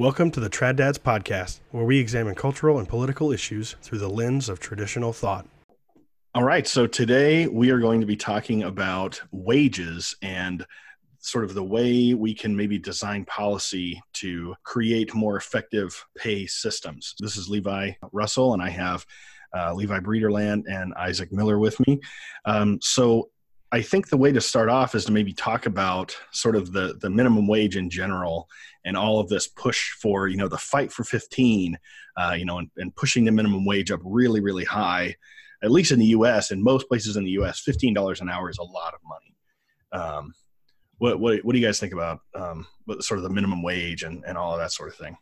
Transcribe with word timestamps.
Welcome 0.00 0.30
to 0.30 0.40
the 0.40 0.48
Trad 0.48 0.76
Dads 0.76 0.96
podcast, 0.96 1.60
where 1.72 1.84
we 1.84 1.98
examine 1.98 2.34
cultural 2.34 2.78
and 2.78 2.88
political 2.88 3.32
issues 3.32 3.76
through 3.82 3.98
the 3.98 4.08
lens 4.08 4.48
of 4.48 4.58
traditional 4.58 5.12
thought. 5.12 5.46
All 6.34 6.42
right, 6.42 6.66
so 6.66 6.86
today 6.86 7.46
we 7.48 7.68
are 7.68 7.78
going 7.78 8.00
to 8.00 8.06
be 8.06 8.16
talking 8.16 8.62
about 8.62 9.20
wages 9.30 10.16
and 10.22 10.64
sort 11.18 11.44
of 11.44 11.52
the 11.52 11.62
way 11.62 12.14
we 12.14 12.32
can 12.32 12.56
maybe 12.56 12.78
design 12.78 13.26
policy 13.26 14.00
to 14.14 14.54
create 14.62 15.14
more 15.14 15.36
effective 15.36 16.02
pay 16.16 16.46
systems. 16.46 17.14
This 17.18 17.36
is 17.36 17.50
Levi 17.50 17.90
Russell, 18.10 18.54
and 18.54 18.62
I 18.62 18.70
have 18.70 19.04
uh, 19.54 19.74
Levi 19.74 19.98
Breederland 20.00 20.62
and 20.66 20.94
Isaac 20.94 21.30
Miller 21.30 21.58
with 21.58 21.78
me. 21.86 22.00
Um, 22.46 22.78
so 22.80 23.28
I 23.72 23.82
think 23.82 24.08
the 24.08 24.16
way 24.16 24.32
to 24.32 24.40
start 24.40 24.68
off 24.68 24.94
is 24.94 25.04
to 25.04 25.12
maybe 25.12 25.32
talk 25.32 25.66
about 25.66 26.16
sort 26.32 26.56
of 26.56 26.72
the 26.72 26.96
the 27.00 27.10
minimum 27.10 27.46
wage 27.46 27.76
in 27.76 27.88
general 27.88 28.48
and 28.84 28.96
all 28.96 29.20
of 29.20 29.28
this 29.28 29.46
push 29.46 29.92
for 29.92 30.26
you 30.26 30.36
know 30.36 30.48
the 30.48 30.58
fight 30.58 30.90
for 30.92 31.04
15, 31.04 31.78
uh, 32.16 32.34
you 32.36 32.44
know, 32.44 32.58
and, 32.58 32.70
and 32.78 32.94
pushing 32.96 33.24
the 33.24 33.30
minimum 33.30 33.64
wage 33.64 33.90
up 33.90 34.00
really 34.04 34.40
really 34.40 34.64
high. 34.64 35.14
At 35.62 35.70
least 35.70 35.92
in 35.92 35.98
the 35.98 36.06
U.S. 36.06 36.52
and 36.52 36.62
most 36.62 36.88
places 36.88 37.16
in 37.16 37.24
the 37.24 37.32
U.S., 37.32 37.60
fifteen 37.60 37.94
dollars 37.94 38.20
an 38.20 38.30
hour 38.30 38.48
is 38.48 38.58
a 38.58 38.62
lot 38.62 38.94
of 38.94 39.00
money. 39.04 39.36
Um, 39.92 40.34
what, 40.98 41.20
what 41.20 41.44
what 41.44 41.52
do 41.52 41.58
you 41.58 41.66
guys 41.66 41.78
think 41.78 41.92
about 41.92 42.20
um, 42.34 42.66
sort 43.00 43.18
of 43.18 43.24
the 43.24 43.30
minimum 43.30 43.62
wage 43.62 44.02
and, 44.02 44.24
and 44.26 44.36
all 44.36 44.52
of 44.52 44.58
that 44.58 44.72
sort 44.72 44.88
of 44.88 44.96
thing? 44.96 45.16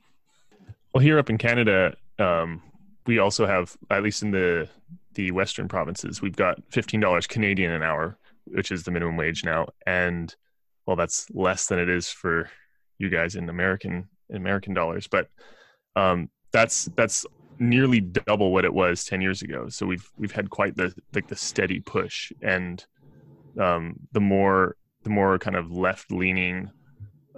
Well, 0.94 1.02
here 1.02 1.18
up 1.18 1.28
in 1.28 1.38
Canada, 1.38 1.96
um, 2.18 2.62
we 3.06 3.18
also 3.18 3.46
have 3.46 3.76
at 3.90 4.02
least 4.02 4.22
in 4.22 4.30
the 4.30 4.68
the 5.14 5.32
western 5.32 5.68
provinces, 5.68 6.22
we've 6.22 6.36
got 6.36 6.62
fifteen 6.70 7.00
dollars 7.00 7.26
Canadian 7.26 7.72
an 7.72 7.82
hour 7.82 8.16
which 8.52 8.72
is 8.72 8.82
the 8.82 8.90
minimum 8.90 9.16
wage 9.16 9.44
now, 9.44 9.66
and 9.86 10.34
well, 10.86 10.96
that's 10.96 11.26
less 11.30 11.66
than 11.66 11.78
it 11.78 11.88
is 11.88 12.08
for 12.08 12.50
you 12.98 13.08
guys 13.10 13.36
in 13.36 13.48
American 13.48 14.08
in 14.30 14.36
American 14.36 14.74
dollars, 14.74 15.06
but 15.06 15.28
um, 15.96 16.30
that's 16.52 16.86
that's 16.96 17.26
nearly 17.60 18.00
double 18.00 18.52
what 18.52 18.64
it 18.64 18.72
was 18.72 19.04
10 19.04 19.20
years 19.20 19.42
ago. 19.42 19.68
So 19.68 19.86
we've 19.86 20.08
we've 20.16 20.32
had 20.32 20.50
quite 20.50 20.76
the 20.76 20.94
like 21.14 21.28
the 21.28 21.36
steady 21.36 21.80
push. 21.80 22.32
And 22.42 22.84
um, 23.58 23.96
the 24.12 24.20
more 24.20 24.76
the 25.02 25.10
more 25.10 25.38
kind 25.38 25.56
of 25.56 25.70
left 25.70 26.12
leaning 26.12 26.70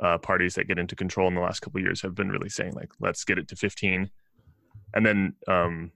uh, 0.00 0.18
parties 0.18 0.54
that 0.54 0.68
get 0.68 0.78
into 0.78 0.96
control 0.96 1.28
in 1.28 1.34
the 1.34 1.40
last 1.40 1.60
couple 1.60 1.80
years 1.80 2.00
have 2.02 2.14
been 2.14 2.30
really 2.30 2.48
saying 2.48 2.72
like 2.74 2.90
let's 3.00 3.24
get 3.24 3.38
it 3.38 3.46
to 3.48 3.54
15 3.54 4.10
and 4.94 5.06
then 5.06 5.34
um, 5.46 5.92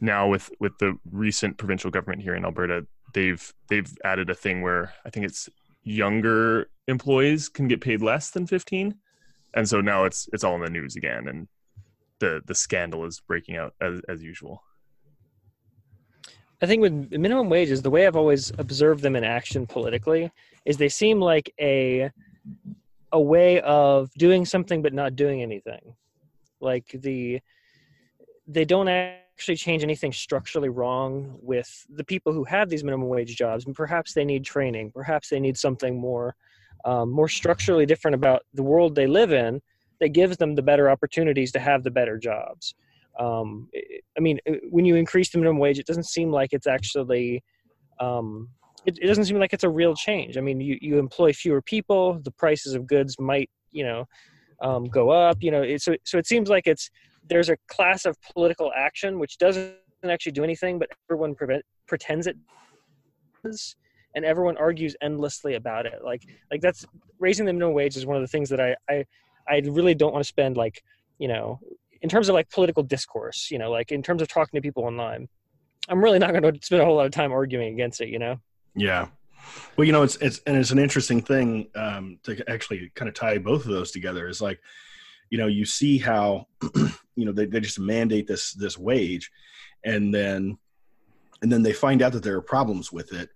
now 0.00 0.26
with 0.26 0.50
with 0.60 0.72
the 0.78 0.96
recent 1.10 1.58
provincial 1.58 1.90
government 1.90 2.22
here 2.22 2.34
in 2.34 2.44
Alberta 2.44 2.86
they've 3.12 3.52
they've 3.68 3.92
added 4.04 4.30
a 4.30 4.34
thing 4.34 4.62
where 4.62 4.92
I 5.04 5.10
think 5.10 5.26
it's 5.26 5.48
younger 5.82 6.70
employees 6.88 7.48
can 7.48 7.68
get 7.68 7.80
paid 7.80 8.02
less 8.02 8.30
than 8.30 8.46
15 8.46 8.94
and 9.54 9.68
so 9.68 9.80
now 9.80 10.04
it's 10.04 10.28
it's 10.32 10.44
all 10.44 10.54
in 10.56 10.60
the 10.60 10.70
news 10.70 10.96
again 10.96 11.28
and 11.28 11.48
the 12.18 12.42
the 12.46 12.54
scandal 12.54 13.04
is 13.04 13.20
breaking 13.20 13.56
out 13.56 13.74
as, 13.80 14.00
as 14.08 14.22
usual. 14.22 14.62
I 16.62 16.66
think 16.66 16.82
with 16.82 17.10
minimum 17.12 17.48
wages 17.48 17.80
the 17.82 17.90
way 17.90 18.06
i've 18.06 18.16
always 18.16 18.52
observed 18.58 19.02
them 19.02 19.16
in 19.16 19.24
action 19.24 19.66
politically 19.66 20.30
is 20.64 20.76
they 20.76 20.90
seem 20.90 21.20
like 21.20 21.52
a 21.58 22.10
a 23.12 23.20
way 23.20 23.60
of 23.60 24.12
doing 24.14 24.44
something 24.44 24.82
but 24.82 24.92
not 24.92 25.16
doing 25.16 25.42
anything. 25.42 25.94
Like 26.60 26.90
the 26.92 27.40
they 28.46 28.64
don't 28.64 28.88
actually 29.40 29.56
change 29.56 29.82
anything 29.82 30.12
structurally 30.12 30.68
wrong 30.68 31.34
with 31.40 31.86
the 31.94 32.04
people 32.04 32.30
who 32.30 32.44
have 32.44 32.68
these 32.68 32.84
minimum 32.84 33.08
wage 33.08 33.36
jobs 33.36 33.64
and 33.64 33.74
perhaps 33.74 34.12
they 34.12 34.22
need 34.22 34.44
training 34.44 34.92
perhaps 34.92 35.30
they 35.30 35.40
need 35.40 35.56
something 35.56 35.98
more 35.98 36.36
um, 36.84 37.10
more 37.10 37.26
structurally 37.26 37.86
different 37.86 38.14
about 38.14 38.42
the 38.52 38.62
world 38.62 38.94
they 38.94 39.06
live 39.06 39.32
in 39.32 39.58
that 39.98 40.10
gives 40.10 40.36
them 40.36 40.54
the 40.54 40.60
better 40.60 40.90
opportunities 40.90 41.52
to 41.52 41.58
have 41.58 41.82
the 41.82 41.90
better 41.90 42.18
jobs. 42.18 42.74
Um, 43.18 43.70
i 44.18 44.20
mean 44.20 44.38
when 44.68 44.84
you 44.84 44.96
increase 44.96 45.30
the 45.30 45.38
minimum 45.38 45.58
wage 45.58 45.78
it 45.78 45.86
doesn't 45.86 46.10
seem 46.16 46.30
like 46.30 46.50
it's 46.52 46.66
actually 46.66 47.42
um, 47.98 48.50
it, 48.84 48.98
it, 49.00 49.06
doesn't 49.06 49.24
seem 49.24 49.38
like 49.38 49.54
it's 49.54 49.64
a 49.64 49.68
real 49.80 49.94
change. 49.94 50.36
I 50.36 50.42
mean 50.42 50.60
you, 50.60 50.76
you 50.82 50.98
employ 50.98 51.32
fewer 51.32 51.62
people 51.62 52.20
the 52.22 52.30
prices 52.42 52.74
of 52.74 52.86
goods 52.86 53.18
might 53.18 53.48
you 53.70 53.84
know 53.84 54.06
um, 54.60 54.84
go 54.84 55.08
up 55.08 55.38
you 55.40 55.50
know 55.50 55.62
it, 55.62 55.80
so, 55.80 55.96
so 56.04 56.18
it 56.18 56.26
seems 56.26 56.50
like 56.50 56.66
it's 56.66 56.90
there's 57.28 57.48
a 57.48 57.56
class 57.68 58.04
of 58.04 58.16
political 58.34 58.72
action 58.76 59.18
which 59.18 59.38
doesn't 59.38 59.74
actually 60.04 60.32
do 60.32 60.44
anything, 60.44 60.78
but 60.78 60.88
everyone 61.08 61.34
prevent, 61.34 61.64
pretends 61.86 62.26
it 62.26 62.36
does, 63.44 63.76
and 64.14 64.24
everyone 64.24 64.56
argues 64.56 64.96
endlessly 65.02 65.54
about 65.54 65.86
it. 65.86 66.00
Like 66.04 66.22
like 66.50 66.60
that's 66.60 66.84
raising 67.18 67.46
the 67.46 67.52
minimum 67.52 67.74
wage 67.74 67.96
is 67.96 68.06
one 68.06 68.16
of 68.16 68.22
the 68.22 68.28
things 68.28 68.48
that 68.48 68.60
I 68.60 68.76
I 68.88 69.04
I 69.48 69.62
really 69.66 69.94
don't 69.94 70.12
want 70.12 70.24
to 70.24 70.28
spend 70.28 70.56
like 70.56 70.82
you 71.18 71.28
know 71.28 71.60
in 72.02 72.08
terms 72.08 72.28
of 72.28 72.34
like 72.34 72.50
political 72.50 72.82
discourse, 72.82 73.50
you 73.50 73.58
know, 73.58 73.70
like 73.70 73.92
in 73.92 74.02
terms 74.02 74.22
of 74.22 74.28
talking 74.28 74.56
to 74.56 74.62
people 74.62 74.84
online. 74.84 75.28
I'm 75.88 76.02
really 76.02 76.18
not 76.18 76.30
going 76.30 76.42
to 76.42 76.58
spend 76.62 76.82
a 76.82 76.84
whole 76.84 76.96
lot 76.96 77.06
of 77.06 77.12
time 77.12 77.32
arguing 77.32 77.74
against 77.74 78.00
it, 78.00 78.08
you 78.08 78.18
know. 78.18 78.36
Yeah. 78.74 79.08
Well, 79.76 79.86
you 79.86 79.92
know, 79.92 80.02
it's 80.02 80.16
it's 80.16 80.40
and 80.46 80.56
it's 80.56 80.70
an 80.70 80.78
interesting 80.78 81.22
thing 81.22 81.68
um, 81.74 82.18
to 82.24 82.48
actually 82.48 82.92
kind 82.94 83.08
of 83.08 83.14
tie 83.14 83.38
both 83.38 83.64
of 83.64 83.72
those 83.72 83.90
together. 83.90 84.28
Is 84.28 84.40
like, 84.40 84.60
you 85.30 85.38
know, 85.38 85.46
you 85.46 85.64
see 85.64 85.98
how 85.98 86.46
you 87.16 87.24
know 87.24 87.32
they, 87.32 87.46
they 87.46 87.60
just 87.60 87.78
mandate 87.78 88.26
this 88.26 88.52
this 88.52 88.76
wage 88.76 89.30
and 89.84 90.14
then 90.14 90.58
and 91.42 91.50
then 91.50 91.62
they 91.62 91.72
find 91.72 92.02
out 92.02 92.12
that 92.12 92.22
there 92.22 92.36
are 92.36 92.42
problems 92.42 92.92
with 92.92 93.12
it 93.12 93.30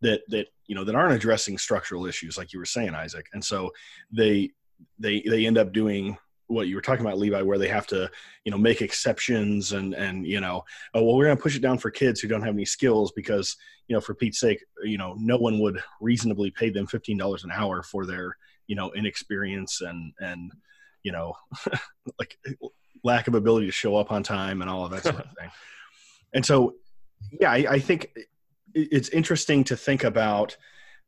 that 0.00 0.22
that 0.28 0.46
you 0.66 0.74
know 0.74 0.84
that 0.84 0.94
aren't 0.94 1.14
addressing 1.14 1.58
structural 1.58 2.06
issues 2.06 2.36
like 2.38 2.52
you 2.52 2.58
were 2.58 2.64
saying 2.64 2.94
isaac. 2.94 3.26
And 3.32 3.44
so 3.44 3.70
they 4.12 4.50
they 4.98 5.20
they 5.20 5.46
end 5.46 5.58
up 5.58 5.72
doing 5.72 6.16
what 6.46 6.68
you 6.68 6.74
were 6.74 6.82
talking 6.82 7.04
about 7.04 7.18
levi 7.18 7.40
where 7.40 7.58
they 7.58 7.68
have 7.68 7.86
to 7.86 8.10
you 8.44 8.50
know 8.50 8.58
make 8.58 8.82
exceptions 8.82 9.72
and 9.72 9.94
and 9.94 10.26
you 10.26 10.40
know 10.40 10.62
oh 10.92 11.02
well 11.02 11.16
we're 11.16 11.24
going 11.24 11.36
to 11.36 11.42
push 11.42 11.56
it 11.56 11.62
down 11.62 11.78
for 11.78 11.90
kids 11.90 12.20
who 12.20 12.28
don't 12.28 12.42
have 12.42 12.52
any 12.54 12.66
skills 12.66 13.12
because 13.12 13.56
you 13.88 13.94
know 13.94 14.00
for 14.00 14.14
pete's 14.14 14.40
sake 14.40 14.62
you 14.82 14.98
know 14.98 15.16
no 15.18 15.38
one 15.38 15.58
would 15.58 15.82
reasonably 16.02 16.50
pay 16.50 16.68
them 16.68 16.86
$15 16.86 17.44
an 17.44 17.50
hour 17.50 17.82
for 17.82 18.04
their 18.04 18.36
you 18.66 18.76
know 18.76 18.92
inexperience 18.92 19.80
and 19.80 20.12
and 20.20 20.52
you 21.04 21.12
know 21.12 21.34
like 22.18 22.36
lack 23.04 23.28
of 23.28 23.34
ability 23.34 23.66
to 23.66 23.72
show 23.72 23.96
up 23.96 24.10
on 24.10 24.22
time 24.22 24.62
and 24.62 24.70
all 24.70 24.84
of 24.84 24.90
that 24.90 25.04
sort 25.04 25.16
of 25.16 25.26
thing. 25.38 25.50
And 26.32 26.44
so, 26.44 26.74
yeah, 27.38 27.52
I, 27.52 27.66
I 27.70 27.78
think 27.78 28.10
it's 28.74 29.10
interesting 29.10 29.62
to 29.64 29.76
think 29.76 30.02
about, 30.02 30.56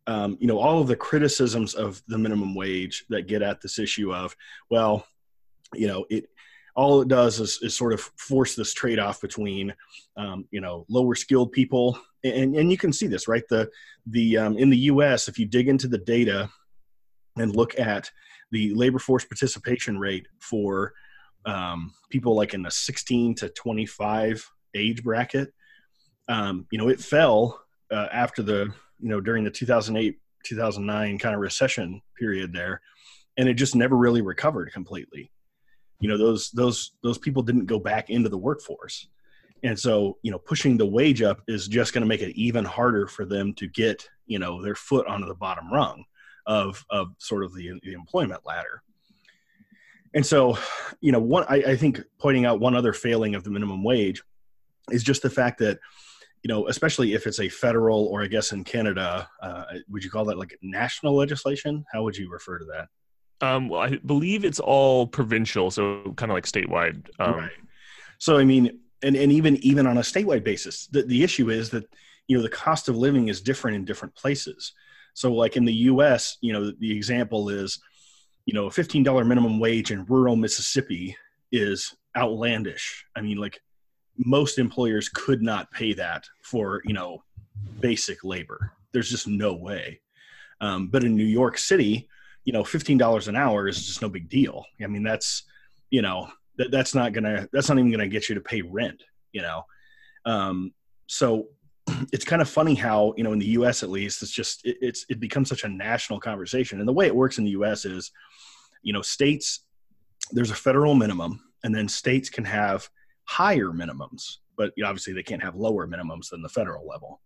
um, 0.06 0.36
you 0.38 0.46
know, 0.46 0.58
all 0.58 0.80
of 0.80 0.86
the 0.86 0.94
criticisms 0.94 1.74
of 1.74 2.00
the 2.06 2.18
minimum 2.18 2.54
wage 2.54 3.04
that 3.08 3.26
get 3.26 3.42
at 3.42 3.60
this 3.60 3.78
issue 3.78 4.14
of, 4.14 4.36
well, 4.70 5.04
you 5.74 5.88
know, 5.88 6.06
it 6.10 6.28
all 6.76 7.00
it 7.00 7.08
does 7.08 7.40
is, 7.40 7.58
is 7.62 7.74
sort 7.74 7.94
of 7.94 8.00
force 8.18 8.54
this 8.54 8.74
trade-off 8.74 9.20
between, 9.22 9.74
um, 10.18 10.46
you 10.50 10.60
know, 10.60 10.84
lower 10.90 11.14
skilled 11.14 11.50
people, 11.50 11.98
and 12.22 12.54
and 12.54 12.70
you 12.70 12.76
can 12.76 12.92
see 12.92 13.06
this 13.06 13.26
right. 13.26 13.42
The 13.48 13.68
the 14.06 14.36
um, 14.36 14.58
in 14.58 14.68
the 14.70 14.76
U.S. 14.76 15.26
if 15.26 15.38
you 15.38 15.46
dig 15.46 15.68
into 15.68 15.88
the 15.88 15.98
data 15.98 16.50
and 17.38 17.56
look 17.56 17.80
at 17.80 18.10
the 18.50 18.74
labor 18.74 18.98
force 18.98 19.24
participation 19.24 19.98
rate 19.98 20.26
for 20.40 20.92
um, 21.44 21.92
people 22.10 22.34
like 22.34 22.54
in 22.54 22.62
the 22.62 22.70
16 22.70 23.34
to 23.36 23.48
25 23.50 24.50
age 24.74 25.02
bracket. 25.02 25.52
Um, 26.28 26.66
you 26.70 26.78
know, 26.78 26.88
it 26.88 27.00
fell 27.00 27.60
uh, 27.90 28.08
after 28.12 28.42
the, 28.42 28.72
you 28.98 29.08
know, 29.08 29.20
during 29.20 29.44
the 29.44 29.50
2008, 29.50 30.18
2009 30.44 31.18
kind 31.18 31.34
of 31.34 31.40
recession 31.40 32.02
period 32.18 32.52
there, 32.52 32.80
and 33.36 33.48
it 33.48 33.54
just 33.54 33.74
never 33.74 33.96
really 33.96 34.22
recovered 34.22 34.72
completely. 34.72 35.30
You 36.00 36.08
know, 36.08 36.18
those, 36.18 36.50
those, 36.50 36.92
those 37.02 37.18
people 37.18 37.42
didn't 37.42 37.66
go 37.66 37.78
back 37.78 38.10
into 38.10 38.28
the 38.28 38.38
workforce. 38.38 39.08
And 39.62 39.78
so, 39.78 40.18
you 40.22 40.30
know, 40.30 40.38
pushing 40.38 40.76
the 40.76 40.86
wage 40.86 41.22
up 41.22 41.40
is 41.48 41.68
just 41.68 41.94
going 41.94 42.02
to 42.02 42.08
make 42.08 42.20
it 42.20 42.36
even 42.36 42.64
harder 42.64 43.06
for 43.06 43.24
them 43.24 43.54
to 43.54 43.66
get, 43.66 44.06
you 44.26 44.38
know, 44.38 44.62
their 44.62 44.74
foot 44.74 45.06
onto 45.06 45.26
the 45.26 45.34
bottom 45.34 45.72
rung 45.72 46.04
of, 46.46 46.84
of 46.90 47.08
sort 47.18 47.44
of 47.44 47.54
the, 47.54 47.72
the 47.82 47.92
employment 47.92 48.42
ladder. 48.44 48.82
And 50.14 50.24
so, 50.24 50.58
you 51.00 51.12
know, 51.12 51.20
one 51.20 51.44
I, 51.48 51.56
I 51.56 51.76
think 51.76 52.00
pointing 52.18 52.46
out 52.46 52.60
one 52.60 52.74
other 52.74 52.92
failing 52.92 53.34
of 53.34 53.44
the 53.44 53.50
minimum 53.50 53.84
wage 53.84 54.22
is 54.90 55.02
just 55.02 55.22
the 55.22 55.30
fact 55.30 55.58
that 55.58 55.78
you 56.42 56.48
know, 56.48 56.68
especially 56.68 57.12
if 57.12 57.26
it's 57.26 57.40
a 57.40 57.48
federal 57.48 58.04
or 58.06 58.22
I 58.22 58.28
guess 58.28 58.52
in 58.52 58.62
Canada, 58.62 59.28
uh, 59.42 59.64
would 59.88 60.04
you 60.04 60.10
call 60.10 60.24
that 60.26 60.38
like 60.38 60.56
national 60.62 61.16
legislation? 61.16 61.84
How 61.92 62.04
would 62.04 62.16
you 62.16 62.30
refer 62.30 62.60
to 62.60 62.64
that? 62.66 62.88
Um, 63.44 63.68
well, 63.68 63.80
I 63.80 63.96
believe 63.96 64.44
it's 64.44 64.60
all 64.60 65.08
provincial, 65.08 65.72
so 65.72 66.14
kind 66.16 66.30
of 66.30 66.34
like 66.36 66.44
statewide. 66.44 67.08
Um, 67.18 67.34
right. 67.34 67.50
So 68.18 68.38
I 68.38 68.44
mean, 68.44 68.78
and 69.02 69.16
and 69.16 69.32
even 69.32 69.56
even 69.56 69.88
on 69.88 69.98
a 69.98 70.02
statewide 70.02 70.44
basis, 70.44 70.86
the 70.86 71.02
the 71.02 71.24
issue 71.24 71.50
is 71.50 71.70
that 71.70 71.84
you 72.28 72.36
know 72.36 72.44
the 72.44 72.48
cost 72.48 72.88
of 72.88 72.96
living 72.96 73.26
is 73.26 73.40
different 73.40 73.76
in 73.76 73.84
different 73.84 74.14
places. 74.14 74.72
So 75.16 75.32
like 75.32 75.56
in 75.56 75.64
the 75.64 75.74
U.S., 75.74 76.38
you 76.40 76.52
know, 76.52 76.70
the 76.78 76.96
example 76.96 77.48
is 77.48 77.80
you 78.46 78.54
know, 78.54 78.66
a 78.66 78.70
$15 78.70 79.26
minimum 79.26 79.58
wage 79.58 79.90
in 79.90 80.06
rural 80.06 80.36
Mississippi 80.36 81.16
is 81.52 81.94
outlandish. 82.16 83.04
I 83.16 83.20
mean, 83.20 83.38
like 83.38 83.60
most 84.16 84.58
employers 84.58 85.08
could 85.08 85.42
not 85.42 85.70
pay 85.72 85.92
that 85.94 86.24
for, 86.42 86.80
you 86.84 86.94
know, 86.94 87.22
basic 87.80 88.24
labor. 88.24 88.72
There's 88.92 89.10
just 89.10 89.26
no 89.26 89.54
way. 89.54 90.00
Um, 90.60 90.88
but 90.88 91.04
in 91.04 91.16
New 91.16 91.24
York 91.24 91.58
City, 91.58 92.08
you 92.44 92.52
know, 92.52 92.64
fifteen 92.64 92.96
dollars 92.96 93.28
an 93.28 93.36
hour 93.36 93.68
is 93.68 93.84
just 93.84 94.00
no 94.00 94.08
big 94.08 94.30
deal. 94.30 94.64
I 94.82 94.86
mean, 94.86 95.02
that's 95.02 95.42
you 95.90 96.00
know 96.00 96.28
that 96.56 96.70
that's 96.70 96.94
not 96.94 97.12
gonna 97.12 97.46
that's 97.52 97.68
not 97.68 97.78
even 97.78 97.90
gonna 97.90 98.08
get 98.08 98.28
you 98.28 98.36
to 98.36 98.40
pay 98.40 98.62
rent. 98.62 99.02
You 99.32 99.42
know, 99.42 99.62
um, 100.24 100.72
so 101.08 101.48
it's 102.12 102.24
kind 102.24 102.42
of 102.42 102.48
funny 102.48 102.74
how 102.74 103.14
you 103.16 103.24
know 103.24 103.32
in 103.32 103.38
the 103.38 103.46
U.S. 103.46 103.82
at 103.82 103.90
least 103.90 104.22
it's 104.22 104.32
just 104.32 104.64
it, 104.64 104.76
it's 104.80 105.06
it 105.08 105.20
becomes 105.20 105.48
such 105.48 105.64
a 105.64 105.68
national 105.68 106.20
conversation. 106.20 106.78
And 106.78 106.88
the 106.88 106.92
way 106.92 107.06
it 107.06 107.14
works 107.14 107.38
in 107.38 107.44
the 107.44 107.50
U.S. 107.52 107.84
is, 107.84 108.10
you 108.82 108.92
know, 108.92 109.02
states 109.02 109.60
there's 110.32 110.50
a 110.50 110.56
federal 110.56 110.94
minimum, 110.94 111.42
and 111.64 111.74
then 111.74 111.88
states 111.88 112.28
can 112.28 112.44
have 112.44 112.88
higher 113.24 113.68
minimums, 113.68 114.38
but 114.56 114.72
you 114.76 114.82
know, 114.82 114.88
obviously 114.88 115.12
they 115.12 115.22
can't 115.22 115.42
have 115.42 115.54
lower 115.54 115.86
minimums 115.86 116.30
than 116.30 116.42
the 116.42 116.48
federal 116.48 116.86
level, 116.86 117.20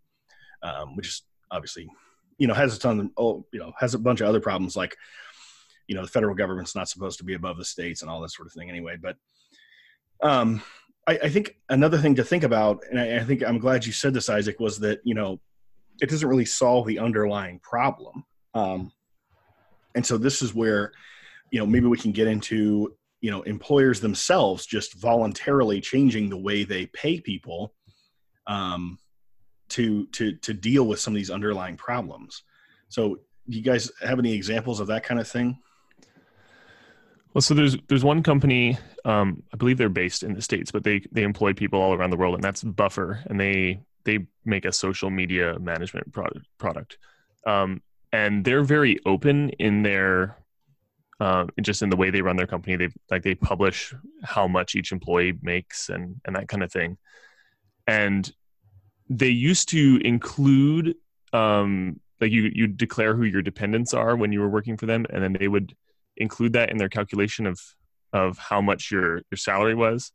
um, 0.62 0.96
which 0.96 1.08
is 1.08 1.22
obviously 1.50 1.88
you 2.40 2.46
know 2.46 2.54
has 2.54 2.74
a 2.74 2.80
ton 2.80 3.00
of 3.00 3.10
oh 3.16 3.46
you 3.52 3.60
know 3.60 3.72
has 3.78 3.94
a 3.94 3.98
bunch 3.98 4.20
of 4.20 4.28
other 4.28 4.40
problems 4.40 4.74
like 4.74 4.96
you 5.86 5.94
know 5.94 6.02
the 6.02 6.08
federal 6.08 6.34
government's 6.34 6.74
not 6.74 6.88
supposed 6.88 7.18
to 7.18 7.24
be 7.24 7.34
above 7.34 7.58
the 7.58 7.64
states 7.64 8.02
and 8.02 8.10
all 8.10 8.20
that 8.20 8.30
sort 8.30 8.46
of 8.46 8.52
thing 8.52 8.68
anyway 8.68 8.96
but 9.00 9.16
um 10.22 10.62
I, 11.10 11.18
I 11.24 11.28
think 11.28 11.56
another 11.68 11.98
thing 11.98 12.14
to 12.16 12.24
think 12.24 12.44
about, 12.44 12.84
and 12.88 13.00
I, 13.00 13.16
I 13.16 13.24
think 13.24 13.42
I'm 13.42 13.58
glad 13.58 13.84
you 13.84 13.92
said 13.92 14.14
this, 14.14 14.28
Isaac, 14.28 14.60
was 14.60 14.78
that 14.80 15.00
you 15.02 15.14
know 15.14 15.40
it 16.00 16.08
doesn't 16.08 16.28
really 16.28 16.44
solve 16.44 16.86
the 16.86 17.00
underlying 17.00 17.58
problem. 17.58 18.24
Um, 18.54 18.92
and 19.94 20.06
so 20.06 20.16
this 20.16 20.40
is 20.40 20.54
where 20.54 20.92
you 21.50 21.58
know 21.58 21.66
maybe 21.66 21.86
we 21.86 21.98
can 21.98 22.12
get 22.12 22.28
into 22.28 22.94
you 23.20 23.30
know 23.30 23.42
employers 23.42 24.00
themselves 24.00 24.66
just 24.66 24.94
voluntarily 24.94 25.80
changing 25.80 26.30
the 26.30 26.38
way 26.38 26.62
they 26.62 26.86
pay 26.86 27.20
people 27.20 27.74
um, 28.46 28.96
to 29.70 30.06
to 30.08 30.36
to 30.36 30.54
deal 30.54 30.86
with 30.86 31.00
some 31.00 31.12
of 31.12 31.16
these 31.16 31.30
underlying 31.30 31.76
problems. 31.76 32.44
So, 32.88 33.16
do 33.48 33.56
you 33.56 33.62
guys 33.62 33.90
have 34.00 34.20
any 34.20 34.32
examples 34.32 34.78
of 34.78 34.86
that 34.86 35.02
kind 35.02 35.18
of 35.18 35.26
thing? 35.26 35.58
Well, 37.34 37.42
so 37.42 37.54
there's 37.54 37.76
there's 37.88 38.02
one 38.02 38.22
company, 38.22 38.78
um, 39.04 39.42
I 39.52 39.56
believe 39.56 39.78
they're 39.78 39.88
based 39.88 40.22
in 40.22 40.34
the 40.34 40.42
states, 40.42 40.72
but 40.72 40.82
they 40.82 41.00
they 41.12 41.22
employ 41.22 41.54
people 41.54 41.80
all 41.80 41.94
around 41.94 42.10
the 42.10 42.16
world, 42.16 42.34
and 42.34 42.42
that's 42.42 42.62
Buffer, 42.62 43.22
and 43.26 43.38
they 43.38 43.80
they 44.04 44.26
make 44.44 44.64
a 44.64 44.72
social 44.72 45.10
media 45.10 45.58
management 45.60 46.12
product 46.12 46.46
product, 46.58 46.98
um, 47.46 47.82
and 48.12 48.44
they're 48.44 48.64
very 48.64 48.98
open 49.06 49.50
in 49.50 49.82
their 49.82 50.38
uh, 51.20 51.46
just 51.62 51.82
in 51.82 51.90
the 51.90 51.96
way 51.96 52.10
they 52.10 52.22
run 52.22 52.36
their 52.36 52.48
company. 52.48 52.74
They 52.76 52.88
like 53.10 53.22
they 53.22 53.36
publish 53.36 53.94
how 54.24 54.48
much 54.48 54.74
each 54.74 54.90
employee 54.90 55.38
makes 55.40 55.88
and 55.88 56.20
and 56.24 56.34
that 56.34 56.48
kind 56.48 56.64
of 56.64 56.72
thing, 56.72 56.98
and 57.86 58.28
they 59.08 59.28
used 59.28 59.68
to 59.68 60.00
include 60.04 60.96
um, 61.32 62.00
like 62.20 62.32
you 62.32 62.50
you 62.52 62.66
declare 62.66 63.14
who 63.14 63.22
your 63.22 63.42
dependents 63.42 63.94
are 63.94 64.16
when 64.16 64.32
you 64.32 64.40
were 64.40 64.48
working 64.48 64.76
for 64.76 64.86
them, 64.86 65.06
and 65.10 65.22
then 65.22 65.32
they 65.38 65.46
would 65.46 65.76
include 66.20 66.52
that 66.52 66.70
in 66.70 66.76
their 66.76 66.88
calculation 66.88 67.46
of 67.46 67.58
of 68.12 68.38
how 68.38 68.60
much 68.60 68.90
your 68.90 69.22
your 69.30 69.36
salary 69.36 69.74
was. 69.74 70.12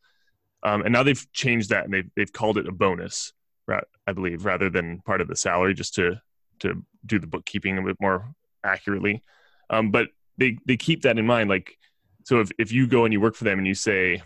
Um, 0.63 0.81
and 0.83 0.93
now 0.93 1.03
they've 1.03 1.31
changed 1.33 1.69
that 1.71 1.85
and 1.85 1.93
they've 1.93 2.09
they've 2.15 2.31
called 2.31 2.57
it 2.57 2.67
a 2.67 2.71
bonus, 2.71 3.33
I 3.69 4.13
believe, 4.13 4.45
rather 4.45 4.69
than 4.69 5.01
part 5.01 5.21
of 5.21 5.27
the 5.27 5.35
salary, 5.35 5.73
just 5.73 5.95
to 5.95 6.21
to 6.59 6.83
do 7.05 7.19
the 7.19 7.27
bookkeeping 7.27 7.77
a 7.77 7.81
bit 7.81 7.97
more 7.99 8.33
accurately. 8.63 9.23
Um, 9.69 9.91
but 9.91 10.09
they 10.37 10.57
they 10.65 10.77
keep 10.77 11.01
that 11.01 11.17
in 11.17 11.25
mind. 11.25 11.49
Like, 11.49 11.77
so 12.23 12.39
if 12.39 12.51
if 12.57 12.71
you 12.71 12.87
go 12.87 13.05
and 13.05 13.13
you 13.13 13.19
work 13.19 13.35
for 13.35 13.43
them 13.43 13.57
and 13.57 13.67
you 13.67 13.75
say, 13.75 14.21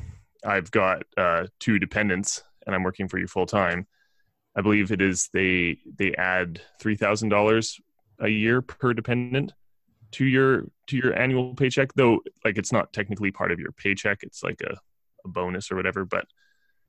I've 0.45 0.69
got 0.71 1.03
uh, 1.17 1.47
two 1.59 1.79
dependents 1.79 2.43
and 2.65 2.75
I'm 2.75 2.83
working 2.83 3.07
for 3.07 3.17
you 3.17 3.27
full 3.27 3.45
time, 3.45 3.87
I 4.55 4.61
believe 4.61 4.91
it 4.91 5.01
is 5.01 5.29
they 5.33 5.79
they 5.97 6.13
add 6.15 6.61
three 6.79 6.95
thousand 6.95 7.29
dollars 7.29 7.79
a 8.19 8.27
year 8.27 8.61
per 8.61 8.93
dependent 8.93 9.53
to 10.11 10.25
your 10.25 10.65
to 10.88 10.97
your 10.97 11.17
annual 11.17 11.53
paycheck 11.56 11.94
though 11.94 12.19
like 12.44 12.57
it's 12.57 12.71
not 12.71 12.91
technically 12.94 13.31
part 13.31 13.51
of 13.51 13.59
your 13.59 13.71
paycheck. 13.71 14.19
It's 14.23 14.44
like 14.44 14.61
a, 14.61 14.77
a 15.25 15.27
bonus 15.27 15.71
or 15.71 15.75
whatever 15.75 16.06
but 16.06 16.25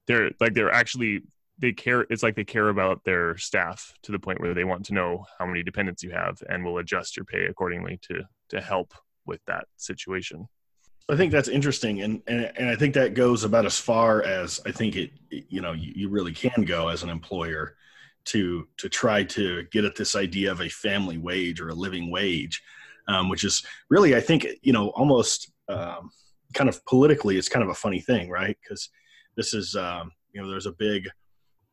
they're 0.06 0.30
like 0.40 0.54
they're 0.54 0.72
actually 0.72 1.22
they 1.58 1.72
care 1.72 2.06
it's 2.10 2.22
like 2.22 2.36
they 2.36 2.44
care 2.44 2.68
about 2.68 3.04
their 3.04 3.36
staff 3.36 3.92
to 4.02 4.12
the 4.12 4.18
point 4.18 4.40
where 4.40 4.54
they 4.54 4.64
want 4.64 4.84
to 4.86 4.94
know 4.94 5.24
how 5.38 5.46
many 5.46 5.62
dependents 5.62 6.02
you 6.02 6.10
have 6.10 6.42
and 6.48 6.64
will 6.64 6.78
adjust 6.78 7.16
your 7.16 7.24
pay 7.24 7.44
accordingly 7.46 7.98
to 8.02 8.22
to 8.48 8.60
help 8.60 8.94
with 9.26 9.40
that 9.46 9.66
situation. 9.76 10.48
I 11.08 11.16
think 11.16 11.32
that's 11.32 11.48
interesting 11.48 12.02
and 12.02 12.22
and, 12.28 12.52
and 12.56 12.68
i 12.68 12.76
think 12.76 12.94
that 12.94 13.14
goes 13.14 13.42
about 13.42 13.66
as 13.66 13.78
far 13.78 14.22
as 14.22 14.60
i 14.64 14.70
think 14.70 14.94
it 14.94 15.10
you 15.28 15.60
know 15.60 15.72
you, 15.72 15.92
you 15.96 16.08
really 16.08 16.32
can 16.32 16.64
go 16.64 16.88
as 16.88 17.02
an 17.02 17.10
employer 17.10 17.74
to 18.26 18.68
to 18.76 18.88
try 18.88 19.24
to 19.24 19.64
get 19.72 19.84
at 19.84 19.96
this 19.96 20.14
idea 20.14 20.52
of 20.52 20.60
a 20.60 20.68
family 20.68 21.18
wage 21.18 21.60
or 21.60 21.70
a 21.70 21.74
living 21.74 22.10
wage 22.10 22.62
um, 23.08 23.28
which 23.28 23.44
is 23.44 23.64
really, 23.88 24.14
I 24.14 24.20
think, 24.20 24.46
you 24.62 24.72
know, 24.72 24.88
almost 24.90 25.52
um, 25.68 26.10
kind 26.54 26.68
of 26.68 26.84
politically, 26.86 27.36
it's 27.36 27.48
kind 27.48 27.62
of 27.62 27.70
a 27.70 27.74
funny 27.74 28.00
thing, 28.00 28.30
right? 28.30 28.56
Because 28.62 28.88
this 29.36 29.54
is, 29.54 29.76
um, 29.76 30.12
you 30.32 30.40
know, 30.40 30.50
there's 30.50 30.66
a 30.66 30.72
big, 30.72 31.08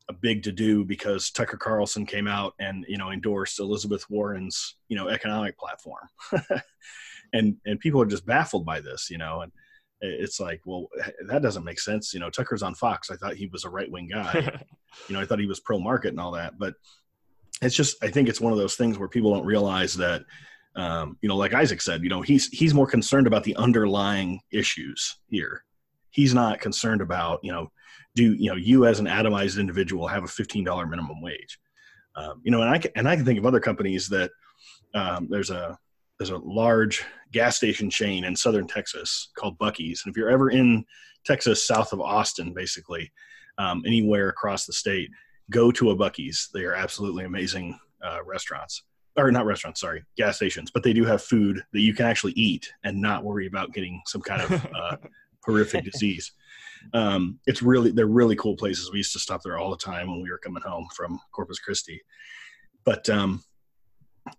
a 0.10 0.14
big 0.14 0.44
to 0.44 0.52
do 0.52 0.86
because 0.86 1.32
Tucker 1.32 1.58
Carlson 1.58 2.06
came 2.06 2.28
out 2.28 2.54
and 2.60 2.86
you 2.88 2.98
know 2.98 3.12
endorsed 3.12 3.60
Elizabeth 3.60 4.06
Warren's 4.10 4.78
you 4.88 4.96
know 4.96 5.10
economic 5.10 5.58
platform, 5.58 6.08
and 7.34 7.58
and 7.66 7.80
people 7.80 8.02
are 8.02 8.06
just 8.06 8.26
baffled 8.26 8.66
by 8.66 8.80
this, 8.80 9.10
you 9.10 9.18
know, 9.18 9.42
and 9.42 9.52
it's 10.02 10.40
like, 10.40 10.62
well, 10.66 10.88
that 11.28 11.42
doesn't 11.42 11.64
make 11.64 11.80
sense. 11.80 12.14
You 12.14 12.20
know, 12.20 12.30
Tucker's 12.30 12.64
on 12.64 12.76
Fox. 12.76 13.10
I 13.10 13.16
thought 13.16 13.36
he 13.36 13.48
was 13.48 13.66
a 13.66 13.70
right 13.70 13.90
wing 13.90 14.08
guy. 14.08 14.62
you 15.08 15.16
know, 15.16 15.22
I 15.22 15.26
thought 15.26 15.40
he 15.40 15.48
was 15.48 15.60
pro 15.60 15.80
market 15.80 16.10
and 16.10 16.20
all 16.20 16.32
that, 16.34 16.58
but 16.60 16.76
it's 17.62 17.76
just 17.76 18.02
I 18.04 18.10
think 18.10 18.30
it's 18.30 18.42
one 18.42 18.54
of 18.54 18.60
those 18.60 18.76
things 18.76 18.98
where 18.98 19.08
people 19.08 19.34
don't 19.34 19.46
realize 19.46 19.96
that 19.96 20.24
um, 20.78 21.18
you 21.22 21.28
know, 21.28 21.36
like 21.36 21.56
Isaac 21.56 21.82
said, 21.82 22.04
you 22.04 22.10
know, 22.10 22.22
he's 22.22 22.48
he's 22.48 22.74
more 22.74 22.88
concerned 22.88 23.28
about 23.28 23.44
the 23.44 23.56
underlying 23.56 24.40
issues 24.52 25.18
here. 25.28 25.64
He's 26.12 26.34
not 26.34 26.62
concerned 26.62 27.02
about, 27.02 27.40
you 27.44 27.52
know, 27.52 27.72
do 28.16 28.36
you 28.36 28.50
know 28.50 28.56
you 28.56 28.86
as 28.86 29.00
an 29.00 29.08
atomized 29.08 29.60
individual 29.60 30.08
have 30.08 30.24
a 30.24 30.28
fifteen 30.28 30.64
dollar 30.64 30.86
minimum 30.86 31.20
wage? 31.22 31.60
Um, 32.16 32.42
you 32.44 32.52
know, 32.52 32.62
and 32.62 32.70
I 32.70 32.78
can, 32.78 32.92
and 32.96 33.10
I 33.10 33.16
can 33.16 33.26
think 33.26 33.40
of 33.40 33.46
other 33.46 33.60
companies 33.60 34.08
that 34.10 34.30
um, 34.94 35.28
there's 35.30 35.50
a 35.50 35.78
there's 36.20 36.30
a 36.30 36.38
large 36.38 37.04
gas 37.32 37.58
station 37.58 37.90
chain 37.90 38.24
in 38.24 38.36
southern 38.36 38.68
Texas 38.68 39.32
called 39.36 39.58
Buc-ee's, 39.58 40.04
and 40.06 40.12
if 40.12 40.18
you're 40.18 40.30
ever 40.30 40.52
in 40.52 40.86
Texas, 41.26 41.66
south 41.66 41.92
of 41.92 42.02
Austin, 42.02 42.54
basically 42.54 43.12
um, 43.58 43.82
anywhere 43.86 44.30
across 44.30 44.66
the 44.66 44.74
state, 44.74 45.10
go 45.50 45.72
to 45.72 45.90
a 45.90 45.96
Buc-ee's. 45.96 46.50
They 46.54 46.66
are 46.66 46.76
absolutely 46.76 47.26
amazing 47.26 47.80
uh, 48.04 48.24
restaurants 48.24 48.84
or 49.18 49.32
not 49.32 49.46
restaurants, 49.46 49.82
sorry, 49.82 50.04
gas 50.16 50.36
stations, 50.36 50.70
but 50.72 50.84
they 50.84 50.94
do 50.94 51.04
have 51.04 51.22
food 51.22 51.64
that 51.74 51.82
you 51.82 51.94
can 51.94 52.06
actually 52.06 52.34
eat 52.34 52.72
and 52.84 53.02
not 53.02 53.24
worry 53.24 53.48
about 53.48 53.74
getting 53.74 54.02
some 54.06 54.22
kind 54.22 54.42
of 54.42 54.66
uh, 54.76 54.98
horrific 55.44 55.84
disease. 55.84 56.32
Um, 56.94 57.40
it's 57.48 57.62
really 57.62 57.92
they're 57.92 58.06
really 58.06 58.36
cool 58.36 58.56
places. 58.56 58.92
We 58.92 59.00
used 59.00 59.14
to 59.14 59.20
stop 59.20 59.42
there 59.44 59.58
all 59.58 59.72
the 59.72 59.78
time 59.78 60.08
when 60.08 60.22
we 60.22 60.30
were 60.30 60.38
coming 60.38 60.64
home 60.64 60.88
from 60.96 61.20
Corpus 61.32 61.60
Christi. 61.60 62.02
But 62.86 63.10
um, 63.10 63.44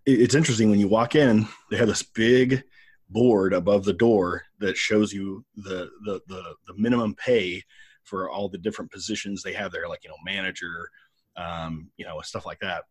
it, 0.07 0.21
it's 0.21 0.35
interesting 0.35 0.71
when 0.71 0.79
you 0.79 0.89
walk 0.89 1.15
in, 1.15 1.49
they 1.71 1.77
have 1.77 1.89
this 1.89 2.03
big 2.03 2.63
board 3.11 3.55
above 3.55 3.85
the 3.85 3.93
door 3.93 4.45
that 4.61 4.77
shows 4.77 5.13
you 5.13 5.45
the 5.57 5.91
the 6.05 6.21
the, 6.29 6.55
the 6.67 6.75
minimum 6.77 7.15
pay 7.15 7.65
for 8.05 8.31
all 8.31 8.49
the 8.49 8.59
different 8.59 8.91
positions 8.91 9.43
they 9.43 9.53
have 9.53 9.73
there, 9.73 9.89
like 9.89 10.05
you 10.05 10.11
know 10.11 10.17
manager, 10.25 10.89
um, 11.37 11.91
you 11.97 12.07
know 12.07 12.21
stuff 12.21 12.47
like 12.47 12.61
that 12.61 12.85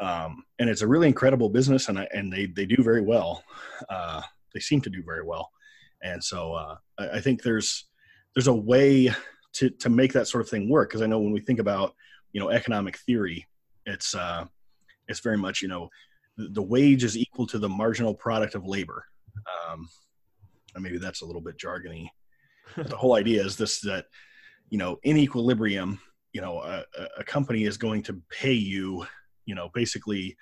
um, 0.00 0.44
and 0.58 0.70
it's 0.70 0.82
a 0.82 0.86
really 0.86 1.08
incredible 1.08 1.48
business, 1.48 1.88
and 1.88 1.98
I, 1.98 2.08
and 2.12 2.32
they 2.32 2.46
they 2.46 2.66
do 2.66 2.82
very 2.82 3.00
well. 3.00 3.42
Uh, 3.88 4.22
they 4.54 4.60
seem 4.60 4.80
to 4.82 4.90
do 4.90 5.02
very 5.02 5.24
well, 5.24 5.50
and 6.02 6.22
so 6.22 6.52
uh, 6.52 6.76
I, 6.98 7.08
I, 7.10 7.20
think 7.20 7.42
there's 7.42 7.86
there's 8.34 8.46
a 8.46 8.54
way 8.54 9.12
to 9.54 9.70
to 9.70 9.88
make 9.88 10.12
that 10.12 10.28
sort 10.28 10.42
of 10.42 10.48
thing 10.48 10.68
work. 10.68 10.90
Because 10.90 11.02
I 11.02 11.06
know 11.06 11.18
when 11.18 11.32
we 11.32 11.40
think 11.40 11.58
about 11.58 11.94
you 12.32 12.40
know 12.40 12.50
economic 12.50 12.98
theory, 12.98 13.46
it's 13.86 14.14
uh, 14.14 14.44
it's 15.08 15.20
very 15.20 15.36
much 15.36 15.62
you 15.62 15.68
know 15.68 15.88
the, 16.36 16.48
the 16.48 16.62
wage 16.62 17.02
is 17.02 17.16
equal 17.16 17.46
to 17.48 17.58
the 17.58 17.68
marginal 17.68 18.14
product 18.14 18.54
of 18.54 18.66
labor. 18.66 19.04
Um, 19.68 19.88
maybe 20.78 20.98
that's 20.98 21.22
a 21.22 21.26
little 21.26 21.42
bit 21.42 21.58
jargony. 21.58 22.08
the 22.76 22.96
whole 22.96 23.14
idea 23.16 23.44
is 23.44 23.56
this 23.56 23.80
that 23.80 24.06
you 24.70 24.78
know 24.78 24.98
in 25.02 25.16
equilibrium, 25.16 25.98
you 26.32 26.40
know 26.40 26.60
a, 26.62 26.84
a 27.18 27.24
company 27.24 27.64
is 27.64 27.76
going 27.76 28.04
to 28.04 28.22
pay 28.30 28.52
you 28.52 29.04
you 29.48 29.54
know 29.54 29.70
basically 29.74 30.36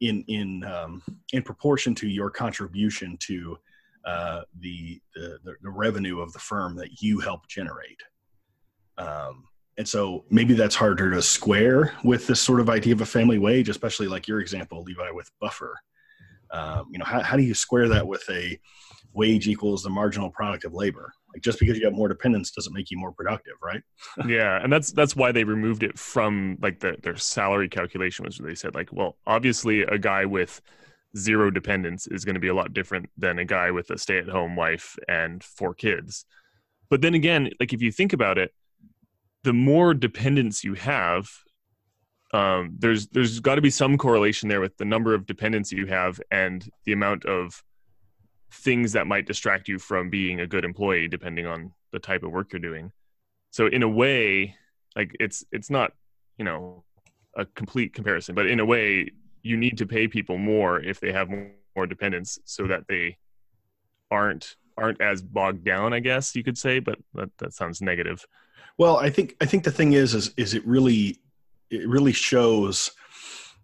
in 0.00 0.24
in 0.28 0.64
um, 0.64 1.02
in 1.32 1.42
proportion 1.42 1.94
to 1.96 2.08
your 2.08 2.30
contribution 2.30 3.16
to 3.20 3.56
uh, 4.04 4.42
the, 4.60 5.00
the, 5.14 5.38
the 5.62 5.70
revenue 5.70 6.20
of 6.20 6.30
the 6.34 6.38
firm 6.38 6.76
that 6.76 7.00
you 7.00 7.20
help 7.20 7.48
generate. 7.48 8.02
Um, 8.98 9.44
and 9.78 9.88
so 9.88 10.24
maybe 10.28 10.52
that's 10.52 10.74
harder 10.74 11.10
to 11.10 11.22
square 11.22 11.94
with 12.04 12.26
this 12.26 12.40
sort 12.40 12.60
of 12.60 12.68
idea 12.68 12.92
of 12.92 13.00
a 13.00 13.06
family 13.06 13.38
wage, 13.38 13.70
especially 13.70 14.06
like 14.06 14.28
your 14.28 14.40
example, 14.40 14.82
Levi, 14.82 15.10
with 15.10 15.30
buffer. 15.40 15.74
Um, 16.50 16.88
you 16.90 16.98
know, 16.98 17.06
how, 17.06 17.22
how 17.22 17.36
do 17.36 17.42
you 17.42 17.54
square 17.54 17.88
that 17.88 18.06
with 18.06 18.22
a 18.28 18.60
wage 19.14 19.48
equals 19.48 19.82
the 19.82 19.90
marginal 19.90 20.30
product 20.30 20.64
of 20.64 20.74
labor? 20.74 21.12
Like 21.34 21.42
just 21.42 21.58
because 21.58 21.76
you 21.76 21.84
have 21.84 21.94
more 21.94 22.08
dependents 22.08 22.52
doesn't 22.52 22.72
make 22.72 22.90
you 22.90 22.98
more 22.98 23.12
productive, 23.12 23.54
right? 23.62 23.82
yeah, 24.26 24.62
and 24.62 24.72
that's 24.72 24.92
that's 24.92 25.16
why 25.16 25.32
they 25.32 25.44
removed 25.44 25.82
it 25.82 25.98
from 25.98 26.56
like 26.62 26.80
the, 26.80 26.96
their 27.02 27.16
salary 27.16 27.68
calculation 27.68 28.24
was 28.24 28.38
they 28.38 28.54
said 28.54 28.74
like, 28.74 28.92
well, 28.92 29.16
obviously 29.26 29.82
a 29.82 29.98
guy 29.98 30.24
with 30.24 30.62
zero 31.16 31.50
dependents 31.50 32.06
is 32.06 32.24
going 32.24 32.34
to 32.34 32.40
be 32.40 32.48
a 32.48 32.54
lot 32.54 32.72
different 32.72 33.08
than 33.16 33.38
a 33.38 33.44
guy 33.44 33.70
with 33.70 33.90
a 33.90 33.98
stay-at-home 33.98 34.56
wife 34.56 34.96
and 35.08 35.42
four 35.44 35.74
kids. 35.74 36.24
But 36.90 37.02
then 37.02 37.14
again, 37.14 37.50
like 37.60 37.72
if 37.72 37.82
you 37.82 37.90
think 37.90 38.12
about 38.12 38.38
it, 38.38 38.52
the 39.42 39.52
more 39.52 39.94
dependents 39.94 40.64
you 40.64 40.74
have, 40.74 41.28
um, 42.32 42.74
there's 42.78 43.08
there's 43.08 43.40
got 43.40 43.56
to 43.56 43.60
be 43.60 43.70
some 43.70 43.98
correlation 43.98 44.48
there 44.48 44.60
with 44.60 44.76
the 44.76 44.84
number 44.84 45.14
of 45.14 45.26
dependents 45.26 45.72
you 45.72 45.86
have 45.86 46.20
and 46.30 46.68
the 46.84 46.92
amount 46.92 47.24
of 47.24 47.62
things 48.54 48.92
that 48.92 49.06
might 49.06 49.26
distract 49.26 49.68
you 49.68 49.78
from 49.78 50.10
being 50.10 50.40
a 50.40 50.46
good 50.46 50.64
employee, 50.64 51.08
depending 51.08 51.46
on 51.46 51.72
the 51.92 51.98
type 51.98 52.22
of 52.22 52.30
work 52.30 52.52
you're 52.52 52.60
doing. 52.60 52.92
So 53.50 53.66
in 53.66 53.82
a 53.82 53.88
way, 53.88 54.56
like 54.96 55.14
it's 55.20 55.44
it's 55.52 55.70
not 55.70 55.92
you 56.38 56.44
know 56.44 56.84
a 57.36 57.44
complete 57.44 57.92
comparison, 57.92 58.34
but 58.34 58.46
in 58.46 58.60
a 58.60 58.64
way, 58.64 59.10
you 59.42 59.56
need 59.56 59.78
to 59.78 59.86
pay 59.86 60.08
people 60.08 60.38
more 60.38 60.80
if 60.80 61.00
they 61.00 61.12
have 61.12 61.28
more 61.28 61.86
dependents, 61.86 62.38
so 62.44 62.66
that 62.66 62.86
they 62.88 63.18
aren't 64.10 64.56
aren't 64.76 65.00
as 65.00 65.22
bogged 65.22 65.64
down. 65.64 65.92
I 65.92 66.00
guess 66.00 66.34
you 66.34 66.44
could 66.44 66.58
say, 66.58 66.78
but 66.78 66.98
that 67.14 67.30
that 67.38 67.52
sounds 67.52 67.82
negative. 67.82 68.24
Well, 68.78 68.96
I 68.96 69.10
think 69.10 69.36
I 69.40 69.46
think 69.46 69.64
the 69.64 69.72
thing 69.72 69.92
is 69.92 70.14
is 70.14 70.32
is 70.36 70.54
it 70.54 70.66
really 70.66 71.18
it 71.70 71.88
really 71.88 72.12
shows 72.12 72.92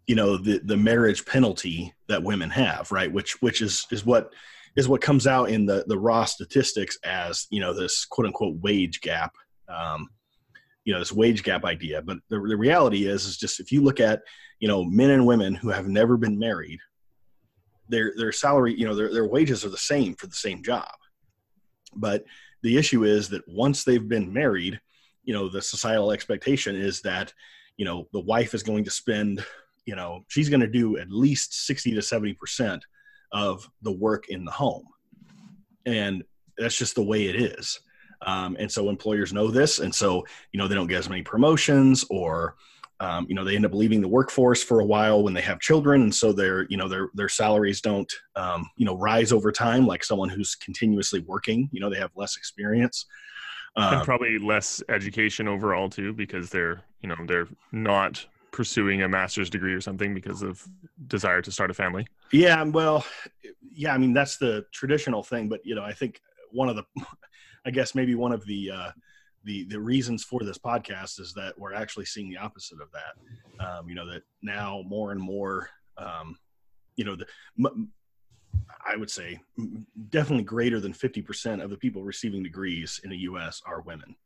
you 0.07 0.17
know 0.17 0.37
the 0.37 0.59
the 0.65 0.77
marriage 0.77 1.25
penalty 1.25 1.95
that 2.09 2.23
women 2.23 2.51
have 2.51 2.91
right 2.91 3.13
which 3.13 3.41
which 3.43 3.63
is 3.63 3.87
is 3.93 4.05
what 4.05 4.33
is 4.77 4.89
what 4.89 5.01
comes 5.01 5.27
out 5.27 5.51
in 5.51 5.67
the 5.67 5.85
the 5.87 5.99
raw 5.99 6.25
statistics 6.25 6.99
as 7.05 7.47
you 7.51 7.61
know 7.61 7.75
this 7.75 8.05
quote 8.05 8.27
unquote 8.27 8.57
wage 8.61 9.01
gap 9.01 9.35
um, 9.69 10.09
you 10.85 10.93
know 10.93 10.99
this 10.99 11.13
wage 11.13 11.43
gap 11.43 11.65
idea. 11.65 12.03
But 12.03 12.19
the, 12.29 12.37
the 12.37 12.57
reality 12.57 13.07
is 13.07 13.25
is 13.27 13.37
just 13.37 13.61
if 13.61 13.73
you 13.73 13.83
look 13.83 14.01
at 14.01 14.23
you 14.59 14.69
know 14.69 14.85
men 14.85 15.11
and 15.11 15.27
women 15.27 15.55
who 15.55 15.71
have 15.71 15.89
never 15.89 16.17
been 16.17 16.39
married 16.39 16.79
their 17.89 18.13
their 18.17 18.33
salary 18.33 18.75
you 18.79 18.87
know 18.87 18.95
their, 18.95 19.13
their 19.13 19.27
wages 19.27 19.65
are 19.65 19.71
the 19.71 19.77
same 19.77 20.15
for 20.15 20.27
the 20.27 20.35
same 20.35 20.63
job. 20.63 20.95
But 21.95 22.25
the 22.63 22.77
issue 22.77 23.05
is 23.05 23.29
that 23.31 23.43
once 23.49 23.85
they've 23.85 24.09
been 24.09 24.33
married 24.33 24.81
you 25.25 25.35
know 25.35 25.49
the 25.49 25.63
societal 25.63 26.13
expectation 26.13 26.77
is 26.77 27.03
that 27.03 27.33
you 27.77 27.85
know 27.85 28.09
the 28.13 28.21
wife 28.21 28.55
is 28.55 28.63
going 28.63 28.85
to 28.85 28.91
spend 28.91 29.45
you 29.87 29.95
know 29.95 30.25
she's 30.29 30.49
going 30.49 30.61
to 30.61 30.67
do 30.67 30.97
at 30.99 31.11
least 31.11 31.67
60 31.67 31.95
to 31.95 32.03
70 32.03 32.35
percent 32.35 32.85
of 33.33 33.69
the 33.83 33.93
work 33.93 34.29
in 34.29 34.45
the 34.45 34.51
home. 34.51 34.87
And 35.87 36.25
that's 36.59 36.77
just 36.77 36.95
the 36.95 37.03
way 37.03 37.27
it 37.27 37.37
is. 37.37 37.81
Um, 38.23 38.57
and 38.59 38.71
so 38.71 38.91
employers 38.91 39.33
know 39.33 39.51
this. 39.51 39.79
And 39.79 39.95
so 39.95 40.25
you 40.53 40.59
know 40.59 40.69
they 40.69 40.75
don't 40.75 40.87
get 40.87 40.99
as 40.99 41.09
many 41.09 41.23
promotions 41.23 42.05
or 42.11 42.57
um, 43.01 43.27
you 43.29 43.35
know 43.35 43.45
they 43.45 43.57
end 43.57 43.65
up 43.65 43.73
leaving 43.73 44.03
the 44.03 44.09
workforce 44.09 44.63
for 44.63 44.81
a 44.81 44.85
while 44.85 45.23
when 45.23 45.33
they 45.33 45.41
have 45.41 45.61
children. 45.61 46.03
And 46.03 46.15
so 46.15 46.33
their 46.33 46.67
you 46.69 46.77
know 46.77 46.89
their 46.89 47.09
their 47.15 47.29
salaries 47.29 47.81
don't 47.81 48.13
um, 48.37 48.69
you 48.77 48.85
know 48.85 48.97
rise 48.97 49.33
over 49.33 49.51
time 49.51 49.87
like 49.87 50.05
someone 50.05 50.29
who's 50.29 50.55
continuously 50.55 51.21
working. 51.21 51.69
You 51.73 51.81
know 51.81 51.89
they 51.89 51.99
have 51.99 52.13
less 52.15 52.37
experience. 52.37 53.07
And 53.77 53.97
um, 53.97 54.05
probably 54.05 54.39
less 54.39 54.83
education 54.89 55.49
overall 55.49 55.89
too 55.89 56.13
because 56.13 56.51
they're 56.51 56.83
you 57.01 57.09
know 57.09 57.17
they're 57.27 57.49
not 57.73 58.27
pursuing 58.53 59.03
a 59.03 59.09
master's 59.09 59.51
degree 59.51 59.73
or 59.73 59.81
something 59.81 60.15
because 60.15 60.43
of 60.43 60.67
desire 61.07 61.43
to 61.43 61.53
start 61.53 61.71
a 61.71 61.75
family 61.75 62.07
yeah 62.33 62.63
well 62.65 63.05
yeah 63.73 63.95
i 63.95 63.99
mean 63.99 64.13
that's 64.13 64.37
the 64.37 64.65
traditional 64.73 65.23
thing 65.23 65.49
but 65.49 65.65
you 65.65 65.75
know 65.75 65.85
i 65.85 65.93
think 65.93 66.21
one 66.51 66.69
of 66.69 66.77
the 66.77 66.85
i 67.67 67.71
guess 67.71 67.95
maybe 67.95 68.15
one 68.15 68.33
of 68.33 68.45
the 68.47 68.71
uh 68.71 68.91
the 69.45 69.65
the 69.65 69.81
reasons 69.81 70.23
for 70.23 70.41
this 70.41 70.59
podcast 70.59 71.19
is 71.19 71.33
that 71.35 71.59
we're 71.59 71.75
actually 71.75 72.05
seeing 72.05 72.29
the 72.29 72.37
opposite 72.37 72.79
of 72.81 72.89
that 72.93 73.65
um 73.65 73.89
you 73.89 73.95
know 73.95 74.07
that 74.07 74.23
now 74.43 74.83
more 74.87 75.13
and 75.13 75.21
more 75.21 75.69
um 75.97 76.37
you 76.97 77.05
know 77.05 77.17
the 77.17 77.27
I 78.87 78.97
would 78.97 79.11
say 79.11 79.41
definitely 80.09 80.45
greater 80.45 80.81
than 80.81 80.93
50% 80.93 81.63
of 81.63 81.71
the 81.71 81.77
people 81.77 82.03
receiving 82.03 82.43
degrees 82.43 83.01
in 83.05 83.11
the 83.11 83.19
US 83.19 83.63
are 83.67 83.83
women. 83.83 84.17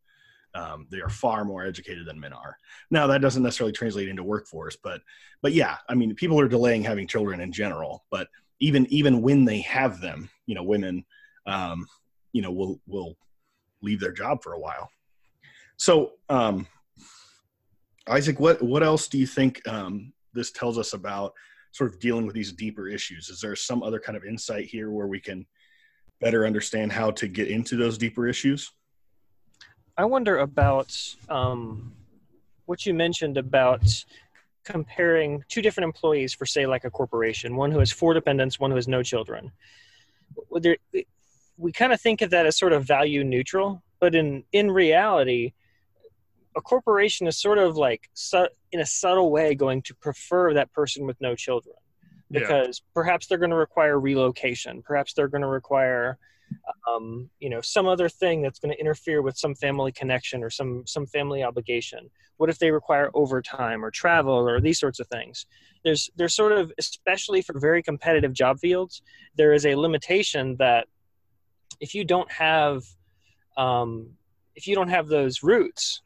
Um, 0.54 0.87
they 0.90 1.00
are 1.00 1.08
far 1.08 1.44
more 1.44 1.66
educated 1.66 2.06
than 2.06 2.20
men 2.20 2.32
are. 2.32 2.56
Now 2.90 3.06
that 3.08 3.20
doesn't 3.20 3.42
necessarily 3.42 3.73
translate 3.73 4.08
into 4.08 4.23
workforce, 4.23 4.76
but 4.82 5.00
but 5.42 5.52
yeah, 5.52 5.78
I 5.88 5.94
mean, 5.94 6.14
people 6.14 6.38
are 6.40 6.49
delaying 6.49 6.84
having 6.84 7.08
children 7.08 7.40
in 7.40 7.52
general. 7.52 8.04
But 8.11 8.28
even 8.61 8.87
even 8.87 9.20
when 9.20 9.44
they 9.44 9.61
have 9.62 10.00
them, 10.00 10.30
you 10.46 10.54
know, 10.54 10.62
women, 10.62 11.04
um, 11.46 11.87
you 12.32 12.42
know, 12.42 12.52
will 12.52 12.80
will 12.87 13.16
leave 13.82 14.00
their 14.00 14.12
job 14.12 14.42
for 14.42 14.52
a 14.52 14.61
while. 14.61 14.88
So, 15.76 16.12
um, 16.28 16.66
Isaac, 18.08 18.38
what 18.38 18.62
what 18.62 18.82
else 18.82 19.08
do 19.08 19.18
you 19.18 19.26
think 19.26 19.66
um, 19.68 20.12
this 20.32 20.52
tells 20.52 20.78
us 20.78 20.92
about 20.92 21.32
sort 21.73 21.92
of 21.92 21.99
dealing 21.99 22.26
with 22.26 22.34
these 22.34 22.52
deeper 22.52 22.88
issues? 22.88 23.28
Is 23.28 23.40
there 23.40 23.56
some 23.56 23.82
other 23.82 23.99
kind 23.99 24.16
of 24.16 24.25
insight 24.25 24.66
here 24.66 24.90
where 24.90 25.08
we 25.08 25.20
can 25.20 25.46
better 26.20 26.46
understand 26.46 26.92
how 26.92 27.11
to 27.12 27.26
get 27.26 27.49
into 27.49 27.76
those 27.76 27.99
deeper 27.99 28.28
issues? 28.28 28.70
I 29.96 30.04
wonder 30.04 30.38
about 30.38 30.96
um, 31.28 31.92
what 32.66 32.84
you 32.84 32.94
mentioned 32.94 33.38
about 33.38 34.04
comparing 34.64 35.44
two 35.48 35.62
different 35.62 35.84
employees 35.84 36.34
for, 36.34 36.46
say, 36.46 36.66
like 36.66 36.84
a 36.84 36.90
corporation, 36.90 37.54
one 37.54 37.70
who 37.70 37.78
has 37.78 37.92
four 37.92 38.14
dependents, 38.14 38.58
one 38.58 38.70
who 38.70 38.76
has 38.76 38.88
no 38.88 39.02
children. 39.02 39.52
There, 40.52 40.76
we 41.56 41.70
kind 41.72 41.92
of 41.92 42.00
think 42.00 42.22
of 42.22 42.30
that 42.30 42.46
as 42.46 42.56
sort 42.56 42.72
of 42.72 42.84
value 42.84 43.22
neutral, 43.22 43.82
but 44.00 44.14
in 44.14 44.44
in 44.52 44.70
reality, 44.70 45.52
a 46.56 46.60
corporation 46.60 47.26
is 47.26 47.38
sort 47.38 47.58
of 47.58 47.76
like 47.76 48.08
su- 48.14 48.48
in 48.72 48.80
a 48.80 48.86
subtle 48.86 49.30
way 49.30 49.54
going 49.54 49.82
to 49.82 49.94
prefer 49.94 50.54
that 50.54 50.72
person 50.72 51.06
with 51.06 51.20
no 51.20 51.34
children 51.34 51.76
because 52.30 52.82
yeah. 52.82 52.90
perhaps 52.94 53.26
they're 53.26 53.38
going 53.38 53.50
to 53.50 53.56
require 53.56 53.98
relocation 54.00 54.82
perhaps 54.82 55.12
they're 55.12 55.28
going 55.28 55.42
to 55.42 55.48
require 55.48 56.18
um, 56.92 57.28
you 57.40 57.48
know 57.48 57.60
some 57.60 57.86
other 57.86 58.08
thing 58.08 58.42
that's 58.42 58.58
going 58.58 58.72
to 58.72 58.80
interfere 58.80 59.22
with 59.22 59.36
some 59.36 59.54
family 59.54 59.92
connection 59.92 60.42
or 60.42 60.50
some 60.50 60.86
some 60.86 61.06
family 61.06 61.42
obligation 61.42 62.10
what 62.36 62.50
if 62.50 62.58
they 62.58 62.70
require 62.70 63.10
overtime 63.14 63.84
or 63.84 63.90
travel 63.90 64.34
or 64.34 64.60
these 64.60 64.78
sorts 64.78 65.00
of 65.00 65.06
things 65.08 65.46
there's 65.84 66.10
there's 66.16 66.34
sort 66.34 66.52
of 66.52 66.72
especially 66.78 67.42
for 67.42 67.58
very 67.58 67.82
competitive 67.82 68.32
job 68.32 68.58
fields 68.58 69.02
there 69.36 69.52
is 69.52 69.66
a 69.66 69.74
limitation 69.74 70.56
that 70.58 70.86
if 71.80 71.94
you 71.94 72.04
don't 72.04 72.30
have 72.30 72.82
um, 73.56 74.10
if 74.54 74.66
you 74.66 74.74
don't 74.74 74.88
have 74.88 75.08
those 75.08 75.42
roots 75.42 76.02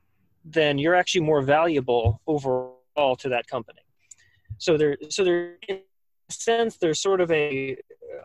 then 0.52 0.78
you're 0.78 0.94
actually 0.94 1.20
more 1.20 1.42
valuable 1.42 2.20
overall 2.26 3.16
to 3.18 3.28
that 3.28 3.46
company. 3.46 3.80
So 4.58 4.76
there, 4.76 4.96
so 5.10 5.24
there, 5.24 5.56
in 5.68 5.80
a 6.28 6.32
sense, 6.32 6.78
there's 6.78 7.00
sort 7.00 7.20
of 7.20 7.30
a, 7.30 7.76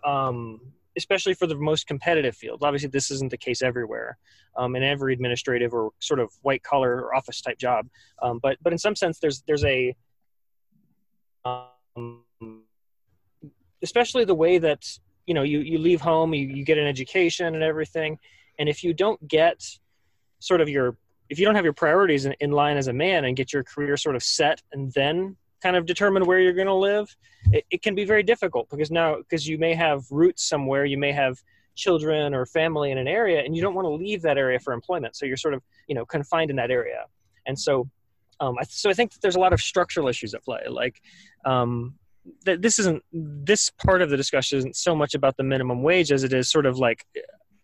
um, 0.05 0.59
especially 0.97 1.33
for 1.33 1.47
the 1.47 1.55
most 1.55 1.87
competitive 1.87 2.35
fields. 2.35 2.63
Obviously, 2.63 2.89
this 2.89 3.11
isn't 3.11 3.31
the 3.31 3.37
case 3.37 3.61
everywhere, 3.61 4.17
um, 4.57 4.75
in 4.75 4.83
every 4.83 5.13
administrative 5.13 5.73
or 5.73 5.91
sort 5.99 6.19
of 6.19 6.31
white 6.41 6.63
collar 6.63 7.01
or 7.01 7.15
office 7.15 7.41
type 7.41 7.57
job. 7.57 7.87
Um, 8.21 8.39
but 8.41 8.57
but 8.61 8.73
in 8.73 8.79
some 8.79 8.95
sense, 8.95 9.19
there's 9.19 9.43
there's 9.47 9.63
a, 9.65 9.95
um, 11.45 12.23
especially 13.81 14.25
the 14.25 14.35
way 14.35 14.57
that 14.57 14.85
you 15.25 15.33
know 15.33 15.43
you 15.43 15.59
you 15.59 15.77
leave 15.77 16.01
home, 16.01 16.33
you 16.33 16.47
you 16.47 16.63
get 16.63 16.77
an 16.77 16.87
education 16.87 17.53
and 17.53 17.63
everything, 17.63 18.19
and 18.59 18.69
if 18.69 18.83
you 18.83 18.93
don't 18.93 19.27
get 19.27 19.63
sort 20.39 20.61
of 20.61 20.69
your 20.69 20.97
if 21.29 21.39
you 21.39 21.45
don't 21.45 21.55
have 21.55 21.63
your 21.63 21.73
priorities 21.73 22.25
in, 22.25 22.33
in 22.41 22.51
line 22.51 22.77
as 22.77 22.87
a 22.87 22.93
man 22.93 23.25
and 23.25 23.35
get 23.35 23.53
your 23.53 23.63
career 23.63 23.97
sort 23.97 24.15
of 24.15 24.21
set 24.21 24.61
and 24.71 24.91
then 24.93 25.35
kind 25.63 25.75
of 25.75 25.85
determine 25.85 26.25
where 26.25 26.39
you're 26.39 26.53
going 26.53 26.67
to 26.67 26.73
live 26.91 27.07
it, 27.51 27.63
it, 27.71 27.81
can 27.81 27.95
be 27.95 28.05
very 28.05 28.23
difficult 28.23 28.69
because 28.69 28.91
now 28.91 29.17
because 29.17 29.47
you 29.47 29.57
may 29.57 29.73
have 29.73 30.03
roots 30.11 30.43
somewhere 30.47 30.85
you 30.85 30.97
may 30.97 31.11
have 31.11 31.41
children 31.75 32.33
or 32.33 32.45
family 32.45 32.91
in 32.91 32.97
an 32.97 33.07
area 33.07 33.41
and 33.43 33.55
you 33.55 33.61
don't 33.61 33.73
want 33.73 33.85
to 33.85 33.89
leave 33.89 34.21
that 34.21 34.37
area 34.37 34.59
for 34.59 34.73
employment. 34.73 35.15
So 35.15 35.25
you're 35.25 35.37
sort 35.37 35.53
of 35.53 35.63
you 35.87 35.95
know 35.95 36.05
confined 36.05 36.49
in 36.49 36.55
that 36.57 36.71
area. 36.71 37.05
And 37.45 37.59
so 37.59 37.89
um, 38.39 38.55
I, 38.59 38.63
so 38.63 38.89
i 38.89 38.93
think 38.93 39.13
there's 39.21 39.35
a 39.35 39.39
lot 39.39 39.53
of 39.53 39.61
structural 39.61 40.07
issues 40.07 40.33
at 40.33 40.43
play. 40.43 40.61
Like 40.69 41.01
um, 41.45 41.95
that 42.45 42.61
this 42.61 42.79
isn't 42.79 43.03
this 43.11 43.69
part 43.69 44.01
of 44.01 44.09
the 44.09 44.17
discussion 44.17 44.57
isn't 44.57 44.75
so 44.75 44.95
much 44.95 45.13
about 45.13 45.37
the 45.37 45.43
minimum 45.43 45.83
wage 45.83 46.11
as 46.11 46.23
it 46.23 46.33
is 46.33 46.49
sort 46.49 46.65
of 46.65 46.77
like 46.77 47.05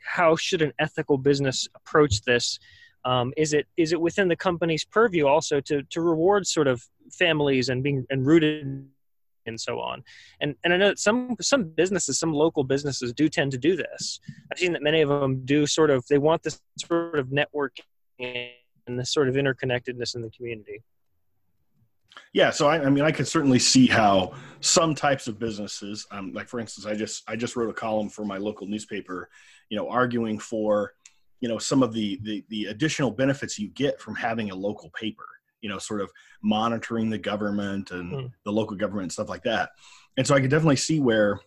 how 0.04 0.36
should 0.36 0.62
an 0.62 0.74
ethical 0.80 1.18
business 1.18 1.68
approach 1.76 2.22
this 2.22 2.60
um, 3.06 3.34
is 3.38 3.54
it 3.54 3.68
is 3.78 3.94
it 3.94 4.02
within 4.02 4.28
the 4.28 4.36
company's 4.36 4.84
purview 4.86 5.28
also 5.28 5.62
to 5.62 5.84
to 5.84 6.02
reward 6.02 6.46
sort 6.48 6.68
of 6.68 6.84
families 7.12 7.70
and 7.70 7.84
being 7.84 8.06
and 8.10 8.26
rooted 8.26 8.88
and 9.46 9.60
so 9.60 9.80
on? 9.80 10.04
And 10.42 10.56
and 10.64 10.74
i 10.74 10.78
know 10.78 10.90
that 10.90 11.00
some 11.00 11.36
some 11.42 11.64
businesses 11.64 12.20
some 12.20 12.34
local 12.34 12.64
businesses 12.64 13.14
do 13.14 13.30
tend 13.30 13.52
to 13.52 13.58
do 13.58 13.76
this. 13.76 14.20
I've 14.52 14.60
seen 14.60 14.74
that 14.74 14.84
many 14.84 15.02
of 15.02 15.10
them 15.10 15.46
do 15.46 15.66
sort 15.66 15.90
of 15.90 16.06
they 16.08 16.18
want 16.18 16.44
this 16.44 16.60
sort 16.78 17.18
of 17.18 17.28
networking 17.28 17.84
and 18.20 19.00
this 19.00 19.14
sort 19.14 19.30
of 19.30 19.36
interconnectedness 19.36 20.16
in 20.16 20.22
the 20.22 20.30
community. 20.32 20.84
Yeah 22.34 22.50
so 22.50 22.68
i, 22.68 22.84
I 22.84 22.90
mean 22.90 23.04
i 23.04 23.12
can 23.12 23.26
certainly 23.26 23.60
see 23.60 23.88
how 23.88 24.34
some 24.62 24.94
types 24.94 25.28
of 25.28 25.40
businesses 25.40 26.06
um, 26.12 26.34
like 26.34 26.48
for 26.48 26.60
instance 26.60 26.86
i 26.86 26.94
just 26.94 27.24
i 27.28 27.36
just 27.36 27.56
wrote 27.56 27.70
a 27.70 27.74
column 27.74 28.10
for 28.10 28.26
my 28.26 28.38
local 28.38 28.68
newspaper 28.68 29.30
you 29.70 29.78
know 29.78 29.90
arguing 29.90 30.38
for 30.38 30.94
you 31.42 31.50
know 31.50 31.58
some 31.58 31.84
of 31.84 31.94
the, 31.94 32.20
the 32.24 32.44
the 32.50 32.66
additional 32.66 33.12
benefits 33.12 33.58
you 33.58 33.70
get 33.70 34.00
from 34.00 34.16
having 34.16 34.52
a 34.52 34.56
local 34.56 34.90
paper 34.92 35.26
you 35.62 35.70
know 35.70 35.78
sort 35.78 36.02
of 36.02 36.12
monitoring 36.42 37.10
the 37.10 37.18
government 37.18 37.92
and 37.92 38.12
mm. 38.12 38.32
the 38.46 38.52
local 38.52 38.76
government 38.76 39.04
and 39.04 39.12
stuff 39.12 39.30
like 39.30 39.44
that 39.44 39.72
and 40.20 40.28
so 40.28 40.36
I 40.36 40.42
could 40.42 40.50
definitely 40.50 40.76
see 40.76 41.00
where 41.00 41.40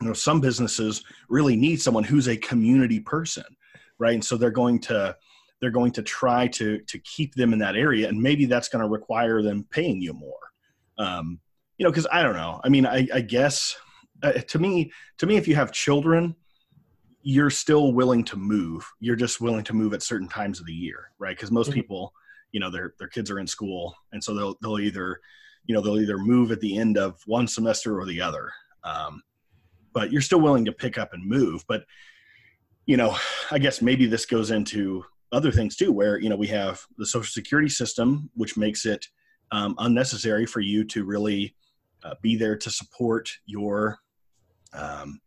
you 0.00 0.08
know 0.08 0.12
some 0.12 0.40
businesses 0.40 1.04
really 1.28 1.54
need 1.54 1.80
someone 1.80 2.02
who's 2.02 2.28
a 2.28 2.36
community 2.36 2.98
person, 2.98 3.44
right? 3.98 4.14
And 4.14 4.24
so 4.24 4.36
they're 4.36 4.50
going 4.50 4.80
to 4.80 5.16
they're 5.60 5.70
going 5.70 5.92
to 5.92 6.02
try 6.02 6.48
to 6.48 6.80
to 6.80 6.98
keep 6.98 7.36
them 7.36 7.52
in 7.52 7.60
that 7.60 7.76
area, 7.76 8.08
and 8.08 8.20
maybe 8.20 8.46
that's 8.46 8.68
going 8.68 8.82
to 8.82 8.88
require 8.88 9.40
them 9.40 9.66
paying 9.70 10.00
you 10.00 10.12
more. 10.12 10.52
Um, 10.98 11.38
you 11.78 11.84
know, 11.84 11.90
because 11.90 12.08
I 12.10 12.24
don't 12.24 12.34
know. 12.34 12.60
I 12.64 12.68
mean, 12.68 12.86
I, 12.86 13.06
I 13.14 13.20
guess 13.20 13.76
uh, 14.24 14.32
to 14.32 14.58
me, 14.58 14.90
to 15.18 15.26
me, 15.26 15.36
if 15.36 15.46
you 15.46 15.54
have 15.54 15.70
children, 15.70 16.34
you're 17.30 17.50
still 17.50 17.92
willing 17.92 18.24
to 18.24 18.38
move. 18.38 18.90
You're 19.00 19.14
just 19.14 19.38
willing 19.38 19.62
to 19.64 19.74
move 19.74 19.92
at 19.92 20.02
certain 20.02 20.28
times 20.28 20.60
of 20.60 20.66
the 20.66 20.72
year, 20.72 21.10
right? 21.18 21.36
Because 21.36 21.50
most 21.50 21.66
mm-hmm. 21.66 21.74
people, 21.74 22.14
you 22.52 22.58
know, 22.58 22.70
their 22.70 22.94
their 22.98 23.08
kids 23.08 23.30
are 23.30 23.38
in 23.38 23.46
school, 23.46 23.94
and 24.12 24.24
so 24.24 24.32
they'll 24.32 24.56
they'll 24.62 24.78
either, 24.78 25.20
you 25.66 25.74
know, 25.74 25.82
they'll 25.82 26.00
either 26.00 26.16
move 26.16 26.52
at 26.52 26.60
the 26.60 26.78
end 26.78 26.96
of 26.96 27.20
one 27.26 27.46
semester 27.46 28.00
or 28.00 28.06
the 28.06 28.22
other. 28.22 28.50
Um, 28.82 29.22
but 29.92 30.10
you're 30.10 30.22
still 30.22 30.40
willing 30.40 30.64
to 30.64 30.72
pick 30.72 30.96
up 30.96 31.12
and 31.12 31.22
move. 31.22 31.66
But 31.68 31.84
you 32.86 32.96
know, 32.96 33.14
I 33.50 33.58
guess 33.58 33.82
maybe 33.82 34.06
this 34.06 34.24
goes 34.24 34.50
into 34.50 35.04
other 35.30 35.52
things 35.52 35.76
too, 35.76 35.92
where 35.92 36.18
you 36.18 36.30
know 36.30 36.36
we 36.36 36.46
have 36.46 36.80
the 36.96 37.04
social 37.04 37.30
security 37.30 37.68
system, 37.68 38.30
which 38.36 38.56
makes 38.56 38.86
it 38.86 39.06
um, 39.52 39.74
unnecessary 39.76 40.46
for 40.46 40.60
you 40.60 40.82
to 40.84 41.04
really 41.04 41.54
uh, 42.04 42.14
be 42.22 42.36
there 42.36 42.56
to 42.56 42.70
support 42.70 43.30
your 43.44 43.98
um, 44.72 45.20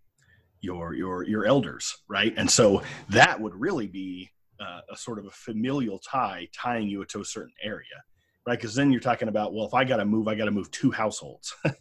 your 0.62 0.94
your 0.94 1.24
your 1.24 1.46
elders, 1.46 1.98
right? 2.08 2.34
And 2.38 2.50
so 2.50 2.84
that 3.10 3.40
would 3.40 3.56
really 3.56 3.88
be 3.88 4.30
uh, 4.60 4.82
a 4.92 4.98
sort 4.98 5.20
of 5.20 5.26
a 5.26 5.32
familial 5.32 6.00
tie 6.00 6.48
tying 6.54 6.88
you 6.88 7.04
to 7.06 7.22
a 7.22 7.26
certain 7.26 7.54
area, 7.64 7.86
right? 8.46 8.58
Because 8.58 8.76
then 8.76 8.92
you're 8.92 9.02
talking 9.02 9.28
about, 9.28 9.54
well, 9.54 9.66
if 9.66 9.74
I 9.74 9.84
got 9.84 9.98
to 9.98 10.06
move, 10.06 10.28
I 10.28 10.36
got 10.36 10.46
to 10.46 10.52
move 10.52 10.70
two 10.72 10.92
households. 10.92 11.54
oh 11.66 11.72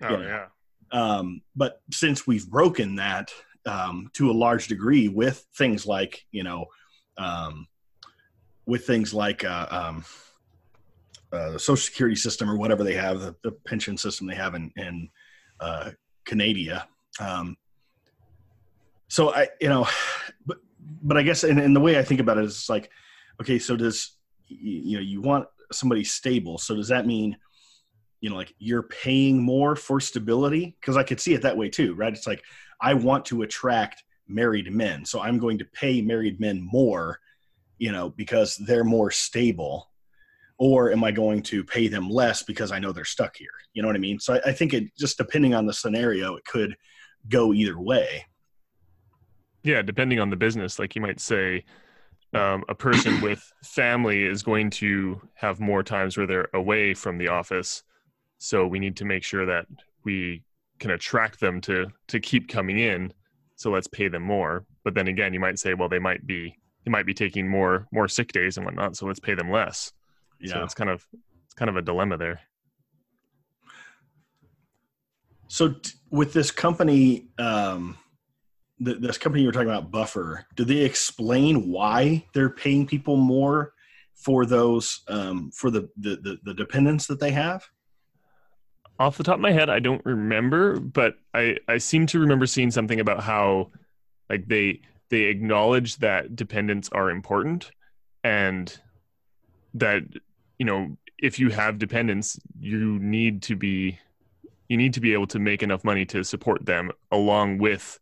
know? 0.00 0.20
yeah. 0.20 0.46
Um, 0.90 1.42
but 1.54 1.82
since 1.92 2.26
we've 2.26 2.48
broken 2.48 2.96
that 2.96 3.30
um, 3.66 4.10
to 4.14 4.30
a 4.30 4.32
large 4.32 4.68
degree 4.68 5.08
with 5.08 5.44
things 5.56 5.84
like 5.84 6.24
you 6.30 6.44
know, 6.44 6.66
um, 7.18 7.66
with 8.66 8.86
things 8.86 9.12
like 9.12 9.44
uh, 9.44 9.66
um, 9.70 10.04
uh, 11.32 11.50
the 11.52 11.58
Social 11.58 11.76
Security 11.76 12.16
system 12.16 12.50
or 12.50 12.56
whatever 12.56 12.84
they 12.84 12.94
have, 12.94 13.20
the, 13.20 13.34
the 13.42 13.52
pension 13.66 13.96
system 13.96 14.26
they 14.26 14.36
have 14.36 14.54
in 14.54 14.72
in 14.76 15.08
uh, 15.60 15.90
Canada. 16.24 16.86
Um, 17.20 17.56
so 19.08 19.34
I, 19.34 19.48
you 19.60 19.68
know, 19.68 19.88
but 20.46 20.58
but 21.02 21.16
I 21.16 21.22
guess 21.22 21.44
and, 21.44 21.58
and 21.58 21.74
the 21.74 21.80
way 21.80 21.98
I 21.98 22.02
think 22.02 22.20
about 22.20 22.38
it 22.38 22.44
is 22.44 22.68
like, 22.68 22.90
okay, 23.40 23.58
so 23.58 23.76
does 23.76 24.12
you 24.46 24.96
know 24.96 25.02
you 25.02 25.20
want 25.20 25.46
somebody 25.72 26.04
stable? 26.04 26.58
So 26.58 26.76
does 26.76 26.88
that 26.88 27.06
mean 27.06 27.36
you 28.20 28.30
know 28.30 28.36
like 28.36 28.54
you're 28.58 28.84
paying 28.84 29.42
more 29.42 29.74
for 29.74 30.00
stability? 30.00 30.76
Because 30.80 30.96
I 30.96 31.02
could 31.02 31.20
see 31.20 31.34
it 31.34 31.42
that 31.42 31.56
way 31.56 31.68
too, 31.68 31.94
right? 31.94 32.12
It's 32.12 32.26
like 32.26 32.42
I 32.80 32.94
want 32.94 33.24
to 33.26 33.42
attract 33.42 34.04
married 34.28 34.70
men, 34.72 35.04
so 35.04 35.20
I'm 35.20 35.38
going 35.38 35.58
to 35.58 35.64
pay 35.64 36.02
married 36.02 36.38
men 36.38 36.60
more, 36.60 37.18
you 37.78 37.92
know, 37.92 38.10
because 38.10 38.56
they're 38.56 38.84
more 38.84 39.10
stable. 39.10 39.90
Or 40.60 40.90
am 40.90 41.04
I 41.04 41.12
going 41.12 41.44
to 41.44 41.62
pay 41.62 41.86
them 41.86 42.10
less 42.10 42.42
because 42.42 42.72
I 42.72 42.80
know 42.80 42.90
they're 42.90 43.04
stuck 43.04 43.36
here? 43.36 43.46
You 43.74 43.82
know 43.82 43.86
what 43.86 43.94
I 43.94 44.00
mean? 44.00 44.18
So 44.18 44.34
I, 44.34 44.48
I 44.48 44.52
think 44.52 44.74
it 44.74 44.90
just 44.98 45.16
depending 45.16 45.54
on 45.54 45.66
the 45.66 45.72
scenario, 45.72 46.34
it 46.34 46.44
could 46.44 46.74
go 47.28 47.54
either 47.54 47.78
way 47.78 48.24
yeah 49.68 49.82
depending 49.82 50.18
on 50.18 50.30
the 50.30 50.36
business 50.36 50.78
like 50.78 50.94
you 50.96 51.02
might 51.02 51.20
say 51.20 51.62
um, 52.34 52.64
a 52.68 52.74
person 52.74 53.20
with 53.22 53.52
family 53.62 54.24
is 54.24 54.42
going 54.42 54.70
to 54.70 55.20
have 55.34 55.60
more 55.60 55.82
times 55.82 56.16
where 56.16 56.26
they're 56.26 56.48
away 56.54 56.94
from 56.94 57.18
the 57.18 57.28
office. 57.28 57.82
So 58.38 58.66
we 58.66 58.78
need 58.78 58.96
to 58.96 59.04
make 59.04 59.24
sure 59.24 59.46
that 59.46 59.66
we 60.04 60.42
can 60.78 60.92
attract 60.92 61.40
them 61.40 61.60
to 61.62 61.86
to 62.08 62.20
keep 62.20 62.48
coming 62.48 62.78
in. 62.78 63.12
So 63.56 63.70
let's 63.70 63.88
pay 63.88 64.08
them 64.08 64.22
more. 64.22 64.64
But 64.84 64.94
then 64.94 65.08
again 65.08 65.34
you 65.34 65.40
might 65.40 65.58
say 65.58 65.74
well 65.74 65.88
they 65.88 65.98
might 65.98 66.26
be 66.26 66.56
they 66.84 66.90
might 66.90 67.06
be 67.06 67.14
taking 67.14 67.48
more 67.48 67.86
more 67.92 68.08
sick 68.08 68.32
days 68.32 68.56
and 68.56 68.64
whatnot 68.64 68.96
so 68.96 69.06
let's 69.06 69.20
pay 69.20 69.34
them 69.34 69.50
less. 69.50 69.92
Yeah. 70.40 70.54
so 70.54 70.62
it's 70.62 70.74
kind 70.74 70.90
of 70.90 71.04
it's 71.44 71.54
kind 71.54 71.68
of 71.68 71.76
a 71.76 71.82
dilemma 71.82 72.16
there. 72.16 72.40
So 75.48 75.70
t- 75.70 75.92
with 76.10 76.32
this 76.32 76.50
company 76.52 77.26
um 77.38 77.98
the, 78.80 78.94
this 78.94 79.18
company 79.18 79.42
you 79.42 79.48
were 79.48 79.52
talking 79.52 79.68
about, 79.68 79.90
Buffer, 79.90 80.46
do 80.56 80.64
they 80.64 80.78
explain 80.78 81.68
why 81.68 82.24
they're 82.32 82.50
paying 82.50 82.86
people 82.86 83.16
more 83.16 83.72
for 84.14 84.46
those 84.46 85.02
um, 85.08 85.50
for 85.52 85.70
the, 85.70 85.88
the, 85.96 86.16
the 86.16 86.38
the 86.44 86.54
dependents 86.54 87.06
that 87.06 87.20
they 87.20 87.30
have? 87.30 87.64
Off 88.98 89.16
the 89.16 89.22
top 89.22 89.36
of 89.36 89.40
my 89.40 89.52
head, 89.52 89.70
I 89.70 89.78
don't 89.78 90.04
remember, 90.04 90.80
but 90.80 91.16
I 91.34 91.56
I 91.68 91.78
seem 91.78 92.06
to 92.06 92.20
remember 92.20 92.46
seeing 92.46 92.70
something 92.70 93.00
about 93.00 93.22
how 93.22 93.70
like 94.28 94.46
they 94.46 94.80
they 95.10 95.24
acknowledge 95.24 95.96
that 95.96 96.36
dependents 96.36 96.88
are 96.90 97.10
important 97.10 97.70
and 98.24 98.78
that 99.74 100.02
you 100.58 100.66
know 100.66 100.96
if 101.18 101.38
you 101.38 101.50
have 101.50 101.78
dependents 101.78 102.38
you 102.60 102.98
need 102.98 103.42
to 103.42 103.56
be 103.56 103.98
you 104.68 104.76
need 104.76 104.92
to 104.94 105.00
be 105.00 105.12
able 105.12 105.26
to 105.26 105.38
make 105.38 105.62
enough 105.62 105.84
money 105.84 106.04
to 106.04 106.22
support 106.22 106.66
them 106.66 106.90
along 107.10 107.58
with 107.58 107.98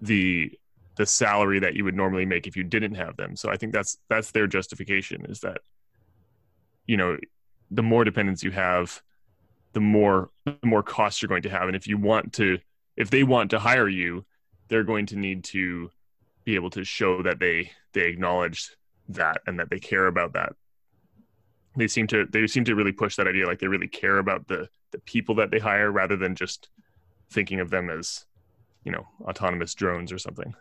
the 0.00 0.52
the 0.96 1.06
salary 1.06 1.60
that 1.60 1.74
you 1.74 1.84
would 1.84 1.94
normally 1.94 2.26
make 2.26 2.46
if 2.46 2.56
you 2.56 2.64
didn't 2.64 2.94
have 2.94 3.16
them. 3.16 3.36
So 3.36 3.50
I 3.50 3.56
think 3.56 3.72
that's 3.72 3.98
that's 4.08 4.32
their 4.32 4.46
justification 4.46 5.26
is 5.26 5.40
that 5.40 5.58
you 6.86 6.96
know 6.96 7.16
the 7.70 7.82
more 7.82 8.04
dependents 8.04 8.42
you 8.42 8.50
have, 8.50 9.00
the 9.72 9.80
more 9.80 10.30
the 10.44 10.58
more 10.64 10.82
costs 10.82 11.22
you're 11.22 11.28
going 11.28 11.42
to 11.42 11.50
have, 11.50 11.68
and 11.68 11.76
if 11.76 11.86
you 11.86 11.98
want 11.98 12.32
to 12.34 12.58
if 12.96 13.10
they 13.10 13.22
want 13.22 13.50
to 13.50 13.58
hire 13.58 13.88
you, 13.88 14.24
they're 14.68 14.84
going 14.84 15.06
to 15.06 15.16
need 15.16 15.44
to 15.44 15.90
be 16.44 16.56
able 16.56 16.70
to 16.70 16.84
show 16.84 17.22
that 17.22 17.38
they 17.38 17.70
they 17.92 18.08
acknowledge 18.08 18.70
that 19.08 19.40
and 19.46 19.58
that 19.60 19.70
they 19.70 19.78
care 19.78 20.06
about 20.06 20.32
that. 20.34 20.52
They 21.76 21.86
seem 21.88 22.06
to 22.08 22.26
they 22.26 22.46
seem 22.46 22.64
to 22.64 22.74
really 22.74 22.92
push 22.92 23.16
that 23.16 23.28
idea 23.28 23.46
like 23.46 23.60
they 23.60 23.68
really 23.68 23.88
care 23.88 24.18
about 24.18 24.48
the 24.48 24.68
the 24.90 24.98
people 25.00 25.36
that 25.36 25.50
they 25.50 25.58
hire 25.58 25.92
rather 25.92 26.16
than 26.16 26.34
just 26.34 26.70
thinking 27.30 27.60
of 27.60 27.70
them 27.70 27.90
as 27.90 28.24
you 28.88 28.92
know 28.92 29.06
autonomous 29.28 29.74
drones 29.74 30.10
or 30.10 30.18
something. 30.18 30.54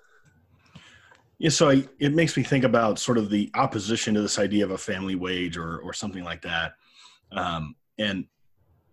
Yeah 1.39 1.49
so 1.49 1.69
I, 1.69 1.87
it 1.99 2.13
makes 2.13 2.35
me 2.35 2.43
think 2.43 2.65
about 2.65 2.99
sort 2.99 3.17
of 3.17 3.29
the 3.29 3.49
opposition 3.53 4.15
to 4.15 4.21
this 4.21 4.37
idea 4.37 4.65
of 4.65 4.71
a 4.71 4.77
family 4.77 5.15
wage 5.15 5.55
or 5.55 5.79
or 5.79 5.93
something 5.93 6.25
like 6.25 6.41
that. 6.41 6.73
Um, 7.31 7.75
and 7.97 8.25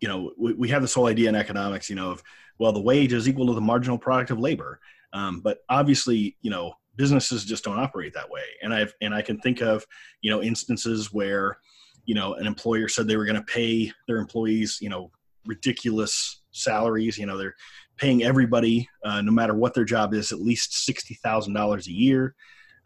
you 0.00 0.06
know 0.06 0.30
we, 0.38 0.52
we 0.52 0.68
have 0.68 0.82
this 0.82 0.94
whole 0.94 1.06
idea 1.06 1.28
in 1.28 1.34
economics 1.34 1.90
you 1.90 1.96
know 1.96 2.12
of 2.12 2.22
well 2.60 2.72
the 2.72 2.80
wage 2.80 3.12
is 3.12 3.28
equal 3.28 3.48
to 3.48 3.54
the 3.54 3.60
marginal 3.60 3.98
product 3.98 4.30
of 4.30 4.38
labor. 4.38 4.78
Um, 5.12 5.40
but 5.40 5.58
obviously 5.68 6.36
you 6.42 6.50
know 6.50 6.74
businesses 6.94 7.44
just 7.44 7.64
don't 7.64 7.80
operate 7.80 8.14
that 8.14 8.30
way. 8.30 8.44
And 8.62 8.72
i've 8.72 8.94
and 9.00 9.12
i 9.12 9.20
can 9.20 9.40
think 9.40 9.60
of 9.62 9.84
you 10.20 10.30
know 10.30 10.40
instances 10.42 11.12
where 11.12 11.58
you 12.04 12.14
know 12.14 12.34
an 12.34 12.46
employer 12.46 12.86
said 12.86 13.08
they 13.08 13.16
were 13.16 13.24
going 13.24 13.42
to 13.44 13.52
pay 13.60 13.90
their 14.06 14.18
employees 14.18 14.78
you 14.80 14.90
know 14.90 15.10
ridiculous 15.46 16.42
salaries 16.52 17.18
you 17.18 17.26
know 17.26 17.36
they're 17.36 17.54
paying 17.96 18.22
everybody, 18.22 18.88
uh, 19.04 19.22
no 19.22 19.32
matter 19.32 19.54
what 19.54 19.74
their 19.74 19.84
job 19.84 20.14
is, 20.14 20.32
at 20.32 20.40
least 20.40 20.84
sixty 20.84 21.14
thousand 21.14 21.54
dollars 21.54 21.86
a 21.86 21.92
year. 21.92 22.34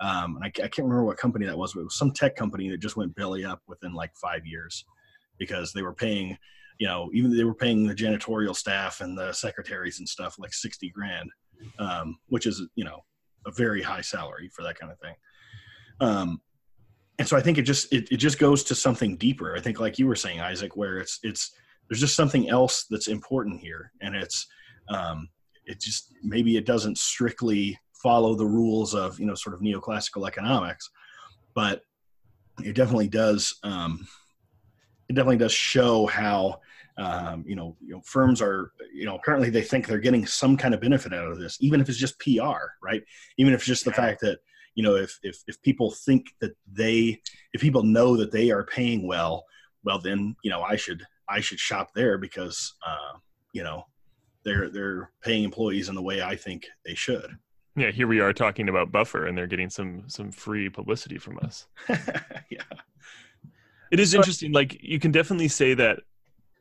Um, 0.01 0.37
and 0.37 0.45
I, 0.45 0.49
I, 0.49 0.69
can't 0.69 0.87
remember 0.87 1.05
what 1.05 1.17
company 1.17 1.45
that 1.47 1.59
was, 1.59 1.75
but 1.75 1.81
it 1.81 1.85
was 1.85 1.99
some 1.99 2.13
tech 2.13 2.37
company 2.37 2.69
that 2.71 2.79
just 2.79 2.97
went 2.97 3.17
belly 3.17 3.45
up 3.45 3.61
within 3.67 3.95
like 3.95 4.15
five 4.15 4.47
years 4.47 4.85
because 5.39 5.73
they 5.73 5.83
were 5.83 5.93
paying, 5.93 6.39
you 6.79 6.87
know, 6.87 7.11
even 7.13 7.37
they 7.37 7.43
were 7.43 7.55
paying 7.55 7.85
the 7.85 7.95
janitorial 7.95 8.55
staff 8.55 9.01
and 9.01 9.19
the 9.19 9.33
secretaries 9.33 9.99
and 9.99 10.09
stuff 10.09 10.37
like 10.39 10.53
sixty 10.53 10.91
grand, 10.91 11.31
um, 11.79 12.17
which 12.29 12.47
is 12.47 12.63
you 12.75 12.85
know 12.85 13.05
a 13.47 13.51
very 13.51 13.83
high 13.83 14.01
salary 14.01 14.49
for 14.55 14.63
that 14.63 14.79
kind 14.79 14.93
of 14.93 14.99
thing. 15.01 15.15
Um, 16.01 16.41
and 17.19 17.27
so 17.27 17.37
I 17.37 17.41
think 17.41 17.59
it 17.59 17.63
just 17.63 17.93
it, 17.93 18.11
it 18.13 18.19
just 18.19 18.39
goes 18.39 18.63
to 18.65 18.75
something 18.75 19.17
deeper. 19.17 19.57
I 19.57 19.61
think 19.61 19.81
like 19.81 19.99
you 19.99 20.07
were 20.07 20.17
saying, 20.17 20.41
Isaac, 20.41 20.77
where 20.77 20.99
it's 20.99 21.19
it's 21.23 21.53
there's 21.89 22.01
just 22.01 22.17
something 22.17 22.49
else 22.49 22.87
that's 22.91 23.09
important 23.09 23.61
here, 23.61 23.93
and 24.01 24.15
it's 24.15 24.47
um, 24.91 25.29
it 25.67 25.81
just 25.81 26.15
maybe 26.23 26.57
it 26.57 26.67
doesn't 26.67 26.99
strictly 26.99 27.79
follow 28.03 28.35
the 28.35 28.47
rules 28.47 28.95
of 28.95 29.19
you 29.19 29.27
know 29.27 29.35
sort 29.35 29.55
of 29.55 29.61
neoclassical 29.61 30.27
economics, 30.27 30.91
but 31.55 31.83
it 32.65 32.75
definitely 32.75 33.09
does. 33.09 33.59
Um, 33.63 34.07
it 35.09 35.15
definitely 35.15 35.39
does 35.39 35.53
show 35.53 36.07
how 36.07 36.61
um, 36.99 37.45
you 37.47 37.55
know, 37.55 37.77
you 37.81 37.95
know, 37.95 38.03
firms 38.05 38.43
are, 38.43 38.73
you 38.93 39.07
know, 39.07 39.15
apparently 39.15 39.51
they 39.51 39.63
think 39.63 39.87
they're 39.87 39.99
getting 39.99 40.27
some 40.27 40.57
kind 40.57 40.75
of 40.75 40.81
benefit 40.81 41.15
out 41.15 41.29
of 41.31 41.39
this, 41.39 41.57
even 41.61 41.81
if 41.81 41.89
it's 41.89 41.99
just 41.99 42.19
PR, 42.19 42.59
right? 42.83 43.03
Even 43.39 43.55
if 43.55 43.61
it's 43.61 43.69
just 43.69 43.85
the 43.85 43.93
fact 43.93 44.21
that, 44.23 44.41
you 44.75 44.83
know, 44.83 44.97
if 44.97 45.17
if 45.23 45.39
if 45.47 45.63
people 45.63 45.93
think 45.93 46.27
that 46.41 46.57
they, 46.71 47.21
if 47.53 47.61
people 47.61 47.85
know 47.85 48.17
that 48.17 48.33
they 48.33 48.51
are 48.51 48.67
paying 48.67 49.07
well, 49.07 49.45
well, 49.85 50.01
then 50.01 50.35
you 50.43 50.51
know, 50.51 50.63
I 50.63 50.75
should 50.75 51.05
I 51.29 51.41
should 51.41 51.61
shop 51.61 51.91
there 51.95 52.19
because, 52.19 52.75
uh, 52.85 53.19
you 53.53 53.63
know, 53.63 53.85
they're 54.49 54.71
they're 54.71 55.11
paying 55.23 55.45
employees 55.45 55.89
in 55.89 55.95
the 55.95 56.03
way 56.03 56.23
I 56.23 56.37
think 56.37 56.67
they 56.85 56.95
should. 56.95 57.37
Yeah, 57.77 57.91
here 57.91 58.09
we 58.09 58.21
are 58.21 58.33
talking 58.33 58.69
about 58.69 58.91
Buffer, 58.91 59.27
and 59.27 59.37
they're 59.37 59.47
getting 59.47 59.71
some 59.71 60.05
some 60.09 60.33
free 60.33 60.69
publicity 60.69 61.19
from 61.19 61.39
us. 61.39 61.67
yeah, 61.89 62.63
it 63.93 64.01
is 64.01 64.15
interesting. 64.15 64.53
Like 64.53 64.83
you 64.83 64.99
can 64.99 65.13
definitely 65.13 65.49
say 65.49 65.75
that 65.75 66.01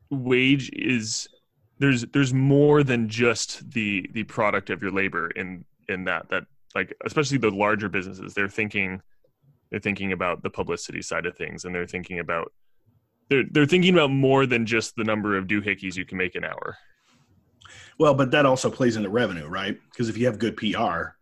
wage 0.10 0.70
is 0.74 1.28
there's 1.80 2.04
there's 2.08 2.34
more 2.34 2.84
than 2.84 3.10
just 3.10 3.70
the 3.72 4.10
the 4.14 4.24
product 4.24 4.70
of 4.70 4.82
your 4.82 4.92
labor 4.92 5.30
in 5.32 5.66
in 5.90 6.04
that 6.06 6.30
that 6.30 6.44
like 6.76 6.96
especially 7.06 7.38
the 7.38 7.52
larger 7.52 7.90
businesses 7.90 8.34
they're 8.34 8.50
thinking 8.50 9.02
they're 9.70 9.80
thinking 9.80 10.12
about 10.12 10.44
the 10.44 10.50
publicity 10.50 11.02
side 11.02 11.26
of 11.26 11.36
things 11.36 11.66
and 11.66 11.74
they're 11.74 11.88
thinking 11.88 12.20
about 12.20 12.52
they're 13.30 13.44
they're 13.52 13.66
thinking 13.66 13.94
about 13.94 14.10
more 14.10 14.46
than 14.46 14.66
just 14.66 14.96
the 14.96 15.04
number 15.04 15.38
of 15.38 15.46
doohickeys 15.46 15.96
you 15.96 16.06
can 16.06 16.18
make 16.18 16.36
an 16.36 16.44
hour 16.44 16.78
Well, 18.00 18.14
but 18.14 18.32
that 18.32 18.46
also 18.46 18.70
plays 18.70 18.96
into 18.96 19.10
revenue, 19.10 19.48
right? 19.48 19.78
Because 19.92 20.10
if 20.10 20.18
you 20.18 20.26
have 20.28 20.38
good 20.40 20.56
PR, 20.58 21.16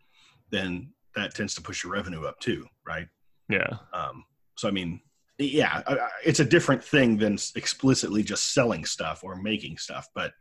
then 0.51 0.91
that 1.15 1.33
tends 1.33 1.55
to 1.55 1.61
push 1.61 1.83
your 1.83 1.93
revenue 1.93 2.25
up 2.25 2.39
too, 2.39 2.67
right? 2.85 3.07
yeah 3.49 3.77
Um, 3.93 4.25
so 4.57 4.67
I 4.67 4.71
mean, 4.71 4.99
yeah, 5.37 5.83
I- 5.87 5.97
I- 5.97 6.09
it's 6.23 6.39
a 6.39 6.45
different 6.45 6.83
thing 6.83 7.17
than 7.17 7.37
explicitly 7.55 8.23
just 8.23 8.53
selling 8.53 8.85
stuff 8.85 9.23
or 9.23 9.35
making 9.35 9.77
stuff. 9.77 10.07
But 10.15 10.33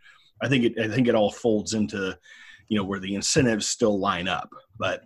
I 0.43 0.49
think 0.49 0.65
it, 0.65 0.79
I 0.79 0.89
think 0.89 1.07
it 1.09 1.15
all 1.15 1.31
folds 1.31 1.75
into, 1.75 2.19
you 2.69 2.77
know, 2.79 2.85
where 2.85 2.99
the 3.01 3.15
incentives 3.15 3.67
still 3.69 3.99
line 3.99 4.27
up. 4.29 4.51
But, 4.79 5.03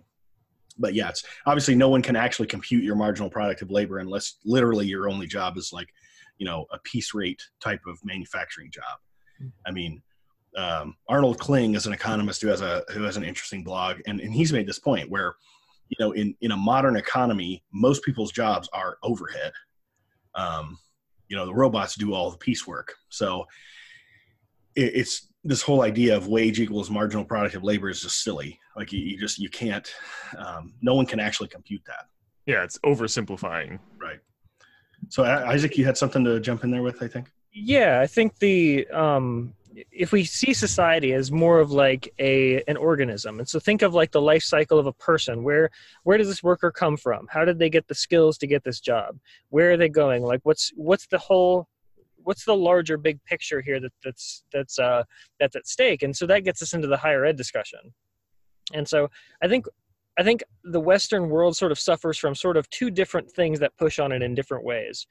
but 0.77 0.93
yeah, 0.93 1.09
it's 1.09 1.23
obviously 1.45 1.75
no 1.75 1.89
one 1.89 2.01
can 2.01 2.15
actually 2.15 2.47
compute 2.47 2.83
your 2.83 2.95
marginal 2.95 3.29
product 3.29 3.61
of 3.61 3.69
labor 3.69 3.97
unless 3.99 4.35
literally 4.45 4.87
your 4.87 5.09
only 5.09 5.27
job 5.27 5.57
is 5.57 5.71
like, 5.73 5.89
you 6.37 6.45
know, 6.45 6.65
a 6.71 6.79
piece 6.79 7.13
rate 7.13 7.41
type 7.59 7.81
of 7.85 7.99
manufacturing 8.03 8.71
job. 8.71 8.97
I 9.67 9.71
mean, 9.71 10.01
um, 10.57 10.95
Arnold 11.07 11.39
Kling 11.39 11.75
is 11.75 11.85
an 11.85 11.93
economist 11.93 12.41
who 12.41 12.47
has 12.47 12.61
a 12.61 12.83
who 12.93 13.03
has 13.03 13.17
an 13.17 13.23
interesting 13.23 13.63
blog, 13.63 13.97
and, 14.07 14.19
and 14.19 14.33
he's 14.33 14.53
made 14.53 14.67
this 14.67 14.79
point 14.79 15.09
where 15.09 15.35
you 15.89 15.97
know 15.99 16.11
in 16.13 16.35
in 16.41 16.51
a 16.51 16.57
modern 16.57 16.95
economy 16.95 17.63
most 17.71 18.03
people's 18.03 18.31
jobs 18.31 18.69
are 18.73 18.97
overhead. 19.03 19.51
Um 20.35 20.77
you 21.27 21.37
know 21.37 21.45
the 21.45 21.53
robots 21.53 21.95
do 21.95 22.13
all 22.13 22.31
the 22.31 22.37
piecework. 22.37 22.95
So 23.09 23.45
it, 24.75 24.95
it's 24.95 25.27
this 25.43 25.61
whole 25.61 25.83
idea 25.83 26.17
of 26.17 26.27
wage 26.27 26.59
equals 26.59 26.89
marginal 26.89 27.23
product 27.23 27.55
of 27.55 27.63
labor 27.63 27.89
is 27.89 28.01
just 28.01 28.23
silly. 28.23 28.59
Like 28.75 28.91
you, 28.91 28.99
you 28.99 29.17
just 29.17 29.39
you 29.39 29.49
can't 29.49 29.89
um, 30.37 30.73
no 30.81 30.95
one 30.95 31.05
can 31.05 31.19
actually 31.19 31.49
compute 31.49 31.81
that. 31.85 32.07
Yeah 32.45 32.63
it's 32.63 32.77
oversimplifying. 32.79 33.79
Right. 34.01 34.19
So 35.09 35.23
isaac 35.23 35.77
you 35.77 35.85
had 35.85 35.97
something 35.97 36.23
to 36.25 36.39
jump 36.39 36.63
in 36.63 36.71
there 36.71 36.81
with 36.81 37.01
i 37.01 37.07
think? 37.07 37.31
Yeah, 37.51 37.99
I 37.99 38.07
think 38.07 38.37
the 38.39 38.87
um, 38.87 39.53
if 39.91 40.11
we 40.11 40.23
see 40.23 40.53
society 40.53 41.13
as 41.13 41.31
more 41.31 41.59
of 41.59 41.71
like 41.71 42.13
a 42.19 42.63
an 42.67 42.77
organism, 42.77 43.39
and 43.39 43.47
so 43.47 43.59
think 43.59 43.81
of 43.81 43.93
like 43.93 44.11
the 44.11 44.21
life 44.21 44.43
cycle 44.43 44.79
of 44.79 44.87
a 44.87 44.93
person. 44.93 45.43
Where 45.43 45.69
where 46.03 46.17
does 46.17 46.27
this 46.27 46.43
worker 46.43 46.71
come 46.71 46.97
from? 46.97 47.27
How 47.29 47.45
did 47.45 47.59
they 47.59 47.69
get 47.69 47.87
the 47.87 47.95
skills 47.95 48.37
to 48.39 48.47
get 48.47 48.63
this 48.63 48.79
job? 48.79 49.17
Where 49.49 49.71
are 49.71 49.77
they 49.77 49.89
going? 49.89 50.23
Like 50.23 50.41
what's 50.43 50.71
what's 50.75 51.07
the 51.07 51.17
whole 51.17 51.67
what's 52.23 52.45
the 52.45 52.55
larger 52.55 52.97
big 52.97 53.23
picture 53.25 53.61
here 53.61 53.79
that 53.79 53.93
that's 54.03 54.43
that's 54.51 54.79
uh 54.79 55.03
that's 55.39 55.55
at 55.55 55.67
stake? 55.67 56.03
And 56.03 56.15
so 56.15 56.25
that 56.27 56.43
gets 56.43 56.61
us 56.61 56.73
into 56.73 56.87
the 56.87 56.97
higher 56.97 57.25
ed 57.25 57.37
discussion. 57.37 57.79
And 58.73 58.87
so 58.87 59.09
I 59.41 59.47
think 59.47 59.65
I 60.17 60.23
think 60.23 60.43
the 60.63 60.81
Western 60.81 61.29
world 61.29 61.55
sort 61.55 61.71
of 61.71 61.79
suffers 61.79 62.17
from 62.17 62.35
sort 62.35 62.57
of 62.57 62.69
two 62.69 62.89
different 62.89 63.31
things 63.31 63.59
that 63.59 63.77
push 63.77 63.99
on 63.99 64.11
it 64.11 64.21
in 64.21 64.35
different 64.35 64.65
ways. 64.65 65.07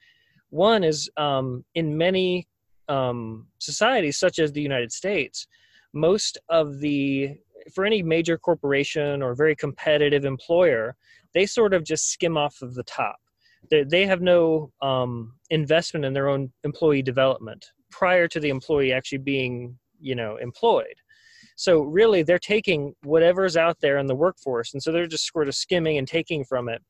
One 0.49 0.83
is 0.83 1.09
um, 1.17 1.63
in 1.75 1.97
many 1.97 2.47
um, 2.89 3.47
societies, 3.59 4.17
such 4.17 4.39
as 4.39 4.51
the 4.51 4.61
United 4.61 4.91
States, 4.91 5.47
most 5.93 6.37
of 6.49 6.79
the 6.79 7.37
for 7.73 7.85
any 7.85 8.01
major 8.01 8.37
corporation 8.37 9.21
or 9.21 9.35
very 9.35 9.55
competitive 9.55 10.25
employer, 10.25 10.95
they 11.33 11.45
sort 11.45 11.73
of 11.73 11.83
just 11.83 12.11
skim 12.11 12.37
off 12.37 12.61
of 12.61 12.73
the 12.73 12.83
top. 12.83 13.17
They, 13.69 13.83
they 13.83 14.05
have 14.05 14.21
no 14.21 14.71
um, 14.81 15.33
investment 15.49 16.05
in 16.05 16.13
their 16.13 16.29
own 16.29 16.51
employee 16.63 17.01
development 17.01 17.65
prior 17.91 18.27
to 18.29 18.39
the 18.39 18.49
employee 18.49 18.93
actually 18.93 19.19
being, 19.19 19.77
you 19.99 20.15
know, 20.15 20.37
employed. 20.37 20.95
So 21.55 21.81
really, 21.81 22.23
they're 22.23 22.39
taking 22.39 22.95
whatever's 23.03 23.57
out 23.57 23.77
there 23.81 23.97
in 23.97 24.07
the 24.07 24.15
workforce, 24.15 24.73
and 24.73 24.81
so 24.81 24.91
they're 24.91 25.07
just 25.07 25.31
sort 25.31 25.49
of 25.49 25.55
skimming 25.55 25.97
and 25.97 26.07
taking 26.07 26.45
from 26.45 26.69
it. 26.69 26.81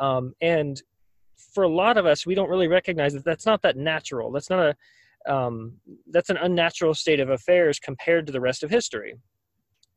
Um, 0.00 0.32
and 0.40 0.80
for 1.52 1.64
a 1.64 1.68
lot 1.68 1.98
of 1.98 2.06
us, 2.06 2.24
we 2.24 2.34
don't 2.34 2.48
really 2.48 2.68
recognize 2.68 3.12
that 3.12 3.24
that's 3.24 3.44
not 3.44 3.60
that 3.62 3.76
natural. 3.76 4.32
That's 4.32 4.48
not 4.48 4.60
a 4.60 4.74
um, 5.26 5.74
that's 6.10 6.30
an 6.30 6.36
unnatural 6.36 6.94
state 6.94 7.20
of 7.20 7.30
affairs 7.30 7.78
compared 7.78 8.26
to 8.26 8.32
the 8.32 8.40
rest 8.40 8.62
of 8.62 8.70
history, 8.70 9.14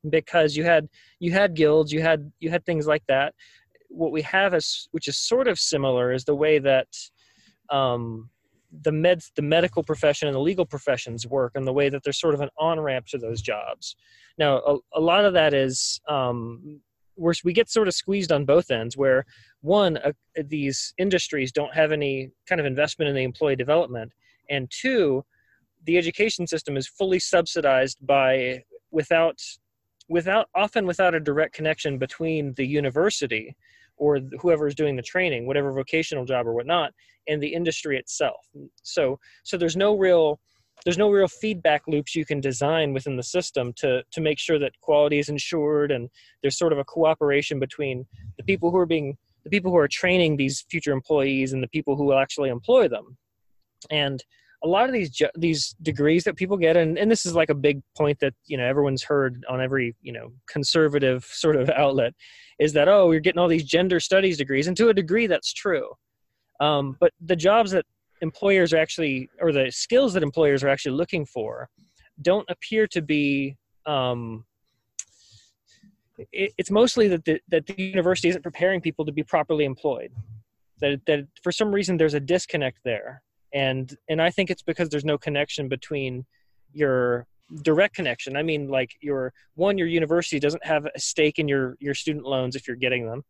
because 0.10 0.56
you 0.56 0.63
had 0.63 0.88
you 1.20 1.32
had 1.32 1.56
guilds, 1.56 1.92
you 1.92 2.02
had 2.02 2.32
you 2.39 2.50
had 2.50 2.65
things 2.65 2.88
like 2.88 3.04
that. 3.08 3.34
What 3.89 4.12
we 4.12 4.22
have 4.22 4.54
is, 4.54 4.88
which 4.92 5.08
is 5.08 5.18
sort 5.18 5.48
of 5.48 5.60
similar, 5.60 6.12
is 6.12 6.26
the 6.26 6.36
way 6.36 6.60
that 6.60 6.88
um, 7.70 8.30
the 8.82 8.92
meds, 8.92 9.32
the 9.36 9.42
medical 9.42 9.84
profession 9.84 10.28
and 10.28 10.36
the 10.36 10.42
legal 10.42 10.65
professions 10.65 11.26
work, 11.26 11.54
and 11.56 11.65
the 11.65 11.74
way 11.74 11.89
that 11.89 12.04
there's 12.04 12.20
sort 12.20 12.36
of 12.36 12.42
an 12.42 12.50
on 12.58 12.80
ramp 12.80 13.08
to 13.08 13.18
those 13.18 13.42
jobs. 13.42 13.96
Now, 14.38 14.58
a, 14.58 14.78
a 14.96 15.02
lot 15.02 15.26
of 15.26 15.34
that 15.34 15.54
is 15.54 16.00
um, 16.08 16.82
we 17.44 17.54
get 17.54 17.70
sort 17.70 17.88
of 17.88 17.94
squeezed 17.94 18.32
on 18.32 18.46
both 18.46 18.72
ends, 18.72 18.96
where 18.96 19.26
one, 19.62 19.98
uh, 19.98 20.12
these 20.46 20.94
industries 20.98 21.52
don't 21.52 21.74
have 21.74 21.92
any 21.92 22.32
kind 22.48 22.62
of 22.62 22.65
investment 22.65 23.10
in 23.10 23.15
the 23.15 23.24
employee 23.24 23.56
development, 23.56 24.12
and 24.50 24.70
two, 24.72 25.24
the 25.86 25.98
education 25.98 26.48
system 26.48 26.78
is 26.78 26.88
fully 26.88 27.20
subsidized 27.20 27.98
by 28.02 28.64
without 28.92 29.40
without 30.10 30.48
often 30.56 30.86
without 30.86 31.14
a 31.14 31.20
direct 31.20 31.54
connection 31.54 31.98
between 31.98 32.54
the 32.56 32.66
university 32.66 33.56
or 33.98 34.20
whoever 34.40 34.66
is 34.66 34.76
doing 34.76 34.96
the 34.96 35.02
training, 35.02 35.46
whatever 35.46 35.72
vocational 35.72 36.26
job 36.26 36.48
or 36.48 36.54
whatnot, 36.54 36.94
and 37.28 37.42
the 37.42 37.54
industry 37.54 37.98
itself. 37.98 38.48
So 38.82 39.20
so 39.44 39.58
there's 39.58 39.78
no 39.78 39.98
real 39.98 40.40
there's 40.86 40.98
no 40.98 41.10
real 41.12 41.28
feedback 41.28 41.84
loops 41.88 42.16
you 42.16 42.26
can 42.26 42.40
design 42.40 42.94
within 42.94 43.18
the 43.18 43.24
system 43.24 43.74
to 43.78 44.04
to 44.12 44.22
make 44.22 44.40
sure 44.40 44.60
that 44.60 44.72
quality 44.82 45.20
is 45.20 45.30
ensured 45.30 45.92
and 45.92 46.10
there's 46.42 46.58
sort 46.58 46.74
of 46.74 46.80
a 46.80 46.86
cooperation 46.86 47.60
between 47.60 48.06
the 48.38 48.44
people 48.44 48.72
who 48.72 48.78
are 48.78 48.86
being 48.86 49.18
the 49.44 49.50
people 49.50 49.72
who 49.72 49.78
are 49.78 49.88
training 49.88 50.38
these 50.38 50.66
future 50.70 50.92
employees 50.92 51.54
and 51.54 51.62
the 51.62 51.68
people 51.68 51.96
who 51.96 52.06
will 52.06 52.20
actually 52.20 52.50
employ 52.50 52.88
them 52.88 53.18
and 53.89 54.24
a 54.63 54.68
lot 54.68 54.86
of 54.86 54.94
these 54.94 55.22
these 55.36 55.76
degrees 55.82 56.24
that 56.24 56.36
people 56.36 56.58
get 56.58 56.76
and, 56.76 56.98
and 56.98 57.10
this 57.10 57.26
is 57.26 57.34
like 57.34 57.50
a 57.50 57.56
big 57.56 57.82
point 57.98 58.20
that 58.20 58.34
you 58.46 58.58
know 58.58 58.65
everyone's 58.65 59.04
heard 59.04 59.46
on 59.50 59.62
every 59.62 59.96
you 60.02 60.12
know 60.12 60.32
conservative 60.50 61.24
sort 61.32 61.56
of 61.56 61.70
outlet 61.70 62.13
is 62.60 62.74
that 62.74 62.88
oh 62.89 63.12
you're 63.12 63.22
getting 63.22 63.39
all 63.39 63.48
these 63.48 63.63
gender 63.63 64.00
studies 64.00 64.38
degrees 64.38 64.68
and 64.68 64.76
to 64.78 64.89
a 64.89 64.94
degree 64.94 65.28
that's 65.28 65.54
true. 65.54 65.92
Um, 66.60 66.98
but 67.00 67.13
the 67.22 67.38
jobs 67.38 67.72
that 67.72 67.86
employers 68.22 68.74
are 68.74 68.78
actually 68.78 69.30
or 69.39 69.54
the 69.54 69.72
skills 69.72 70.13
that 70.13 70.24
employers 70.24 70.62
are 70.62 70.68
actually 70.68 70.98
looking 70.98 71.26
for 71.26 71.70
don't 72.22 72.50
appear 72.50 72.86
to 72.88 73.02
be 73.02 73.56
um, 73.86 74.44
it, 76.34 76.52
it's 76.58 76.70
mostly 76.70 77.08
that 77.08 77.24
the, 77.24 77.39
that 77.48 77.65
the 77.65 77.82
university 77.82 78.28
isn't 78.28 78.42
preparing 78.42 78.82
people 78.82 79.06
to 79.06 79.12
be 79.13 79.24
properly 79.24 79.63
employed. 79.63 80.12
That, 80.82 81.00
that 81.08 81.28
for 81.44 81.52
some 81.52 81.72
reason 81.72 81.96
there's 81.96 82.13
a 82.13 82.20
disconnect 82.20 82.80
there 82.84 83.22
and 83.54 83.98
and 84.10 84.22
i 84.22 84.30
think 84.30 84.50
it's 84.50 84.62
because 84.62 84.90
there's 84.90 85.06
no 85.06 85.18
connection 85.18 85.68
between 85.68 86.26
your 86.74 87.28
direct 87.64 87.96
connection. 87.96 88.38
I 88.38 88.44
mean 88.44 88.68
like 88.68 88.92
your 89.02 89.34
one 89.56 89.78
your 89.78 89.88
university 89.88 90.40
doesn't 90.40 90.66
have 90.66 90.86
a 90.86 91.00
stake 91.00 91.40
in 91.40 91.48
your 91.48 91.76
your 91.80 91.94
student 91.94 92.26
loans 92.26 92.56
if 92.56 92.68
you're 92.68 92.78
getting 92.78 93.08
them. 93.08 93.24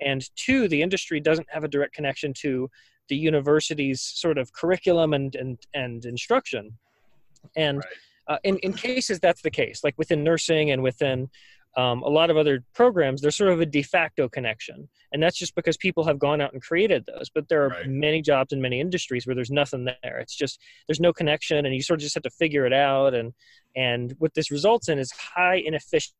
And 0.00 0.24
two 0.36 0.68
the 0.68 0.82
industry 0.82 1.20
doesn't 1.20 1.48
have 1.50 1.64
a 1.64 1.68
direct 1.68 1.94
connection 1.94 2.32
to 2.38 2.70
the 3.08 3.16
university's 3.16 4.00
sort 4.00 4.38
of 4.38 4.52
curriculum 4.52 5.12
and 5.12 5.34
and, 5.34 5.58
and 5.74 6.04
instruction. 6.04 6.78
And 7.56 7.78
Right. 7.78 8.36
uh, 8.36 8.38
in, 8.44 8.58
in 8.58 8.72
cases 8.72 9.20
that's 9.20 9.42
the 9.42 9.50
case 9.50 9.82
like 9.84 9.98
within 9.98 10.24
nursing 10.24 10.70
and 10.70 10.82
within 10.82 11.28
um, 11.76 12.02
a 12.02 12.08
lot 12.08 12.30
of 12.30 12.36
other 12.36 12.62
programs, 12.72 13.20
they're 13.20 13.30
sort 13.30 13.50
of 13.52 13.60
a 13.60 13.66
de 13.66 13.82
facto 13.82 14.28
connection. 14.28 14.88
And 15.12 15.22
that's 15.22 15.36
just 15.36 15.54
because 15.54 15.76
people 15.76 16.04
have 16.04 16.18
gone 16.18 16.40
out 16.40 16.52
and 16.52 16.62
created 16.62 17.04
those. 17.06 17.28
But 17.30 17.48
there 17.48 17.64
are 17.64 17.68
Right. 17.70 17.86
many 17.88 18.22
jobs 18.22 18.52
in 18.52 18.60
many 18.60 18.80
industries 18.80 19.26
where 19.26 19.34
there's 19.34 19.50
nothing 19.50 19.84
there. 19.84 20.18
It's 20.20 20.36
just 20.36 20.60
there's 20.86 21.00
no 21.00 21.12
connection 21.12 21.66
and 21.66 21.74
you 21.74 21.82
sort 21.82 21.98
of 22.00 22.02
just 22.02 22.14
have 22.14 22.22
to 22.24 22.30
figure 22.30 22.64
it 22.66 22.72
out. 22.72 23.14
And 23.14 23.32
and 23.74 24.14
what 24.18 24.34
this 24.34 24.50
results 24.50 24.88
in 24.88 24.98
is 24.98 25.10
high 25.12 25.56
inefficiency 25.56 26.14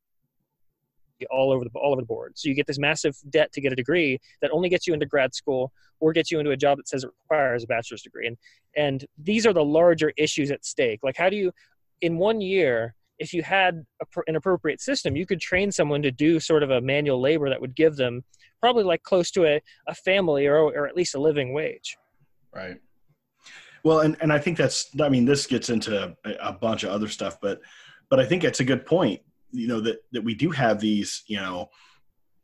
all 1.31 1.51
over 1.51 1.63
the 1.63 1.69
all 1.75 1.93
over 1.93 2.01
the 2.01 2.05
board. 2.05 2.33
So 2.37 2.49
you 2.49 2.55
get 2.55 2.67
this 2.67 2.79
massive 2.79 3.15
debt 3.29 3.51
to 3.53 3.61
get 3.61 3.71
a 3.71 3.75
degree 3.75 4.19
that 4.41 4.51
only 4.51 4.67
gets 4.67 4.85
you 4.87 4.93
into 4.93 5.05
grad 5.05 5.33
school 5.33 5.71
or 6.01 6.11
gets 6.11 6.29
you 6.31 6.39
into 6.39 6.51
a 6.51 6.57
job 6.57 6.77
that 6.77 6.89
says 6.89 7.05
it 7.05 7.11
requires 7.23 7.63
a 7.63 7.67
bachelor's 7.67 8.01
degree. 8.01 8.27
And 8.27 8.37
and 8.75 9.05
these 9.17 9.45
are 9.45 9.53
the 9.53 9.63
larger 9.63 10.11
issues 10.17 10.51
at 10.51 10.65
stake. 10.65 10.99
Like 11.03 11.15
how 11.15 11.29
do 11.29 11.37
you 11.37 11.53
in 12.01 12.17
one 12.17 12.41
year 12.41 12.93
if 13.19 13.33
you 13.33 13.43
had 13.43 13.85
an 14.27 14.35
appropriate 14.35 14.81
system 14.81 15.15
you 15.15 15.25
could 15.25 15.39
train 15.39 15.71
someone 15.71 16.01
to 16.01 16.11
do 16.11 16.39
sort 16.39 16.63
of 16.63 16.71
a 16.71 16.81
manual 16.81 17.21
labor 17.21 17.49
that 17.49 17.61
would 17.61 17.75
give 17.75 17.95
them 17.95 18.23
probably 18.59 18.83
like 18.83 19.03
close 19.03 19.31
to 19.31 19.45
a, 19.45 19.61
a 19.87 19.95
family 19.95 20.47
or, 20.47 20.57
or 20.57 20.87
at 20.87 20.95
least 20.95 21.15
a 21.15 21.19
living 21.19 21.53
wage 21.53 21.97
Right. 22.55 22.79
Well, 23.83 23.99
and, 23.99 24.15
and 24.21 24.31
I 24.31 24.39
think 24.39 24.57
that's, 24.57 24.89
I 24.99 25.09
mean, 25.09 25.25
this 25.25 25.45
gets 25.45 25.69
into 25.69 26.15
a, 26.25 26.31
a 26.41 26.53
bunch 26.53 26.83
of 26.83 26.89
other 26.89 27.07
stuff, 27.07 27.37
but, 27.41 27.61
but 28.09 28.19
I 28.19 28.25
think 28.25 28.43
it's 28.43 28.61
a 28.61 28.63
good 28.63 28.85
point, 28.85 29.21
you 29.51 29.67
know, 29.67 29.79
that, 29.81 29.97
that 30.13 30.23
we 30.23 30.33
do 30.33 30.49
have 30.51 30.79
these, 30.79 31.23
you 31.27 31.37
know, 31.37 31.69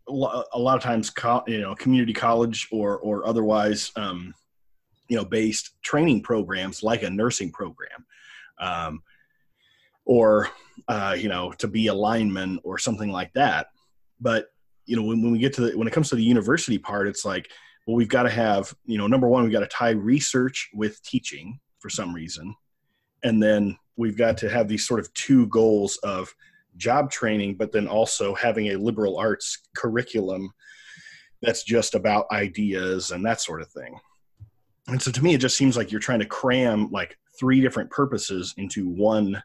a 0.07 0.43
a 0.53 0.59
lot 0.59 0.75
of 0.75 0.83
times, 0.83 1.09
co- 1.09 1.43
you 1.47 1.61
know, 1.61 1.73
community 1.75 2.13
college 2.13 2.67
or, 2.71 2.99
or 2.99 3.25
otherwise, 3.25 3.91
um, 3.95 4.35
you 5.07 5.17
know, 5.17 5.25
based 5.25 5.81
training 5.81 6.21
programs 6.21 6.83
like 6.83 7.03
a 7.03 7.09
nursing 7.09 7.51
program. 7.51 8.05
Um, 8.59 9.01
or 10.05 10.49
uh, 10.87 11.15
you 11.17 11.29
know 11.29 11.51
to 11.53 11.67
be 11.67 11.87
a 11.87 11.93
lineman 11.93 12.59
or 12.63 12.77
something 12.77 13.11
like 13.11 13.33
that. 13.33 13.67
But 14.19 14.47
you 14.85 14.95
know 14.95 15.03
when, 15.03 15.21
when 15.21 15.31
we 15.31 15.39
get 15.39 15.53
to 15.53 15.61
the 15.61 15.77
when 15.77 15.87
it 15.87 15.93
comes 15.93 16.09
to 16.09 16.15
the 16.15 16.23
university 16.23 16.77
part 16.77 17.07
it's 17.07 17.23
like 17.23 17.49
well 17.87 17.95
we've 17.95 18.09
got 18.09 18.23
to 18.23 18.29
have 18.29 18.73
you 18.85 18.97
know 18.97 19.07
number 19.07 19.27
one 19.27 19.43
we've 19.43 19.51
got 19.51 19.61
to 19.61 19.67
tie 19.67 19.91
research 19.91 20.69
with 20.73 21.01
teaching 21.03 21.59
for 21.79 21.89
some 21.89 22.13
reason. 22.13 22.55
And 23.23 23.41
then 23.41 23.77
we've 23.97 24.17
got 24.17 24.37
to 24.39 24.49
have 24.49 24.67
these 24.67 24.87
sort 24.87 24.99
of 24.99 25.13
two 25.13 25.47
goals 25.47 25.97
of 25.97 26.33
job 26.77 27.11
training 27.11 27.55
but 27.55 27.71
then 27.71 27.87
also 27.87 28.33
having 28.33 28.67
a 28.67 28.77
liberal 28.77 29.17
arts 29.17 29.59
curriculum 29.75 30.49
that's 31.41 31.63
just 31.63 31.95
about 31.95 32.31
ideas 32.31 33.11
and 33.11 33.25
that 33.25 33.41
sort 33.41 33.61
of 33.61 33.69
thing. 33.69 33.99
And 34.87 35.01
so 35.01 35.11
to 35.11 35.23
me 35.23 35.33
it 35.33 35.39
just 35.39 35.57
seems 35.57 35.75
like 35.75 35.91
you're 35.91 35.99
trying 35.99 36.19
to 36.19 36.25
cram 36.25 36.89
like 36.91 37.17
three 37.39 37.61
different 37.61 37.89
purposes 37.89 38.53
into 38.57 38.87
one 38.87 39.41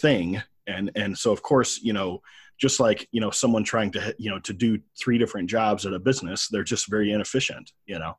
thing 0.00 0.42
and 0.66 0.90
and 0.94 1.16
so 1.16 1.32
of 1.32 1.42
course 1.42 1.80
you 1.82 1.92
know 1.92 2.20
just 2.58 2.80
like 2.80 3.08
you 3.12 3.20
know 3.20 3.30
someone 3.30 3.64
trying 3.64 3.90
to 3.90 4.14
you 4.18 4.30
know 4.30 4.38
to 4.38 4.52
do 4.52 4.78
three 4.98 5.18
different 5.18 5.48
jobs 5.48 5.86
at 5.86 5.92
a 5.92 5.98
business 5.98 6.48
they're 6.48 6.62
just 6.64 6.88
very 6.88 7.12
inefficient 7.12 7.72
you 7.86 7.98
know 7.98 8.14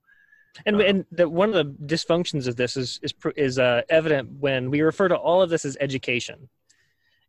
and 0.66 0.76
Uh, 0.76 0.80
and 0.80 1.06
the, 1.12 1.30
one 1.30 1.54
of 1.54 1.56
the 1.56 1.96
dysfunctions 1.96 2.48
of 2.48 2.56
this 2.56 2.78
is 2.78 3.00
is 3.04 3.14
is 3.36 3.60
uh, 3.60 3.82
evident 3.90 4.30
when 4.40 4.70
we 4.70 4.82
refer 4.82 5.08
to 5.08 5.16
all 5.16 5.42
of 5.42 5.50
this 5.50 5.66
as 5.66 5.78
education. 5.80 6.50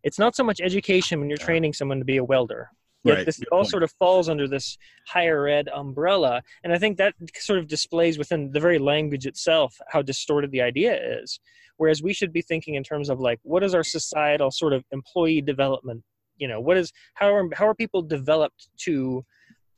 It's 0.02 0.18
not 0.18 0.34
so 0.34 0.42
much 0.42 0.60
education 0.60 1.20
when 1.20 1.28
you're 1.28 1.38
training 1.38 1.74
someone 1.74 1.98
to 2.00 2.04
be 2.04 2.16
a 2.16 2.24
welder. 2.24 2.70
Yet 3.04 3.14
Right, 3.14 3.26
this 3.26 3.38
good 3.38 3.48
all 3.48 3.60
point. 3.60 3.70
sort 3.70 3.82
of 3.82 3.92
falls 3.92 4.28
under 4.28 4.48
this 4.48 4.78
higher 5.06 5.48
ed 5.48 5.68
umbrella, 5.68 6.42
and 6.62 6.72
I 6.72 6.78
think 6.78 6.98
that 6.98 7.14
sort 7.36 7.58
of 7.58 7.66
displays 7.66 8.18
within 8.18 8.50
the 8.50 8.60
very 8.60 8.78
language 8.78 9.26
itself 9.26 9.76
how 9.88 10.02
distorted 10.02 10.50
the 10.50 10.62
idea 10.62 11.20
is. 11.20 11.40
Whereas 11.82 12.00
we 12.00 12.12
should 12.12 12.32
be 12.32 12.42
thinking 12.42 12.74
in 12.74 12.84
terms 12.84 13.10
of 13.10 13.18
like, 13.18 13.40
what 13.42 13.64
is 13.64 13.74
our 13.74 13.82
societal 13.82 14.52
sort 14.52 14.72
of 14.72 14.84
employee 14.92 15.40
development? 15.40 16.04
You 16.36 16.46
know, 16.46 16.60
what 16.60 16.76
is 16.76 16.92
how 17.14 17.34
are 17.34 17.48
how 17.54 17.66
are 17.66 17.74
people 17.74 18.02
developed 18.02 18.68
to 18.84 19.24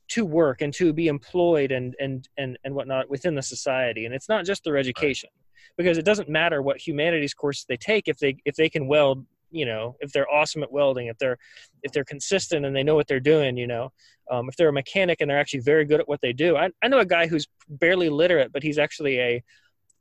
to 0.09 0.23
work 0.23 0.61
and 0.61 0.71
to 0.75 0.93
be 0.93 1.07
employed 1.07 1.71
and 1.71 1.95
and 1.99 2.29
and 2.37 2.59
and 2.63 2.75
whatnot 2.75 3.09
within 3.09 3.33
the 3.33 3.41
society? 3.41 4.05
And 4.05 4.13
it's 4.13 4.29
not 4.29 4.45
just 4.45 4.63
their 4.63 4.77
education 4.77 5.31
because 5.77 5.97
it 5.97 6.05
doesn't 6.05 6.29
matter 6.29 6.61
what 6.61 6.77
humanities 6.77 7.33
course 7.33 7.65
they 7.67 7.75
take 7.75 8.07
if 8.07 8.19
they 8.19 8.37
if 8.45 8.55
they 8.55 8.69
can 8.69 8.87
weld 8.87 9.25
you 9.49 9.65
know 9.65 9.95
if 9.99 10.11
they're 10.11 10.29
awesome 10.29 10.61
at 10.61 10.71
welding 10.71 11.07
if 11.07 11.17
they're 11.17 11.37
if 11.81 11.91
they're 11.91 12.03
consistent 12.03 12.65
and 12.65 12.75
they 12.75 12.83
know 12.83 12.95
what 12.95 13.07
they're 13.07 13.19
doing 13.19 13.57
you 13.57 13.67
know 13.67 13.91
um, 14.31 14.47
if 14.49 14.55
they're 14.57 14.69
a 14.69 14.73
mechanic 14.73 15.21
and 15.21 15.29
they're 15.29 15.39
actually 15.39 15.59
very 15.59 15.85
good 15.85 15.99
at 15.99 16.07
what 16.07 16.19
they 16.21 16.33
do. 16.33 16.55
I, 16.57 16.69
I 16.81 16.87
know 16.87 16.99
a 16.99 17.05
guy 17.05 17.27
who's 17.27 17.47
barely 17.67 18.09
literate 18.09 18.51
but 18.51 18.63
he's 18.63 18.77
actually 18.77 19.19
a 19.19 19.43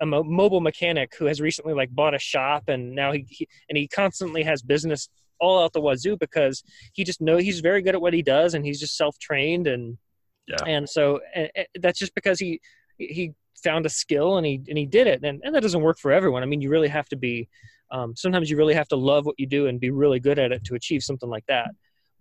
a 0.04 0.06
mo- 0.06 0.22
mobile 0.42 0.60
mechanic 0.60 1.08
who 1.18 1.24
has 1.26 1.40
recently 1.40 1.74
like 1.74 1.90
bought 2.00 2.14
a 2.14 2.18
shop 2.18 2.64
and 2.68 2.94
now 2.94 3.10
he, 3.12 3.26
he 3.28 3.48
and 3.68 3.76
he 3.80 3.88
constantly 3.88 4.42
has 4.50 4.62
business 4.62 5.08
all 5.40 5.62
out 5.62 5.72
the 5.72 5.80
wazoo 5.80 6.16
because 6.16 6.62
he 6.92 7.02
just 7.04 7.20
know 7.20 7.36
he's 7.38 7.60
very 7.60 7.82
good 7.82 7.94
at 7.94 8.00
what 8.00 8.14
he 8.14 8.22
does 8.22 8.54
and 8.54 8.64
he's 8.64 8.80
just 8.84 8.96
self-trained 8.96 9.66
and 9.66 9.98
Yeah. 10.46 10.64
and 10.74 10.84
so 10.96 11.20
and, 11.34 11.48
and 11.56 11.66
that's 11.84 11.98
just 11.98 12.14
because 12.14 12.38
he 12.38 12.60
he 12.98 13.32
found 13.66 13.86
a 13.86 13.92
skill 14.02 14.30
and 14.38 14.46
he 14.46 14.56
and 14.70 14.78
he 14.82 14.86
did 14.98 15.06
it 15.06 15.18
and, 15.24 15.40
and 15.44 15.54
that 15.54 15.62
doesn't 15.66 15.80
work 15.88 15.98
for 15.98 16.10
everyone 16.18 16.42
i 16.42 16.46
mean 16.46 16.60
you 16.64 16.70
really 16.76 16.92
have 16.98 17.08
to 17.14 17.16
be 17.16 17.48
um, 17.96 18.14
sometimes 18.16 18.50
you 18.50 18.56
really 18.56 18.74
have 18.74 18.88
to 18.88 18.96
love 18.96 19.24
what 19.26 19.36
you 19.38 19.46
do 19.46 19.66
and 19.68 19.78
be 19.80 19.90
really 19.90 20.20
good 20.28 20.38
at 20.44 20.50
it 20.56 20.62
to 20.64 20.74
achieve 20.80 21.02
something 21.02 21.30
like 21.36 21.46
that 21.54 21.70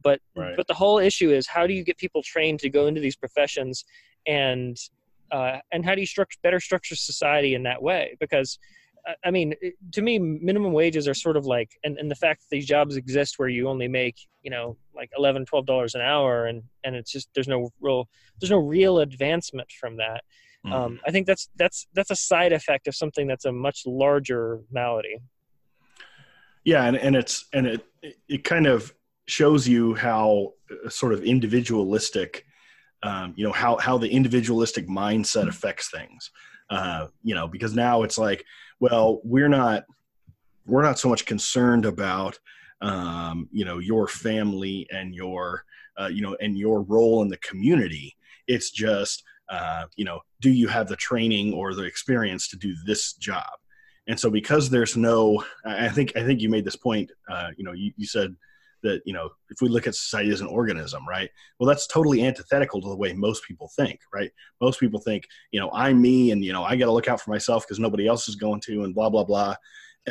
but 0.07 0.19
Right. 0.35 0.55
but 0.57 0.67
the 0.67 0.73
whole 0.83 0.99
issue 1.09 1.29
is 1.37 1.43
how 1.55 1.63
do 1.67 1.73
you 1.73 1.83
get 1.89 1.97
people 1.97 2.21
trained 2.23 2.59
to 2.61 2.69
go 2.77 2.87
into 2.87 3.01
these 3.01 3.15
professions 3.23 3.75
and 4.25 4.75
uh, 5.31 5.57
and 5.71 5.85
how 5.85 5.95
do 5.95 6.01
you 6.01 6.07
structure 6.07 6.37
better 6.43 6.59
structure 6.59 6.95
society 6.95 7.55
in 7.55 7.63
that 7.63 7.81
way 7.81 8.15
because 8.19 8.59
I- 9.05 9.15
I 9.25 9.31
mean, 9.31 9.53
to 9.91 10.01
me, 10.01 10.17
minimum 10.17 10.71
wages 10.71 11.09
are 11.09 11.13
sort 11.13 11.35
of 11.35 11.45
like, 11.45 11.71
and, 11.83 11.97
and 11.97 12.09
the 12.09 12.15
fact 12.15 12.41
that 12.41 12.47
these 12.51 12.65
jobs 12.65 12.95
exist 12.95 13.37
where 13.37 13.49
you 13.49 13.67
only 13.67 13.89
make, 13.89 14.15
you 14.43 14.49
know, 14.49 14.77
like 14.95 15.09
11 15.17 15.45
12 15.45 15.65
dollars 15.65 15.93
an 15.95 15.99
hour, 16.01 16.45
and 16.45 16.63
and 16.85 16.95
it's 16.95 17.11
just 17.11 17.27
there's 17.33 17.47
no 17.49 17.69
real 17.81 18.07
there's 18.39 18.51
no 18.51 18.57
real 18.59 18.99
advancement 18.99 19.69
from 19.71 19.97
that. 19.97 20.23
Mhm. 20.65 20.71
Um, 20.73 20.99
I 21.05 21.11
think 21.11 21.27
that's 21.27 21.49
that's 21.57 21.85
that's 21.93 22.11
a 22.11 22.15
side 22.15 22.53
effect 22.53 22.87
of 22.87 22.95
something 22.95 23.27
that's 23.27 23.43
a 23.43 23.51
much 23.51 23.83
larger 23.85 24.61
malady. 24.71 25.17
yeah 26.63 26.85
and, 26.85 26.95
and 26.95 27.15
it's 27.15 27.45
and 27.53 27.67
it 27.67 27.85
it 28.29 28.43
kind 28.45 28.67
of 28.67 28.93
shows 29.27 29.67
you 29.67 29.95
how 29.95 30.53
uh, 30.71 30.89
sort 30.89 31.13
of 31.13 31.23
individualistic 31.23 32.45
um, 33.03 33.33
you 33.35 33.45
know 33.45 33.51
how 33.51 33.77
how 33.77 33.97
the 33.97 34.09
individualistic 34.09 34.87
mindset 34.87 35.47
affects 35.47 35.89
things. 35.89 36.31
Uh, 36.69 37.07
you 37.23 37.35
know 37.35 37.47
because 37.47 37.75
now 37.75 38.03
it's 38.03 38.17
like 38.17 38.43
well 38.79 39.19
we're 39.23 39.49
not 39.49 39.83
we're 40.65 40.81
not 40.81 40.97
so 40.97 41.09
much 41.09 41.25
concerned 41.25 41.85
about 41.85 42.39
um, 42.81 43.47
you 43.51 43.65
know 43.65 43.79
your 43.79 44.07
family 44.07 44.87
and 44.91 45.13
your 45.13 45.63
uh, 45.99 46.07
you 46.07 46.21
know 46.21 46.35
and 46.41 46.57
your 46.57 46.81
role 46.83 47.21
in 47.21 47.27
the 47.27 47.37
community. 47.37 48.15
It's 48.47 48.71
just 48.71 49.23
uh, 49.49 49.85
you 49.95 50.05
know 50.05 50.21
do 50.41 50.49
you 50.49 50.67
have 50.67 50.87
the 50.87 50.95
training 50.95 51.53
or 51.53 51.73
the 51.73 51.83
experience 51.83 52.47
to 52.49 52.57
do 52.57 52.73
this 52.85 53.13
job? 53.13 53.49
And 54.07 54.19
so 54.19 54.29
because 54.29 54.69
there's 54.69 54.97
no 54.97 55.43
i 55.65 55.85
I 55.85 55.89
think 55.89 56.11
i 56.17 56.23
think 56.23 56.41
you 56.41 56.49
made 56.49 56.65
this 56.65 56.75
point 56.75 57.11
uh, 57.29 57.49
you 57.57 57.63
know 57.63 57.73
you, 57.73 57.91
you 57.97 58.05
said 58.05 58.35
that 58.83 59.01
you 59.05 59.13
know 59.13 59.29
if 59.49 59.61
we 59.61 59.69
look 59.69 59.87
at 59.87 59.95
society 59.95 60.31
as 60.31 60.41
an 60.41 60.47
organism 60.47 61.07
right? 61.07 61.29
Well 61.59 61.67
that's 61.67 61.87
totally 61.87 62.23
antithetical 62.23 62.81
to 62.81 62.89
the 62.89 62.95
way 62.95 63.13
most 63.13 63.43
people 63.45 63.71
think 63.75 63.99
right? 64.13 64.31
Most 64.61 64.79
people 64.79 64.99
think 64.99 65.27
you 65.51 65.59
know 65.59 65.69
i'm 65.73 66.01
me 66.01 66.31
and 66.31 66.43
you 66.43 66.53
know 66.53 66.63
i 66.63 66.75
got 66.75 66.85
to 66.85 66.91
look 66.91 67.07
out 67.07 67.21
for 67.21 67.31
myself 67.31 67.65
because 67.65 67.79
nobody 67.79 68.07
else 68.07 68.27
is 68.27 68.35
going 68.35 68.61
to 68.61 68.83
and 68.83 68.93
blah 68.93 69.09
blah 69.09 69.23
blah. 69.23 69.55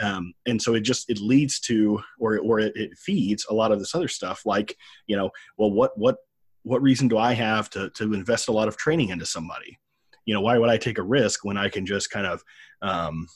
Um, 0.00 0.32
and 0.46 0.60
so 0.60 0.74
it 0.74 0.80
just 0.80 1.10
it 1.10 1.18
leads 1.18 1.60
to 1.60 2.00
or 2.18 2.38
or 2.38 2.60
it, 2.60 2.72
it 2.76 2.96
feeds 2.96 3.46
a 3.50 3.54
lot 3.54 3.72
of 3.72 3.78
this 3.78 3.94
other 3.94 4.08
stuff 4.08 4.46
like 4.46 4.76
you 5.06 5.16
know 5.16 5.30
well 5.58 5.70
what 5.70 5.96
what 5.98 6.16
what 6.62 6.80
reason 6.80 7.08
do 7.08 7.18
i 7.18 7.32
have 7.32 7.68
to 7.70 7.90
to 7.90 8.14
invest 8.14 8.48
a 8.48 8.52
lot 8.52 8.68
of 8.68 8.76
training 8.76 9.10
into 9.10 9.26
somebody? 9.26 9.78
You 10.24 10.34
know 10.34 10.40
why 10.40 10.56
would 10.56 10.70
i 10.70 10.78
take 10.78 10.98
a 10.98 11.02
risk 11.02 11.44
when 11.44 11.58
i 11.58 11.68
can 11.68 11.84
just 11.84 12.10
kind 12.10 12.26
of 12.26 12.42
um, 12.80 13.26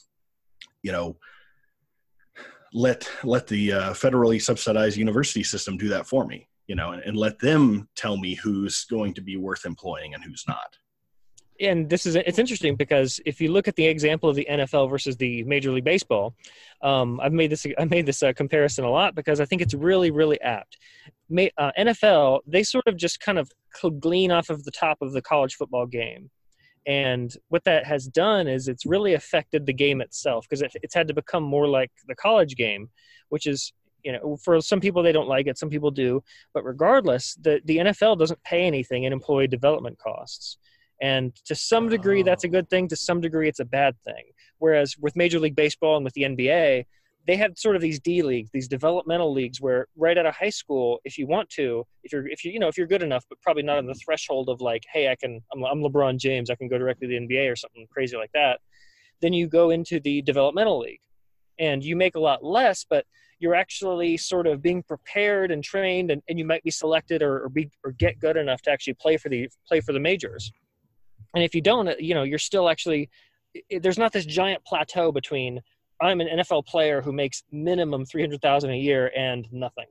you 0.81 0.91
know 0.91 1.17
let 2.73 3.09
let 3.23 3.47
the 3.47 3.73
uh, 3.73 3.93
federally 3.93 4.41
subsidized 4.41 4.97
university 4.97 5.43
system 5.43 5.77
do 5.77 5.87
that 5.87 6.07
for 6.07 6.25
me 6.25 6.47
you 6.67 6.75
know 6.75 6.91
and, 6.91 7.01
and 7.03 7.17
let 7.17 7.39
them 7.39 7.87
tell 7.95 8.17
me 8.17 8.35
who's 8.35 8.85
going 8.85 9.13
to 9.13 9.21
be 9.21 9.37
worth 9.37 9.65
employing 9.65 10.13
and 10.13 10.23
who's 10.23 10.43
not 10.47 10.77
and 11.59 11.89
this 11.89 12.05
is 12.05 12.15
it's 12.15 12.39
interesting 12.39 12.75
because 12.75 13.19
if 13.25 13.41
you 13.41 13.51
look 13.51 13.67
at 13.67 13.75
the 13.75 13.85
example 13.85 14.29
of 14.29 14.35
the 14.35 14.47
NFL 14.49 14.89
versus 14.89 15.17
the 15.17 15.43
Major 15.43 15.71
League 15.71 15.83
Baseball, 15.83 16.35
um, 16.81 17.19
I've 17.19 17.33
made 17.33 17.49
this 17.49 17.65
I 17.77 17.85
made 17.85 18.05
this 18.05 18.23
uh, 18.23 18.33
comparison 18.33 18.85
a 18.85 18.89
lot 18.89 19.15
because 19.15 19.39
I 19.39 19.45
think 19.45 19.61
it's 19.61 19.73
really 19.73 20.11
really 20.11 20.39
apt. 20.41 20.77
May, 21.29 21.51
uh, 21.57 21.71
NFL 21.77 22.41
they 22.47 22.63
sort 22.63 22.87
of 22.87 22.97
just 22.97 23.19
kind 23.19 23.37
of 23.37 23.51
glean 23.99 24.31
off 24.31 24.49
of 24.49 24.63
the 24.63 24.71
top 24.71 24.97
of 25.01 25.13
the 25.13 25.21
college 25.21 25.55
football 25.55 25.85
game, 25.85 26.29
and 26.87 27.35
what 27.49 27.63
that 27.65 27.85
has 27.85 28.07
done 28.07 28.47
is 28.47 28.67
it's 28.67 28.85
really 28.85 29.13
affected 29.13 29.65
the 29.65 29.73
game 29.73 30.01
itself 30.01 30.45
because 30.49 30.61
it, 30.61 30.71
it's 30.81 30.95
had 30.95 31.07
to 31.07 31.13
become 31.13 31.43
more 31.43 31.67
like 31.67 31.91
the 32.07 32.15
college 32.15 32.55
game, 32.55 32.89
which 33.29 33.45
is 33.45 33.73
you 34.03 34.11
know 34.13 34.37
for 34.43 34.61
some 34.61 34.79
people 34.79 35.03
they 35.03 35.11
don't 35.11 35.27
like 35.27 35.47
it 35.47 35.57
some 35.57 35.69
people 35.69 35.89
do 35.89 36.23
but 36.53 36.63
regardless 36.63 37.35
the, 37.41 37.59
the 37.65 37.77
nfl 37.77 38.17
doesn't 38.17 38.41
pay 38.43 38.61
anything 38.61 39.05
in 39.05 39.11
employee 39.11 39.47
development 39.47 39.97
costs 39.97 40.59
and 41.01 41.35
to 41.45 41.55
some 41.55 41.89
degree, 41.89 42.23
that's 42.23 42.43
a 42.43 42.47
oh. 42.47 42.51
good 42.51 42.69
thing. 42.69 42.87
To 42.87 42.95
some 42.95 43.21
degree, 43.21 43.47
it's 43.47 43.59
a 43.59 43.65
bad 43.65 43.95
thing. 44.03 44.23
Whereas 44.59 44.95
with 44.99 45.15
Major 45.15 45.39
League 45.39 45.55
Baseball 45.55 45.95
and 45.95 46.03
with 46.03 46.13
the 46.13 46.23
NBA, 46.23 46.85
they 47.27 47.35
have 47.35 47.57
sort 47.57 47.75
of 47.75 47.81
these 47.81 47.99
D 47.99 48.21
leagues, 48.23 48.49
these 48.51 48.69
developmental 48.69 49.33
leagues, 49.33 49.59
where 49.59 49.87
right 49.97 50.17
out 50.17 50.25
of 50.25 50.33
high 50.33 50.49
school, 50.49 50.99
if 51.03 51.17
you 51.17 51.27
want 51.27 51.49
to, 51.51 51.85
if 52.03 52.13
you're 52.13 52.25
if 52.27 52.45
you 52.45 52.53
you 52.53 52.59
know 52.59 52.69
if 52.69 52.77
you're 52.77 52.87
good 52.87 53.03
enough, 53.03 53.25
but 53.29 53.39
probably 53.41 53.63
not 53.63 53.77
on 53.77 53.85
the 53.85 53.93
threshold 53.95 54.47
of 54.47 54.61
like, 54.61 54.83
hey, 54.91 55.09
I 55.09 55.15
can 55.15 55.41
I'm, 55.53 55.63
I'm 55.65 55.81
LeBron 55.81 56.17
James, 56.17 56.49
I 56.49 56.55
can 56.55 56.69
go 56.69 56.77
directly 56.77 57.07
to 57.07 57.19
the 57.19 57.27
NBA 57.27 57.51
or 57.51 57.55
something 57.57 57.85
crazy 57.91 58.15
like 58.15 58.31
that, 58.33 58.61
then 59.21 59.33
you 59.33 59.47
go 59.47 59.71
into 59.71 59.99
the 59.99 60.21
developmental 60.21 60.79
league, 60.79 61.01
and 61.59 61.83
you 61.83 61.97
make 61.97 62.15
a 62.15 62.19
lot 62.19 62.45
less, 62.45 62.85
but 62.89 63.05
you're 63.39 63.55
actually 63.55 64.15
sort 64.15 64.47
of 64.47 64.61
being 64.61 64.81
prepared 64.81 65.51
and 65.51 65.63
trained, 65.63 66.11
and, 66.11 66.23
and 66.29 66.39
you 66.39 66.45
might 66.45 66.63
be 66.63 66.71
selected 66.71 67.21
or, 67.21 67.43
or 67.43 67.49
be 67.49 67.69
or 67.83 67.91
get 67.91 68.19
good 68.19 68.37
enough 68.37 68.61
to 68.61 68.71
actually 68.71 68.93
play 68.93 69.17
for 69.17 69.27
the 69.27 69.49
play 69.67 69.81
for 69.81 69.91
the 69.91 69.99
majors. 69.99 70.49
And 71.35 71.43
if 71.43 71.53
you 71.53 71.61
don't 71.61 71.99
you 71.99 72.15
know 72.15 72.23
you're 72.23 72.39
still 72.39 72.69
actually 72.69 73.09
there's 73.81 73.97
not 73.97 74.13
this 74.13 74.25
giant 74.25 74.63
plateau 74.63 75.11
between 75.11 75.59
i'm 76.01 76.21
an 76.21 76.27
nfl 76.39 76.65
player 76.65 77.01
who 77.01 77.11
makes 77.11 77.43
minimum 77.51 78.05
300000 78.05 78.69
a 78.69 78.75
year 78.75 79.11
and 79.15 79.47
nothing. 79.51 79.87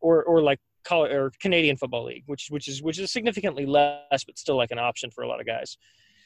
Or 0.00 0.24
or 0.24 0.42
like 0.42 0.60
college 0.84 1.12
or 1.12 1.32
canadian 1.40 1.76
football 1.76 2.04
league 2.04 2.22
which 2.26 2.46
which 2.48 2.68
is 2.68 2.80
which 2.80 2.98
is 2.98 3.10
significantly 3.10 3.66
less 3.66 4.22
but 4.24 4.38
still 4.38 4.56
like 4.56 4.70
an 4.70 4.78
option 4.78 5.10
for 5.10 5.24
a 5.24 5.28
lot 5.28 5.40
of 5.40 5.46
guys. 5.46 5.76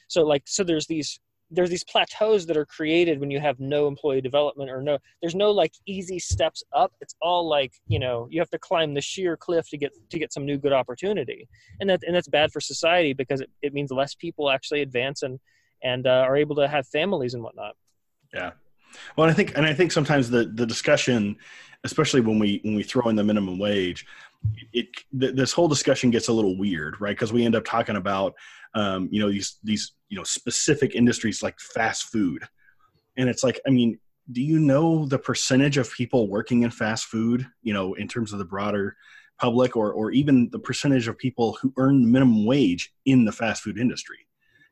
So 0.07 0.23
like 0.23 0.43
so 0.45 0.63
there's 0.63 0.87
these 0.87 1.19
there's 1.53 1.69
these 1.69 1.83
plateaus 1.83 2.45
that 2.45 2.55
are 2.55 2.65
created 2.65 3.19
when 3.19 3.29
you 3.29 3.39
have 3.39 3.59
no 3.59 3.87
employee 3.87 4.21
development 4.21 4.69
or 4.69 4.81
no 4.81 4.97
there's 5.21 5.35
no 5.35 5.51
like 5.51 5.73
easy 5.85 6.19
steps 6.19 6.63
up. 6.73 6.93
It's 7.01 7.15
all 7.21 7.47
like 7.47 7.73
you 7.87 7.99
know 7.99 8.27
you 8.29 8.39
have 8.39 8.49
to 8.51 8.59
climb 8.59 8.93
the 8.93 9.01
sheer 9.01 9.35
cliff 9.35 9.69
to 9.69 9.77
get 9.77 9.91
to 10.09 10.19
get 10.19 10.33
some 10.33 10.45
new 10.45 10.57
good 10.57 10.73
opportunity. 10.73 11.47
And 11.79 11.89
that 11.89 12.01
and 12.05 12.15
that's 12.15 12.27
bad 12.27 12.51
for 12.51 12.61
society 12.61 13.13
because 13.13 13.41
it, 13.41 13.49
it 13.61 13.73
means 13.73 13.91
less 13.91 14.15
people 14.15 14.49
actually 14.49 14.81
advance 14.81 15.23
and 15.23 15.39
and 15.83 16.07
uh, 16.07 16.25
are 16.27 16.37
able 16.37 16.55
to 16.55 16.67
have 16.67 16.87
families 16.87 17.33
and 17.33 17.43
whatnot. 17.43 17.75
Yeah. 18.33 18.51
Well, 19.15 19.29
I 19.29 19.33
think, 19.33 19.57
and 19.57 19.65
I 19.65 19.73
think 19.73 19.91
sometimes 19.91 20.29
the 20.29 20.45
the 20.45 20.65
discussion, 20.65 21.37
especially 21.83 22.21
when 22.21 22.39
we 22.39 22.59
when 22.63 22.75
we 22.75 22.83
throw 22.83 23.09
in 23.09 23.15
the 23.15 23.23
minimum 23.23 23.59
wage, 23.59 24.05
it 24.73 24.87
th- 25.19 25.35
this 25.35 25.53
whole 25.53 25.67
discussion 25.67 26.11
gets 26.11 26.27
a 26.27 26.33
little 26.33 26.57
weird, 26.57 26.99
right? 26.99 27.15
Because 27.15 27.33
we 27.33 27.45
end 27.45 27.55
up 27.55 27.65
talking 27.65 27.95
about, 27.95 28.33
um, 28.73 29.09
you 29.11 29.19
know, 29.19 29.29
these 29.29 29.57
these 29.63 29.93
you 30.09 30.17
know 30.17 30.23
specific 30.23 30.95
industries 30.95 31.43
like 31.43 31.59
fast 31.59 32.05
food, 32.05 32.43
and 33.17 33.29
it's 33.29 33.43
like, 33.43 33.59
I 33.67 33.69
mean, 33.69 33.99
do 34.31 34.41
you 34.41 34.59
know 34.59 35.05
the 35.05 35.19
percentage 35.19 35.77
of 35.77 35.91
people 35.91 36.29
working 36.29 36.63
in 36.63 36.71
fast 36.71 37.05
food? 37.05 37.47
You 37.63 37.73
know, 37.73 37.93
in 37.95 38.07
terms 38.07 38.33
of 38.33 38.39
the 38.39 38.45
broader 38.45 38.95
public, 39.39 39.75
or 39.75 39.91
or 39.91 40.11
even 40.11 40.49
the 40.51 40.59
percentage 40.59 41.07
of 41.07 41.17
people 41.17 41.57
who 41.61 41.73
earn 41.77 42.11
minimum 42.11 42.45
wage 42.45 42.93
in 43.05 43.25
the 43.25 43.31
fast 43.31 43.63
food 43.63 43.77
industry? 43.77 44.27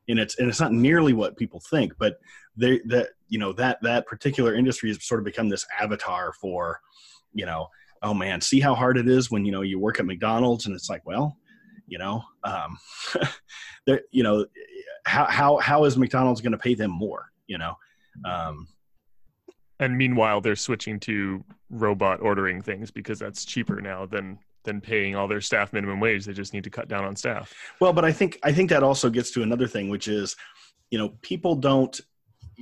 And 0.08 0.18
it's 0.18 0.38
and 0.38 0.48
it's 0.48 0.60
not 0.60 0.72
nearly 0.72 1.12
what 1.12 1.36
people 1.36 1.60
think, 1.60 1.92
but 1.98 2.18
they 2.56 2.80
that 2.86 3.10
you 3.30 3.38
know 3.38 3.52
that 3.54 3.78
that 3.82 4.06
particular 4.06 4.54
industry 4.54 4.90
has 4.90 5.02
sort 5.04 5.20
of 5.20 5.24
become 5.24 5.48
this 5.48 5.66
avatar 5.80 6.32
for, 6.34 6.80
you 7.32 7.46
know, 7.46 7.68
oh 8.02 8.12
man, 8.12 8.40
see 8.40 8.60
how 8.60 8.74
hard 8.74 8.98
it 8.98 9.08
is 9.08 9.30
when 9.30 9.44
you 9.44 9.52
know 9.52 9.62
you 9.62 9.78
work 9.78 9.98
at 9.98 10.06
McDonald's 10.06 10.66
and 10.66 10.74
it's 10.74 10.90
like, 10.90 11.06
well, 11.06 11.38
you 11.86 11.98
know, 11.98 12.22
um, 12.44 12.78
you 14.10 14.22
know, 14.22 14.44
how 15.06 15.24
how 15.26 15.56
how 15.58 15.84
is 15.84 15.96
McDonald's 15.96 16.42
going 16.42 16.52
to 16.52 16.58
pay 16.58 16.74
them 16.74 16.90
more? 16.90 17.30
You 17.46 17.58
know, 17.58 17.74
um, 18.24 18.68
and 19.78 19.96
meanwhile 19.96 20.40
they're 20.40 20.56
switching 20.56 21.00
to 21.00 21.42
robot 21.70 22.20
ordering 22.20 22.60
things 22.60 22.90
because 22.90 23.18
that's 23.18 23.44
cheaper 23.44 23.80
now 23.80 24.06
than 24.06 24.38
than 24.64 24.80
paying 24.80 25.16
all 25.16 25.28
their 25.28 25.40
staff 25.40 25.72
minimum 25.72 26.00
wage. 26.00 26.24
They 26.24 26.32
just 26.32 26.52
need 26.52 26.64
to 26.64 26.70
cut 26.70 26.88
down 26.88 27.04
on 27.04 27.16
staff. 27.16 27.54
Well, 27.80 27.92
but 27.92 28.04
I 28.04 28.12
think 28.12 28.38
I 28.42 28.52
think 28.52 28.70
that 28.70 28.82
also 28.82 29.10
gets 29.10 29.30
to 29.32 29.42
another 29.42 29.66
thing, 29.66 29.88
which 29.88 30.08
is, 30.08 30.36
you 30.90 30.98
know, 30.98 31.10
people 31.22 31.54
don't, 31.54 31.98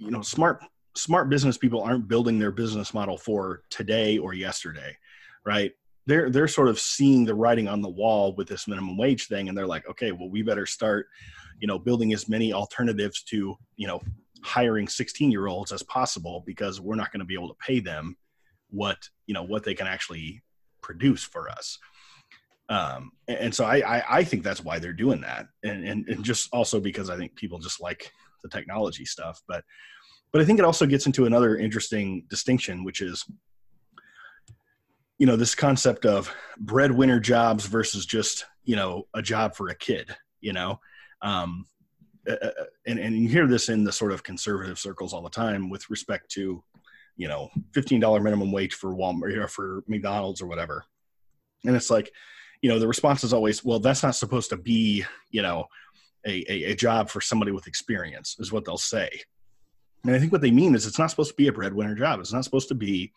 you 0.01 0.11
know, 0.11 0.23
smart 0.23 0.63
smart 0.97 1.29
business 1.29 1.57
people 1.57 1.83
aren't 1.83 2.09
building 2.09 2.39
their 2.39 2.51
business 2.51 2.93
model 2.93 3.17
for 3.17 3.63
today 3.71 4.19
or 4.19 4.35
yesterday 4.35 4.97
right? 5.49 5.73
They're 6.07 6.31
they're 6.31 6.49
sort 6.49 6.69
of 6.69 6.79
seeing 6.79 7.25
the 7.25 7.35
writing 7.35 7.69
on 7.69 7.81
the 7.81 7.89
wall 7.89 8.35
with 8.37 8.49
this 8.49 8.69
minimum 8.69 8.97
wage 8.97 9.27
thing, 9.27 9.49
and 9.49 9.57
they're 9.57 9.67
like, 9.67 9.89
okay, 9.89 10.13
well, 10.13 10.31
we 10.31 10.43
better 10.43 10.67
start, 10.67 11.09
you 11.59 11.67
know, 11.67 11.79
building 11.79 12.13
as 12.13 12.29
many 12.29 12.53
alternatives 12.53 13.23
to, 13.25 13.57
you 13.77 13.87
know, 13.87 14.01
hiring 14.43 14.87
16 14.87 15.31
year 15.31 15.47
olds 15.49 15.73
as 15.73 15.83
possible 15.83 16.45
because 16.47 16.81
we're 16.81 16.95
not 16.95 17.13
going 17.13 17.21
to 17.21 17.27
be 17.27 17.35
able 17.35 17.49
to 17.49 17.57
pay 17.67 17.81
them 17.81 18.17
what 18.71 18.99
you 19.27 19.35
know 19.35 19.43
what 19.43 19.65
they 19.65 19.75
can 19.75 19.87
actually 19.87 20.43
produce 20.83 21.25
for 21.25 21.49
us 21.51 21.79
um, 22.69 23.11
and, 23.27 23.55
so 23.55 23.65
I, 23.65 23.79
I, 23.79 24.19
I 24.19 24.25
think 24.25 24.43
that's 24.43 24.63
why 24.63 24.79
they're 24.79 24.93
doing 24.93 25.23
that 25.23 25.49
and, 25.65 25.85
and 25.89 26.09
and 26.09 26.23
just 26.23 26.51
also 26.53 26.79
because 26.79 27.11
i 27.11 27.17
think 27.17 27.35
people 27.35 27.59
just 27.59 27.81
like 27.81 28.13
the 28.43 28.49
technology 28.49 29.05
stuff 29.05 29.43
but 29.49 29.65
but 30.33 30.41
i 30.41 30.45
think 30.45 30.59
it 30.59 30.65
also 30.65 30.87
gets 30.87 31.07
into 31.07 31.27
another 31.27 31.57
interesting 31.57 32.25
distinction 32.29 32.85
which 32.85 33.01
is 33.01 33.25
you 35.19 35.27
know 35.27 35.37
this 35.37 35.55
concept 35.55 36.07
of 36.07 36.33
breadwinner 36.59 37.21
jobs 37.21 37.67
versus 37.67 38.07
just 38.07 38.47
you 38.65 38.77
know 38.77 39.07
a 39.15 39.23
job 39.23 39.55
for 39.55 39.69
a 39.69 39.75
kid 39.75 40.15
you 40.41 40.53
know? 40.53 40.81
Um, 41.23 41.67
uh, 42.29 42.35
uh, 42.35 42.65
and 42.87 42.99
and 42.99 43.17
you 43.17 43.29
hear 43.29 43.47
this 43.47 43.69
in 43.69 43.85
the 43.85 43.93
sort 43.93 44.13
of 44.13 44.23
conservative 44.23 44.79
circles 44.79 45.13
all 45.13 45.23
the 45.23 45.31
time 45.31 45.71
with 45.71 45.89
respect 45.89 46.31
to 46.33 46.63
you 47.17 47.29
know 47.29 47.49
$15 47.73 48.23
minimum 48.23 48.53
wage 48.53 48.75
for 48.75 48.95
Walmart 48.95 49.37
or 49.37 49.49
for 49.49 49.83
McDonald's 49.89 50.43
or 50.43 50.47
whatever. 50.47 50.85
And 51.65 51.75
it's 51.75 51.91
like 51.91 52.13
you 52.61 52.69
know 52.69 52.79
the 52.79 52.89
response 52.89 53.25
is 53.25 53.33
always 53.33 53.65
well 53.65 53.81
that's 53.81 54.03
not 54.03 54.15
supposed 54.15 54.51
to 54.51 54.57
be 54.57 55.05
you 55.31 55.43
know 55.43 55.67
a, 56.29 56.45
a, 56.49 56.73
a 56.73 56.75
job 56.75 57.09
for 57.09 57.21
somebody 57.21 57.53
with 57.53 57.67
experience 57.67 58.37
is 58.39 58.53
what 58.53 58.65
they'll 58.65 58.79
say 58.79 59.11
and 60.05 60.15
I 60.15 60.19
think 60.19 60.33
what 60.33 60.41
they 60.41 60.51
mean 60.51 60.75
is 60.75 60.87
it's 60.87 60.99
not 60.99 61.11
supposed 61.11 61.31
to 61.31 61.37
be 61.37 61.49
a 61.49 61.53
breadwinner 61.53 61.95
job. 61.95 62.21
It's 62.21 62.33
not 62.33 62.45
supposed 62.45 62.69
to 62.69 62.75
be 62.75 63.13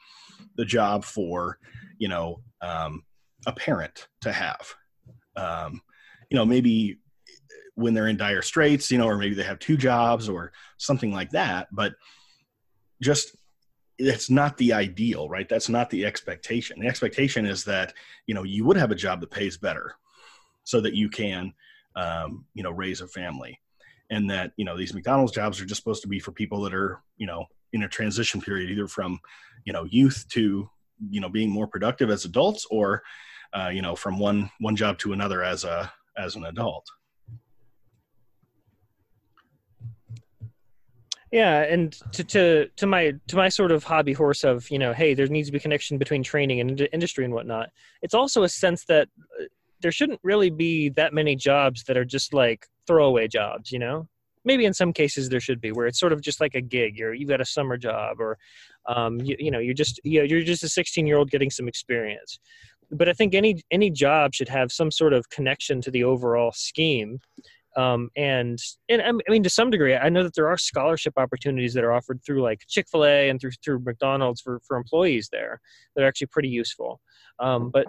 the 0.55 0.65
job 0.65 1.03
for, 1.03 1.59
you 1.97 2.07
know, 2.07 2.41
um, 2.61 3.03
a 3.45 3.53
parent 3.53 4.07
to 4.21 4.31
have. 4.31 4.73
Um, 5.35 5.81
you 6.29 6.37
know, 6.37 6.45
maybe 6.45 6.99
when 7.75 7.93
they're 7.93 8.07
in 8.07 8.17
dire 8.17 8.41
straits, 8.41 8.91
you 8.91 8.97
know, 8.97 9.07
or 9.07 9.17
maybe 9.17 9.35
they 9.35 9.43
have 9.43 9.59
two 9.59 9.77
jobs 9.77 10.27
or 10.27 10.51
something 10.77 11.11
like 11.11 11.29
that. 11.31 11.67
But 11.71 11.93
just 13.01 13.35
it's 13.97 14.29
not 14.29 14.57
the 14.57 14.73
ideal, 14.73 15.29
right? 15.29 15.47
That's 15.47 15.69
not 15.69 15.89
the 15.89 16.05
expectation. 16.05 16.79
The 16.79 16.87
expectation 16.87 17.45
is 17.45 17.63
that 17.65 17.93
you 18.25 18.33
know 18.33 18.43
you 18.43 18.65
would 18.65 18.77
have 18.77 18.91
a 18.91 18.95
job 18.95 19.21
that 19.21 19.31
pays 19.31 19.57
better, 19.57 19.95
so 20.63 20.81
that 20.81 20.93
you 20.93 21.09
can, 21.09 21.53
um, 21.95 22.45
you 22.53 22.63
know, 22.63 22.71
raise 22.71 23.01
a 23.01 23.07
family 23.07 23.59
and 24.11 24.29
that 24.29 24.51
you 24.57 24.65
know 24.65 24.77
these 24.77 24.93
McDonald's 24.93 25.31
jobs 25.31 25.59
are 25.59 25.65
just 25.65 25.81
supposed 25.81 26.03
to 26.03 26.07
be 26.07 26.19
for 26.19 26.31
people 26.31 26.61
that 26.61 26.73
are 26.73 27.01
you 27.17 27.25
know 27.25 27.45
in 27.73 27.83
a 27.83 27.87
transition 27.87 28.41
period, 28.41 28.69
either 28.69 28.87
from 28.87 29.19
you 29.65 29.73
know 29.73 29.85
youth 29.85 30.25
to 30.29 30.69
you 31.09 31.21
know 31.21 31.29
being 31.29 31.49
more 31.49 31.65
productive 31.65 32.11
as 32.11 32.25
adults, 32.25 32.67
or 32.69 33.01
uh, 33.53 33.69
you 33.73 33.81
know 33.81 33.95
from 33.95 34.19
one 34.19 34.51
one 34.59 34.75
job 34.75 34.99
to 34.99 35.13
another 35.13 35.43
as 35.43 35.63
a 35.63 35.91
as 36.17 36.35
an 36.35 36.45
adult. 36.45 36.85
Yeah, 41.31 41.61
and 41.61 41.93
to, 42.11 42.25
to 42.25 42.67
to 42.75 42.85
my 42.85 43.13
to 43.27 43.37
my 43.37 43.47
sort 43.47 43.71
of 43.71 43.85
hobby 43.85 44.11
horse 44.11 44.43
of 44.43 44.69
you 44.69 44.77
know, 44.77 44.91
hey, 44.91 45.13
there 45.13 45.27
needs 45.27 45.47
to 45.47 45.53
be 45.53 45.59
connection 45.59 45.97
between 45.97 46.21
training 46.23 46.59
and 46.59 46.89
industry 46.91 47.23
and 47.23 47.33
whatnot. 47.33 47.69
It's 48.01 48.13
also 48.13 48.43
a 48.43 48.49
sense 48.49 48.83
that 48.85 49.07
uh, 49.39 49.45
there 49.81 49.91
shouldn't 49.91 50.19
really 50.23 50.49
be 50.49 50.89
that 50.89 51.13
many 51.13 51.35
jobs 51.35 51.83
that 51.83 51.97
are 51.97 52.05
just 52.05 52.33
like 52.33 52.67
throwaway 52.87 53.27
jobs, 53.27 53.71
you 53.71 53.79
know? 53.79 54.07
Maybe 54.43 54.65
in 54.65 54.73
some 54.73 54.91
cases 54.91 55.29
there 55.29 55.39
should 55.39 55.61
be 55.61 55.71
where 55.71 55.85
it's 55.85 55.99
sort 55.99 56.13
of 56.13 56.21
just 56.21 56.41
like 56.41 56.55
a 56.55 56.61
gig. 56.61 56.97
You're 56.97 57.13
you've 57.13 57.29
got 57.29 57.41
a 57.41 57.45
summer 57.45 57.77
job, 57.77 58.19
or 58.19 58.39
um, 58.87 59.19
you, 59.21 59.35
you 59.37 59.51
know 59.51 59.59
you're 59.59 59.75
just 59.75 60.01
you 60.03 60.19
know, 60.19 60.25
you're 60.25 60.41
just 60.41 60.63
a 60.63 60.69
16 60.69 61.05
year 61.05 61.17
old 61.17 61.29
getting 61.29 61.51
some 61.51 61.67
experience. 61.67 62.39
But 62.89 63.07
I 63.07 63.13
think 63.13 63.35
any 63.35 63.61
any 63.69 63.91
job 63.91 64.33
should 64.33 64.49
have 64.49 64.71
some 64.71 64.89
sort 64.89 65.13
of 65.13 65.29
connection 65.29 65.79
to 65.81 65.91
the 65.91 66.03
overall 66.03 66.51
scheme. 66.53 67.19
Um, 67.77 68.09
and 68.17 68.57
and 68.89 69.01
I 69.01 69.11
mean 69.31 69.43
to 69.43 69.49
some 69.49 69.69
degree, 69.69 69.95
I 69.95 70.09
know 70.09 70.23
that 70.23 70.33
there 70.33 70.47
are 70.47 70.57
scholarship 70.57 71.13
opportunities 71.17 71.75
that 71.75 71.83
are 71.83 71.93
offered 71.93 72.21
through 72.25 72.41
like 72.41 72.61
Chick 72.67 72.87
Fil 72.89 73.05
A 73.05 73.29
and 73.29 73.39
through 73.39 73.51
through 73.63 73.79
McDonald's 73.79 74.41
for 74.41 74.59
for 74.67 74.75
employees 74.75 75.29
there 75.31 75.61
that 75.95 76.03
are 76.03 76.07
actually 76.07 76.27
pretty 76.27 76.49
useful. 76.49 76.99
Um, 77.39 77.69
but 77.69 77.85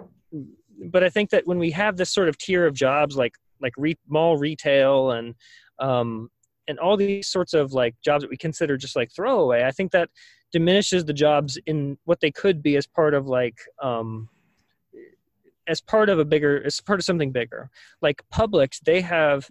but 0.91 1.03
I 1.03 1.09
think 1.09 1.29
that 1.31 1.45
when 1.47 1.59
we 1.59 1.71
have 1.71 1.97
this 1.97 2.09
sort 2.09 2.29
of 2.29 2.37
tier 2.37 2.65
of 2.65 2.73
jobs 2.73 3.15
like 3.15 3.35
like 3.61 3.73
re- 3.77 3.97
mall 4.07 4.37
retail 4.37 5.11
and 5.11 5.35
um, 5.79 6.29
and 6.67 6.79
all 6.79 6.97
these 6.97 7.27
sorts 7.27 7.53
of 7.53 7.73
like 7.73 7.95
jobs 8.03 8.23
that 8.23 8.29
we 8.29 8.37
consider 8.37 8.77
just 8.77 8.95
like 8.95 9.11
throwaway, 9.11 9.63
I 9.63 9.71
think 9.71 9.91
that 9.91 10.09
diminishes 10.51 11.05
the 11.05 11.13
jobs 11.13 11.57
in 11.65 11.97
what 12.05 12.19
they 12.21 12.31
could 12.31 12.61
be 12.61 12.77
as 12.77 12.85
part 12.87 13.13
of 13.13 13.27
like 13.27 13.57
um, 13.81 14.29
as 15.67 15.81
part 15.81 16.09
of 16.09 16.19
a 16.19 16.25
bigger 16.25 16.63
as 16.65 16.79
part 16.79 16.99
of 16.99 17.05
something 17.05 17.31
bigger. 17.31 17.69
Like 18.01 18.21
Publix, 18.33 18.79
they 18.81 19.01
have 19.01 19.49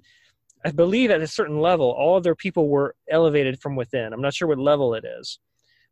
I 0.65 0.71
believe 0.71 1.11
at 1.11 1.21
a 1.21 1.27
certain 1.27 1.61
level, 1.61 1.91
all 1.91 2.17
of 2.17 2.23
their 2.23 2.37
people 2.37 2.69
were 2.69 2.95
elevated 3.11 3.61
from 3.61 3.75
within. 3.75 4.13
I'm 4.13 4.23
not 4.23 4.35
sure 4.35 4.47
what 4.47 4.59
level 4.59 4.95
it 4.95 5.05
is 5.05 5.41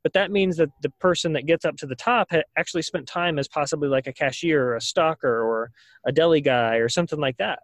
but 0.03 0.13
that 0.13 0.31
means 0.31 0.57
that 0.57 0.71
the 0.83 0.91
person 1.01 1.33
that 1.33 1.47
gets 1.47 1.65
up 1.65 1.77
to 1.77 1.87
the 1.87 1.95
top 1.95 2.31
actually 2.57 2.83
spent 2.83 3.07
time 3.07 3.39
as 3.39 3.49
possibly 3.49 3.89
like 3.89 4.07
a 4.07 4.13
cashier 4.13 4.69
or 4.69 4.77
a 4.77 4.81
stocker 4.81 5.25
or 5.25 5.71
a 6.07 6.13
deli 6.13 6.41
guy 6.41 6.77
or 6.77 6.89
something 6.89 7.21
like 7.21 7.37
that 7.37 7.61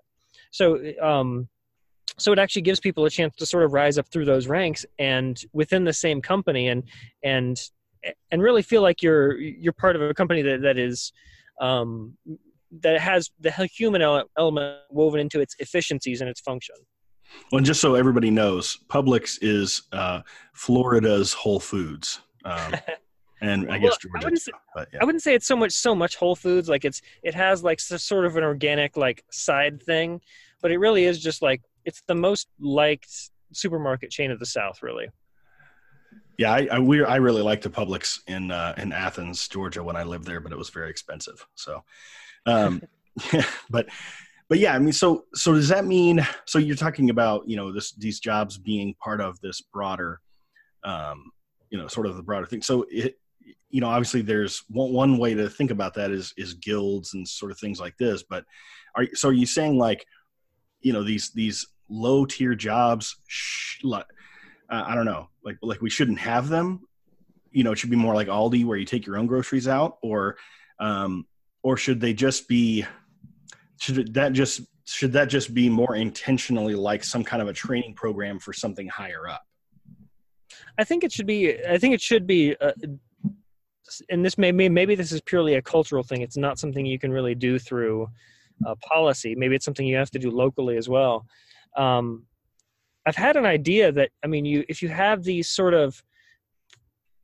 so 0.51 0.81
um, 1.03 1.49
so 2.19 2.33
it 2.33 2.39
actually 2.39 2.63
gives 2.63 2.81
people 2.81 3.05
a 3.05 3.11
chance 3.11 3.35
to 3.37 3.47
sort 3.47 3.65
of 3.65 3.73
rise 3.73 3.99
up 3.99 4.09
through 4.09 4.25
those 4.25 4.47
ranks 4.47 4.87
and 4.99 5.43
within 5.53 5.85
the 5.85 5.93
same 5.93 6.23
company 6.23 6.69
and 6.69 6.85
and 7.23 7.61
and 8.31 8.43
really 8.43 8.63
feel 8.63 8.83
like 8.83 9.03
you're 9.03 9.39
you're 9.39 9.73
part 9.73 9.97
of 9.97 10.03
a 10.03 10.15
company 10.15 10.43
that 10.43 10.63
that 10.63 10.79
is 10.79 11.13
um, 11.61 12.17
that 12.81 13.01
has 13.01 13.31
the 13.41 13.51
human 13.51 14.03
element 14.03 14.77
woven 14.91 15.21
into 15.21 15.41
its 15.41 15.55
efficiencies 15.59 16.21
and 16.21 16.29
its 16.29 16.41
function. 16.41 16.77
Well, 17.51 17.59
and 17.59 17.67
just 17.67 17.81
so 17.81 17.95
everybody 17.95 18.31
knows, 18.31 18.79
Publix 18.89 19.39
is 19.43 19.83
uh, 19.93 20.21
Florida's 20.53 21.33
Whole 21.33 21.61
Foods. 21.61 22.21
Um, 22.47 22.75
and 23.41 23.71
I 23.71 23.79
guess 23.79 23.99
Georgia. 23.99 24.19
I 24.19 24.25
wouldn't, 24.25 24.43
say, 24.43 24.53
but, 24.75 24.89
yeah. 24.93 24.99
I 25.03 25.05
wouldn't 25.05 25.23
say 25.23 25.35
it's 25.35 25.47
so 25.47 25.57
much 25.57 25.73
so 25.73 25.95
much 25.95 26.17
Whole 26.17 26.37
Foods. 26.37 26.69
Like 26.69 26.85
it's 26.85 27.03
it 27.23 27.35
has 27.35 27.63
like 27.63 27.81
sort 27.81 28.25
of 28.25 28.37
an 28.37 28.45
organic 28.45 28.97
like 28.97 29.25
side 29.31 29.83
thing, 29.83 30.21
but 30.63 30.71
it 30.71 30.79
really 30.79 31.05
is 31.05 31.21
just 31.21 31.43
like 31.43 31.63
it's 31.85 32.03
the 32.07 32.15
most 32.15 32.49
liked 32.59 33.31
supermarket 33.53 34.11
chain 34.11 34.31
of 34.31 34.39
the 34.39 34.47
South, 34.47 34.83
really. 34.83 35.09
Yeah, 36.39 36.53
I 36.53 36.69
I, 36.71 36.79
we, 36.79 37.05
I 37.05 37.17
really 37.17 37.43
liked 37.43 37.63
the 37.63 37.71
Publix 37.71 38.21
in 38.27 38.51
uh, 38.51 38.75
in 38.77 38.93
Athens, 38.93 39.47
Georgia, 39.49 39.83
when 39.83 39.97
I 39.97 40.03
lived 40.03 40.25
there, 40.25 40.41
but 40.41 40.53
it 40.53 40.59
was 40.59 40.71
very 40.71 40.91
expensive. 40.91 41.47
So, 41.55 41.83
um, 42.47 42.83
yeah, 43.33 43.45
but 43.71 43.87
but 44.49 44.59
yeah, 44.59 44.75
I 44.75 44.79
mean, 44.79 44.93
so 44.93 45.25
so 45.35 45.53
does 45.55 45.69
that 45.69 45.87
mean? 45.87 46.27
So 46.45 46.59
you're 46.59 46.77
talking 46.77 47.11
about 47.11 47.49
you 47.49 47.57
know 47.57 47.73
this 47.73 47.93
these 47.93 48.21
jobs 48.21 48.59
being 48.59 48.95
part 48.95 49.21
of 49.21 49.41
this 49.41 49.61
broader 49.61 50.21
um, 50.85 51.33
you 51.71 51.79
know 51.79 51.89
sort 51.89 52.07
of 52.07 52.17
the 52.17 52.23
broader 52.23 52.47
thing. 52.47 52.63
So 52.63 52.87
it 52.91 53.19
you 53.71 53.81
know 53.81 53.89
obviously 53.89 54.23
there's 54.23 54.63
one, 54.69 54.93
one 54.93 55.19
way 55.19 55.35
to 55.35 55.49
think 55.49 55.71
about 55.71 55.95
that 55.95 56.11
is 56.11 56.33
is 56.37 56.55
guilds 56.55 57.15
and 57.15 57.27
sort 57.27 57.53
of 57.53 57.59
things 57.59 57.81
like 57.81 57.97
this 57.97 58.23
but 58.23 58.45
are 58.97 59.07
so 59.15 59.29
are 59.29 59.33
you 59.33 59.47
saying 59.47 59.77
like 59.77 60.07
you 60.81 60.93
know 60.93 61.03
these 61.03 61.31
these 61.31 61.67
low 61.89 62.25
tier 62.25 62.55
jobs 62.55 63.17
sh- 63.27 63.83
uh, 63.85 64.03
i 64.69 64.95
don't 64.95 65.05
know 65.05 65.29
like 65.47 65.57
like 65.63 65.81
we 65.81 65.89
shouldn't 65.89 66.19
have 66.19 66.49
them? 66.49 66.81
You 67.53 67.65
know 67.65 67.73
it 67.73 67.79
should 67.79 67.89
be 67.89 67.97
more 67.97 68.15
like 68.15 68.29
aldi 68.29 68.67
where 68.67 68.77
you 68.77 68.85
take 68.85 69.07
your 69.07 69.17
own 69.17 69.27
groceries 69.27 69.69
out 69.69 69.97
or 70.03 70.37
um, 70.79 71.27
or 71.63 71.79
should 71.79 72.01
they 72.01 72.13
just 72.13 72.49
be 72.49 72.85
should 73.79 74.13
that 74.13 74.33
just 74.35 74.63
should 74.85 75.13
that 75.15 75.27
just 75.27 75.55
be 75.55 75.71
more 75.71 75.97
intentionally 75.97 76.75
like 76.75 77.03
some 77.03 77.25
kind 77.25 77.41
of 77.41 77.49
a 77.49 77.53
training 77.53 77.95
program 77.95 78.39
for 78.39 78.53
something 78.53 78.89
higher 78.89 79.27
up 79.29 79.46
I 80.79 80.85
think 80.85 81.05
it 81.05 81.13
should 81.13 81.27
be. 81.27 81.65
I 81.65 81.79
think 81.79 81.95
it 81.95 82.01
should 82.01 82.27
be. 82.27 82.57
Uh, 82.61 82.73
and 84.11 84.25
this 84.25 84.37
may, 84.37 84.53
may 84.53 84.69
maybe 84.69 84.95
this 84.95 85.13
is 85.13 85.21
purely 85.21 85.55
a 85.55 85.63
cultural 85.63 86.03
thing. 86.03 86.23
It's 86.23 86.37
not 86.37 86.59
something 86.59 86.85
you 86.85 86.99
can 86.99 87.13
really 87.13 87.35
do 87.35 87.59
through 87.59 88.09
uh, 88.67 88.75
policy. 88.77 89.35
Maybe 89.35 89.55
it's 89.55 89.65
something 89.65 89.87
you 89.87 89.97
have 89.97 90.11
to 90.11 90.19
do 90.19 90.31
locally 90.31 90.77
as 90.77 90.89
well. 90.89 91.27
Um, 91.77 92.25
I've 93.07 93.17
had 93.17 93.37
an 93.37 93.47
idea 93.47 93.93
that 93.93 94.11
I 94.25 94.27
mean, 94.27 94.45
you 94.45 94.65
if 94.69 94.83
you 94.83 94.89
have 94.89 95.23
these 95.23 95.49
sort 95.49 95.75
of 95.75 96.03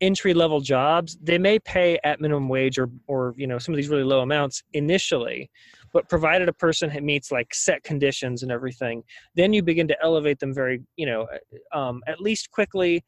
entry 0.00 0.34
level 0.34 0.61
jobs, 0.61 1.16
they 1.22 1.38
may 1.38 1.59
pay 1.61 1.98
at 2.05 2.20
minimum 2.20 2.48
wage 2.48 2.78
or 2.78 2.88
or 3.09 3.34
you 3.36 3.46
know 3.46 3.59
some 3.59 3.74
of 3.74 3.76
these 3.76 3.88
really 3.88 4.05
low 4.05 4.20
amounts 4.20 4.62
initially, 4.74 5.50
but 5.92 6.09
provided 6.09 6.48
a 6.48 6.53
person 6.53 6.92
meets 7.05 7.32
like 7.32 7.53
set 7.53 7.82
conditions 7.82 8.42
and 8.42 8.53
everything, 8.53 9.03
then 9.34 9.53
you 9.53 9.62
begin 9.62 9.88
to 9.88 9.96
elevate 10.03 10.38
them 10.38 10.55
very 10.55 10.80
you 10.96 11.07
know 11.07 11.26
um, 11.72 12.00
at 12.07 12.20
least 12.20 12.50
quickly, 12.53 13.05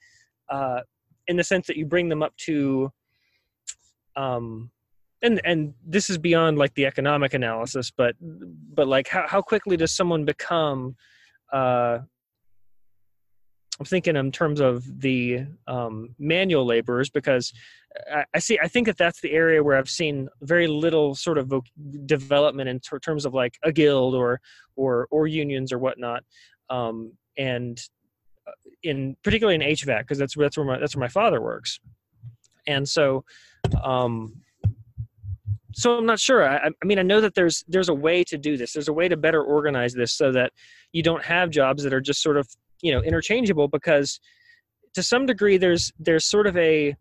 uh, 0.48 0.80
in 1.26 1.36
the 1.36 1.44
sense 1.44 1.66
that 1.66 1.76
you 1.76 1.86
bring 1.86 2.08
them 2.08 2.22
up 2.22 2.36
to. 2.36 2.90
Um, 4.16 4.70
and 5.22 5.40
and 5.44 5.74
this 5.86 6.10
is 6.10 6.18
beyond 6.18 6.58
like 6.58 6.74
the 6.74 6.86
economic 6.86 7.34
analysis, 7.34 7.90
but 7.90 8.14
but 8.20 8.86
like 8.86 9.08
how 9.08 9.26
how 9.26 9.40
quickly 9.40 9.76
does 9.76 9.94
someone 9.94 10.24
become 10.24 10.96
uh, 11.52 11.98
I'm 13.80 13.86
thinking 13.86 14.14
in 14.16 14.30
terms 14.30 14.60
of 14.60 15.00
the 15.00 15.46
um, 15.66 16.14
manual 16.18 16.64
laborers 16.64 17.10
because 17.10 17.52
I, 18.12 18.24
I, 18.34 18.38
see 18.38 18.58
I 18.62 18.68
think 18.68 18.86
that 18.86 18.96
that's 18.96 19.20
the 19.20 19.32
area 19.32 19.64
where 19.64 19.76
I've 19.76 19.88
seen 19.88 20.28
very 20.42 20.68
little 20.68 21.14
sort 21.16 21.38
of 21.38 21.52
development 22.06 22.68
in 22.68 22.78
ter- 22.78 23.00
terms 23.00 23.24
of 23.24 23.34
like 23.34 23.58
a 23.64 23.72
guild 23.72 24.14
or 24.14 24.40
or 24.76 25.08
or 25.10 25.26
unions 25.26 25.72
or 25.72 25.78
whatnot, 25.78 26.22
um, 26.70 27.12
and 27.36 27.80
in 28.84 29.16
particularly 29.24 29.56
in 29.56 29.72
HVAC 29.72 30.00
because 30.00 30.18
that's 30.18 30.34
that's 30.36 30.56
where 30.56 30.66
my 30.66 30.78
that's 30.78 30.94
where 30.94 31.00
my 31.00 31.08
father 31.08 31.40
works, 31.40 31.80
and 32.66 32.88
so. 32.88 33.24
Um, 33.82 34.42
so 35.76 35.98
I'm 35.98 36.06
not 36.06 36.20
sure. 36.20 36.48
I, 36.48 36.68
I 36.68 36.86
mean, 36.86 37.00
I 37.00 37.02
know 37.02 37.20
that 37.20 37.34
there's 37.34 37.64
there's 37.66 37.88
a 37.88 37.94
way 37.94 38.22
to 38.24 38.38
do 38.38 38.56
this. 38.56 38.72
There's 38.74 38.86
a 38.86 38.92
way 38.92 39.08
to 39.08 39.16
better 39.16 39.42
organize 39.42 39.92
this 39.92 40.12
so 40.12 40.30
that 40.30 40.52
you 40.92 41.02
don't 41.02 41.24
have 41.24 41.50
jobs 41.50 41.82
that 41.82 41.92
are 41.92 42.00
just 42.00 42.22
sort 42.22 42.36
of 42.36 42.46
you 42.80 42.92
know 42.92 43.02
interchangeable 43.02 43.66
because 43.66 44.20
to 44.94 45.02
some 45.02 45.26
degree 45.26 45.56
there's 45.56 45.92
there's 45.98 46.26
sort 46.26 46.46
of 46.46 46.56
a 46.56 46.94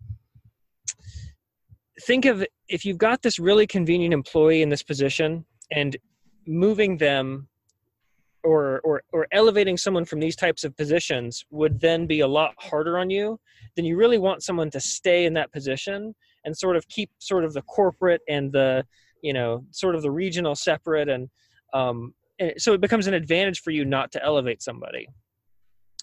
think 2.01 2.25
of 2.25 2.45
if 2.67 2.85
you've 2.85 2.97
got 2.97 3.21
this 3.21 3.37
really 3.37 3.67
convenient 3.67 4.13
employee 4.13 4.61
in 4.61 4.69
this 4.69 4.83
position 4.83 5.45
and 5.71 5.97
moving 6.47 6.97
them 6.97 7.47
or 8.43 8.81
or 8.81 9.03
or 9.13 9.27
elevating 9.31 9.77
someone 9.77 10.05
from 10.05 10.19
these 10.19 10.35
types 10.35 10.63
of 10.63 10.75
positions 10.75 11.45
would 11.49 11.79
then 11.79 12.05
be 12.05 12.19
a 12.21 12.27
lot 12.27 12.53
harder 12.59 12.97
on 12.97 13.09
you 13.09 13.39
then 13.75 13.85
you 13.85 13.95
really 13.95 14.17
want 14.17 14.43
someone 14.43 14.69
to 14.69 14.79
stay 14.79 15.25
in 15.25 15.33
that 15.33 15.51
position 15.51 16.13
and 16.45 16.57
sort 16.57 16.75
of 16.75 16.87
keep 16.89 17.09
sort 17.19 17.45
of 17.45 17.53
the 17.53 17.61
corporate 17.63 18.21
and 18.27 18.51
the 18.51 18.85
you 19.21 19.33
know 19.33 19.63
sort 19.71 19.95
of 19.95 20.01
the 20.01 20.11
regional 20.11 20.55
separate 20.55 21.09
and 21.09 21.29
um 21.73 22.13
and 22.39 22.53
so 22.57 22.73
it 22.73 22.81
becomes 22.81 23.07
an 23.07 23.13
advantage 23.13 23.61
for 23.61 23.71
you 23.71 23.85
not 23.85 24.11
to 24.11 24.23
elevate 24.23 24.61
somebody. 24.61 25.07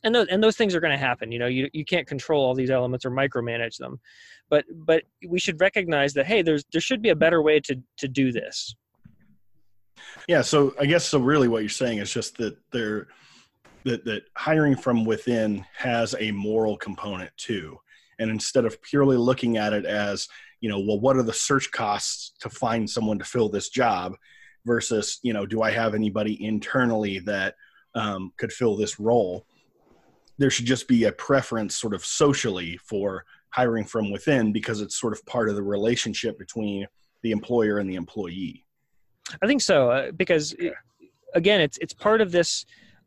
And 0.03 0.14
those 0.14 0.28
and 0.28 0.43
those 0.43 0.57
things 0.57 0.74
are 0.74 0.80
going 0.80 0.93
to 0.93 0.99
happen 0.99 1.30
you 1.30 1.38
know 1.38 1.47
you, 1.47 1.68
you 1.74 1.84
can't 1.84 2.07
control 2.07 2.43
all 2.43 2.55
these 2.55 2.70
elements 2.70 3.05
or 3.05 3.11
micromanage 3.11 3.76
them. 3.76 4.01
But 4.49 4.64
but 4.86 5.03
we 5.28 5.38
should 5.38 5.61
recognize 5.61 6.14
that 6.14 6.26
hey 6.26 6.41
there's 6.41 6.64
there 6.72 6.80
should 6.80 7.03
be 7.03 7.11
a 7.11 7.16
better 7.16 7.43
way 7.43 7.61
to 7.61 7.76
to 7.99 8.09
do 8.09 8.32
this 8.32 8.74
yeah 10.29 10.43
so 10.43 10.75
i 10.81 10.87
guess 10.87 11.07
so 11.07 11.19
really 11.19 11.49
what 11.49 11.63
you're 11.63 11.69
saying 11.69 11.99
is 11.99 12.13
just 12.13 12.37
that 12.37 12.57
there 12.73 13.09
that 13.85 14.05
that 14.05 14.25
hiring 14.37 14.77
from 14.77 15.05
within 15.05 15.65
has 15.77 16.15
a 16.19 16.31
moral 16.33 16.77
component 16.77 17.31
too. 17.37 17.79
And 18.19 18.31
instead 18.31 18.65
of 18.65 18.81
purely 18.83 19.17
looking 19.17 19.57
at 19.57 19.73
it 19.73 19.87
as 19.87 20.29
you 20.61 20.69
know 20.69 20.79
well 20.79 21.01
what 21.01 21.17
are 21.17 21.23
the 21.23 21.33
search 21.33 21.71
costs 21.71 22.33
to 22.41 22.51
find 22.51 22.89
someone 22.89 23.19
to 23.19 23.25
fill 23.25 23.49
this 23.49 23.71
job 23.71 24.15
versus 24.67 25.19
you 25.23 25.33
know 25.33 25.47
do 25.47 25.63
i 25.63 25.71
have 25.71 25.95
anybody 25.95 26.45
internally 26.45 27.19
that 27.21 27.55
um, 27.95 28.33
could 28.37 28.53
fill 28.53 28.77
this 28.77 29.01
role? 29.01 29.47
There 30.39 30.51
should 30.51 30.67
just 30.67 30.87
be 30.87 31.05
a 31.05 31.13
preference 31.13 31.77
sort 31.77 31.95
of 31.95 32.05
socially 32.05 32.79
for 32.79 33.25
hiring 33.51 33.85
from 33.85 34.13
within 34.13 34.53
because 34.53 34.81
it's 34.81 35.01
sort 35.01 35.13
of 35.13 35.27
part 35.27 35.49
of 35.49 35.57
the 35.57 35.63
relationship 35.63 36.39
between 36.39 36.87
the 37.23 37.33
employer 37.33 37.79
and 37.79 37.91
the 37.91 37.97
employee 37.97 38.65
i 39.43 39.47
think 39.47 39.61
so 39.61 39.91
uh, 39.91 40.11
because 40.12 40.53
it, 40.55 40.75
again 41.35 41.61
it's 41.61 41.79
it's 41.79 41.93
part 41.93 42.21
of 42.21 42.33
this 42.33 42.64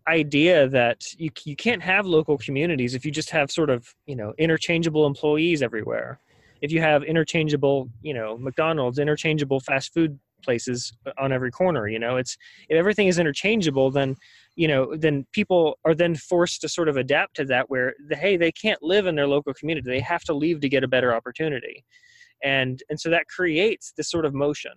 idea 0.08 0.68
that 0.68 1.02
you 1.18 1.30
you 1.46 1.56
can't 1.56 1.82
have 1.82 2.06
local 2.06 2.38
communities 2.38 2.94
if 2.94 3.06
you 3.06 3.12
just 3.12 3.30
have 3.30 3.50
sort 3.50 3.70
of 3.70 3.88
you 4.06 4.16
know 4.16 4.34
interchangeable 4.38 5.06
employees 5.08 5.62
everywhere. 5.62 6.20
If 6.62 6.72
you 6.72 6.82
have 6.82 7.04
interchangeable 7.04 7.90
you 8.02 8.14
know 8.14 8.38
mcdonald's 8.38 9.00
interchangeable 9.00 9.60
fast 9.60 9.94
food 9.94 10.18
places 10.42 10.94
on 11.18 11.32
every 11.32 11.52
corner 11.52 11.88
you 11.88 12.00
know 12.00 12.18
it's 12.18 12.38
if 12.68 12.76
everything 12.76 13.08
is 13.08 13.18
interchangeable 13.18 13.90
then 13.92 14.16
you 14.56 14.68
know 14.68 14.96
then 14.96 15.26
people 15.32 15.78
are 15.86 15.96
then 15.96 16.16
forced 16.16 16.62
to 16.62 16.70
sort 16.70 16.90
of 16.90 16.98
adapt 16.98 17.36
to 17.36 17.46
that 17.46 17.70
where 17.70 17.94
the, 18.08 18.16
hey 18.16 18.38
they 18.38 18.52
can't 18.52 18.82
live 18.82 19.08
in 19.08 19.16
their 19.16 19.28
local 19.28 19.54
community. 19.54 19.90
They 19.90 20.00
have 20.02 20.24
to 20.24 20.34
leave 20.34 20.60
to 20.62 20.70
get 20.70 20.84
a 20.84 20.88
better 20.88 21.14
opportunity. 21.16 21.84
And 22.44 22.82
and 22.90 23.00
so 23.00 23.10
that 23.10 23.28
creates 23.28 23.94
this 23.96 24.10
sort 24.10 24.26
of 24.26 24.34
motion 24.34 24.74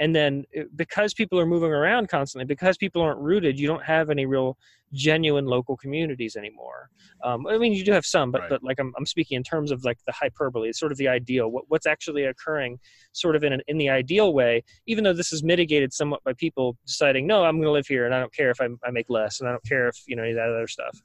and 0.00 0.16
then 0.16 0.44
uh, 0.58 0.62
because 0.74 1.14
people 1.14 1.38
are 1.38 1.46
moving 1.46 1.70
around 1.70 2.08
constantly 2.08 2.46
because 2.46 2.76
people 2.76 3.00
aren't 3.00 3.20
rooted 3.20 3.60
you 3.60 3.68
don't 3.68 3.84
have 3.84 4.10
any 4.10 4.26
real 4.26 4.58
genuine 4.92 5.44
local 5.44 5.76
communities 5.76 6.34
anymore 6.34 6.88
um, 7.22 7.46
i 7.46 7.56
mean 7.56 7.72
you 7.72 7.84
do 7.84 7.92
have 7.92 8.04
some 8.04 8.32
but, 8.32 8.40
right. 8.40 8.50
but 8.50 8.64
like 8.64 8.80
I'm, 8.80 8.92
I'm 8.98 9.06
speaking 9.06 9.36
in 9.36 9.44
terms 9.44 9.70
of 9.70 9.84
like 9.84 9.98
the 10.06 10.12
hyperbole 10.12 10.68
it's 10.68 10.80
sort 10.80 10.90
of 10.90 10.98
the 10.98 11.06
ideal 11.06 11.48
what, 11.48 11.64
what's 11.68 11.86
actually 11.86 12.24
occurring 12.24 12.80
sort 13.12 13.36
of 13.36 13.44
in 13.44 13.52
an, 13.52 13.62
in 13.68 13.78
the 13.78 13.88
ideal 13.88 14.32
way 14.32 14.64
even 14.86 15.04
though 15.04 15.12
this 15.12 15.32
is 15.32 15.44
mitigated 15.44 15.92
somewhat 15.92 16.24
by 16.24 16.32
people 16.32 16.76
deciding 16.86 17.26
no 17.26 17.44
i'm 17.44 17.56
going 17.56 17.66
to 17.66 17.70
live 17.70 17.86
here 17.86 18.06
and 18.06 18.14
i 18.14 18.18
don't 18.18 18.34
care 18.34 18.50
if 18.50 18.60
I, 18.60 18.68
I 18.84 18.90
make 18.90 19.06
less 19.08 19.38
and 19.38 19.48
i 19.48 19.52
don't 19.52 19.64
care 19.64 19.86
if 19.86 19.96
you 20.08 20.16
know 20.16 20.22
any 20.22 20.32
of 20.32 20.36
that 20.38 20.48
other 20.48 20.66
stuff 20.66 21.00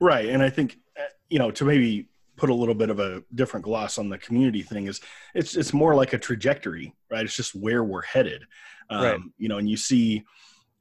right 0.00 0.28
and 0.28 0.42
i 0.42 0.48
think 0.48 0.78
uh, 0.98 1.02
you 1.28 1.38
know 1.38 1.50
to 1.50 1.64
maybe 1.64 2.06
put 2.40 2.50
a 2.50 2.54
little 2.54 2.74
bit 2.74 2.90
of 2.90 2.98
a 2.98 3.22
different 3.34 3.64
gloss 3.64 3.98
on 3.98 4.08
the 4.08 4.18
community 4.18 4.62
thing 4.62 4.86
is 4.86 5.00
it's 5.34 5.56
it's 5.56 5.72
more 5.72 5.94
like 5.94 6.12
a 6.12 6.18
trajectory 6.18 6.94
right? 7.10 7.24
It's 7.24 7.36
just 7.36 7.54
where 7.54 7.84
we're 7.84 8.02
headed. 8.02 8.44
Um, 8.88 9.04
right. 9.04 9.20
you 9.38 9.48
know 9.48 9.58
and 9.58 9.70
you 9.70 9.76
see 9.76 10.24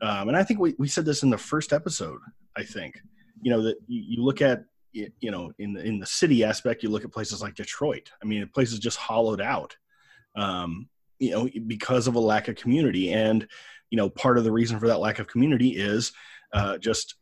um, 0.02 0.30
and 0.30 0.36
i 0.36 0.44
think 0.44 0.60
we, 0.60 0.74
we 0.80 0.88
said 0.88 1.06
this 1.06 1.22
in 1.22 1.30
the 1.30 1.38
first 1.38 1.74
episode 1.74 2.20
i 2.58 2.64
think 2.64 3.00
you 3.40 3.52
know 3.52 3.62
that 3.62 3.76
you, 3.88 4.02
you 4.16 4.24
look 4.24 4.42
at 4.42 4.64
you 4.92 5.32
know 5.32 5.52
in 5.60 5.74
the 5.74 5.84
in 5.84 6.00
the 6.00 6.06
city 6.06 6.44
aspect 6.44 6.84
you 6.84 6.90
look 6.90 7.04
at 7.04 7.12
places 7.12 7.42
like 7.42 7.56
detroit. 7.56 8.12
I 8.22 8.26
mean 8.26 8.48
places 8.54 8.80
just 8.80 8.98
hollowed 8.98 9.42
out 9.42 9.76
um, 10.36 10.90
you 11.20 11.32
know 11.32 11.50
because 11.68 12.08
of 12.08 12.16
a 12.16 12.20
lack 12.20 12.48
of 12.48 12.56
community. 12.56 13.12
And 13.12 13.48
you 13.90 13.98
know 13.98 14.10
part 14.10 14.38
of 14.38 14.44
the 14.44 14.52
reason 14.52 14.80
for 14.80 14.88
that 14.88 15.00
lack 15.00 15.20
of 15.20 15.28
community 15.28 15.70
is 15.70 16.12
uh, 16.54 16.78
just 16.78 17.16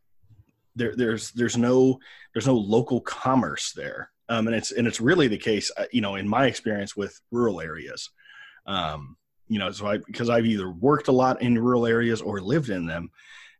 there, 0.76 0.94
there's 0.96 1.30
there's 1.32 1.56
no 1.56 1.98
there's 2.32 2.46
no 2.46 2.56
local 2.56 3.00
commerce 3.00 3.72
there 3.72 4.10
um, 4.28 4.46
and 4.46 4.56
it's 4.56 4.72
and 4.72 4.86
it's 4.86 5.00
really 5.00 5.28
the 5.28 5.38
case, 5.38 5.70
uh, 5.76 5.84
you 5.92 6.00
know, 6.00 6.16
in 6.16 6.28
my 6.28 6.46
experience 6.46 6.96
with 6.96 7.18
rural 7.30 7.60
areas. 7.60 8.10
Um, 8.66 9.16
you 9.48 9.58
know, 9.58 9.70
so 9.70 9.86
I 9.86 9.98
because 9.98 10.28
I've 10.28 10.46
either 10.46 10.70
worked 10.70 11.08
a 11.08 11.12
lot 11.12 11.40
in 11.40 11.58
rural 11.58 11.86
areas 11.86 12.20
or 12.20 12.40
lived 12.40 12.68
in 12.68 12.86
them, 12.86 13.10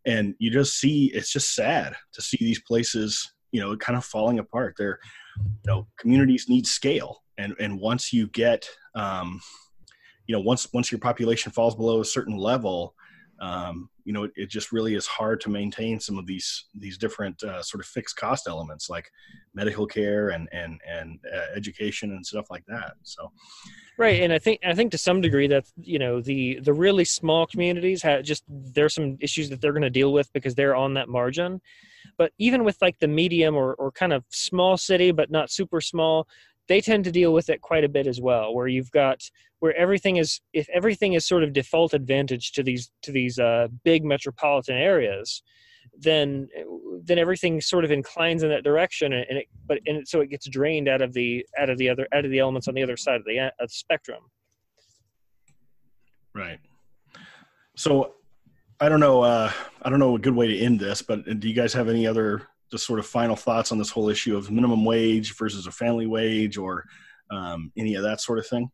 and 0.04 0.34
you 0.38 0.50
just 0.50 0.78
see 0.78 1.10
it's 1.14 1.32
just 1.32 1.54
sad 1.54 1.94
to 2.12 2.22
see 2.22 2.38
these 2.40 2.60
places, 2.60 3.32
you 3.52 3.60
know, 3.60 3.76
kind 3.76 3.96
of 3.96 4.04
falling 4.04 4.38
apart. 4.38 4.74
They're, 4.76 4.98
you 5.38 5.72
know, 5.72 5.86
communities 5.98 6.46
need 6.48 6.66
scale, 6.66 7.22
and 7.38 7.54
and 7.58 7.80
once 7.80 8.12
you 8.12 8.28
get, 8.28 8.68
um, 8.94 9.40
you 10.26 10.34
know, 10.34 10.42
once 10.42 10.70
once 10.74 10.92
your 10.92 11.00
population 11.00 11.52
falls 11.52 11.74
below 11.74 12.00
a 12.00 12.04
certain 12.04 12.36
level, 12.36 12.94
um, 13.40 13.88
you 14.08 14.14
know, 14.14 14.24
it, 14.24 14.32
it, 14.36 14.48
just 14.48 14.72
really 14.72 14.94
is 14.94 15.06
hard 15.06 15.38
to 15.42 15.50
maintain 15.50 16.00
some 16.00 16.16
of 16.16 16.24
these 16.24 16.64
these 16.74 16.96
different 16.96 17.42
uh, 17.42 17.62
sort 17.62 17.82
of 17.84 17.86
fixed 17.86 18.16
cost 18.16 18.48
elements 18.48 18.88
like 18.88 19.12
medical 19.52 19.86
care 19.86 20.30
and 20.30 20.48
and 20.50 20.80
and 20.88 21.20
uh, 21.30 21.54
education 21.54 22.12
and 22.12 22.24
stuff 22.24 22.46
like 22.48 22.64
that. 22.68 22.92
So, 23.02 23.30
right, 23.98 24.22
and 24.22 24.32
I 24.32 24.38
think 24.38 24.60
I 24.64 24.72
think 24.72 24.92
to 24.92 24.98
some 24.98 25.20
degree 25.20 25.46
that 25.48 25.66
you 25.82 25.98
know 25.98 26.22
the 26.22 26.58
the 26.60 26.72
really 26.72 27.04
small 27.04 27.46
communities 27.46 28.00
have 28.00 28.22
just 28.22 28.44
there's 28.48 28.94
some 28.94 29.18
issues 29.20 29.50
that 29.50 29.60
they're 29.60 29.74
going 29.74 29.82
to 29.82 29.90
deal 29.90 30.14
with 30.14 30.32
because 30.32 30.54
they're 30.54 30.74
on 30.74 30.94
that 30.94 31.10
margin. 31.10 31.60
But 32.16 32.32
even 32.38 32.64
with 32.64 32.78
like 32.80 32.98
the 33.00 33.08
medium 33.08 33.56
or, 33.56 33.74
or 33.74 33.92
kind 33.92 34.14
of 34.14 34.24
small 34.30 34.78
city, 34.78 35.12
but 35.12 35.30
not 35.30 35.50
super 35.50 35.82
small, 35.82 36.26
they 36.68 36.80
tend 36.80 37.04
to 37.04 37.12
deal 37.12 37.32
with 37.32 37.48
it 37.48 37.60
quite 37.60 37.84
a 37.84 37.88
bit 37.88 38.06
as 38.06 38.20
well 38.20 38.54
where 38.54 38.68
you've 38.68 38.90
got 38.90 39.20
where 39.60 39.74
everything 39.76 40.16
is 40.16 40.40
if 40.52 40.68
everything 40.68 41.14
is 41.14 41.26
sort 41.26 41.42
of 41.42 41.52
default 41.52 41.94
advantage 41.94 42.52
to 42.52 42.62
these 42.62 42.90
to 43.02 43.12
these 43.12 43.38
uh, 43.38 43.68
big 43.84 44.04
metropolitan 44.04 44.76
areas 44.76 45.42
then 45.96 46.48
then 47.04 47.18
everything 47.18 47.60
sort 47.60 47.84
of 47.84 47.90
inclines 47.90 48.42
in 48.42 48.48
that 48.50 48.64
direction, 48.64 49.12
and 49.12 49.38
it 49.38 49.46
but 49.66 49.78
and 49.86 50.06
so 50.06 50.20
it 50.20 50.30
gets 50.30 50.48
drained 50.48 50.88
out 50.88 51.02
of 51.02 51.12
the 51.12 51.44
out 51.58 51.70
of 51.70 51.78
the 51.78 51.88
other 51.88 52.06
out 52.12 52.24
of 52.24 52.30
the 52.30 52.38
elements 52.38 52.68
on 52.68 52.74
the 52.74 52.82
other 52.82 52.96
side 52.96 53.16
of 53.16 53.24
the, 53.24 53.38
uh, 53.38 53.50
of 53.60 53.68
the 53.68 53.74
spectrum. 53.74 54.22
Right. 56.34 56.60
So 57.76 58.14
I 58.80 58.88
don't 58.88 59.00
know. 59.00 59.22
Uh, 59.22 59.52
I 59.82 59.90
don't 59.90 59.98
know 59.98 60.14
a 60.14 60.20
good 60.20 60.34
way 60.34 60.46
to 60.46 60.58
end 60.58 60.78
this, 60.80 61.02
but 61.02 61.40
do 61.40 61.48
you 61.48 61.54
guys 61.54 61.72
have 61.72 61.88
any 61.88 62.06
other 62.06 62.42
just 62.70 62.86
sort 62.86 62.98
of 62.98 63.06
final 63.06 63.36
thoughts 63.36 63.72
on 63.72 63.78
this 63.78 63.90
whole 63.90 64.08
issue 64.08 64.36
of 64.36 64.50
minimum 64.50 64.84
wage 64.84 65.36
versus 65.36 65.66
a 65.66 65.72
family 65.72 66.06
wage, 66.06 66.56
or 66.56 66.84
um, 67.30 67.72
any 67.76 67.94
of 67.94 68.02
that 68.02 68.20
sort 68.20 68.38
of 68.38 68.46
thing? 68.46 68.70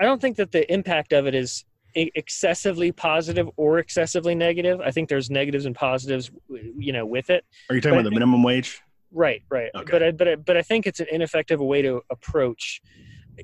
I 0.00 0.04
don't 0.04 0.20
think 0.20 0.36
that 0.36 0.52
the 0.52 0.70
impact 0.72 1.12
of 1.12 1.26
it 1.26 1.34
is 1.34 1.64
excessively 1.94 2.92
positive 2.92 3.48
or 3.56 3.78
excessively 3.78 4.34
negative. 4.34 4.80
I 4.80 4.90
think 4.90 5.08
there's 5.08 5.30
negatives 5.30 5.66
and 5.66 5.74
positives, 5.74 6.30
you 6.48 6.92
know, 6.92 7.04
with 7.04 7.30
it. 7.30 7.44
Are 7.70 7.74
you 7.74 7.80
talking 7.80 7.96
but 7.96 8.00
about 8.00 8.10
the 8.10 8.14
minimum 8.14 8.42
wage? 8.42 8.80
Right, 9.10 9.42
right. 9.50 9.70
Okay. 9.74 9.90
But 9.90 10.02
I, 10.02 10.10
but 10.12 10.28
I, 10.28 10.36
but 10.36 10.56
I 10.56 10.62
think 10.62 10.86
it's 10.86 11.00
an 11.00 11.06
ineffective 11.10 11.60
way 11.60 11.82
to 11.82 12.02
approach. 12.10 12.80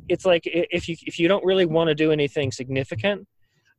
It's 0.08 0.24
like 0.24 0.42
if 0.44 0.88
you 0.88 0.96
if 1.06 1.18
you 1.18 1.28
don't 1.28 1.44
really 1.44 1.66
want 1.66 1.88
to 1.88 1.94
do 1.94 2.12
anything 2.12 2.52
significant, 2.52 3.26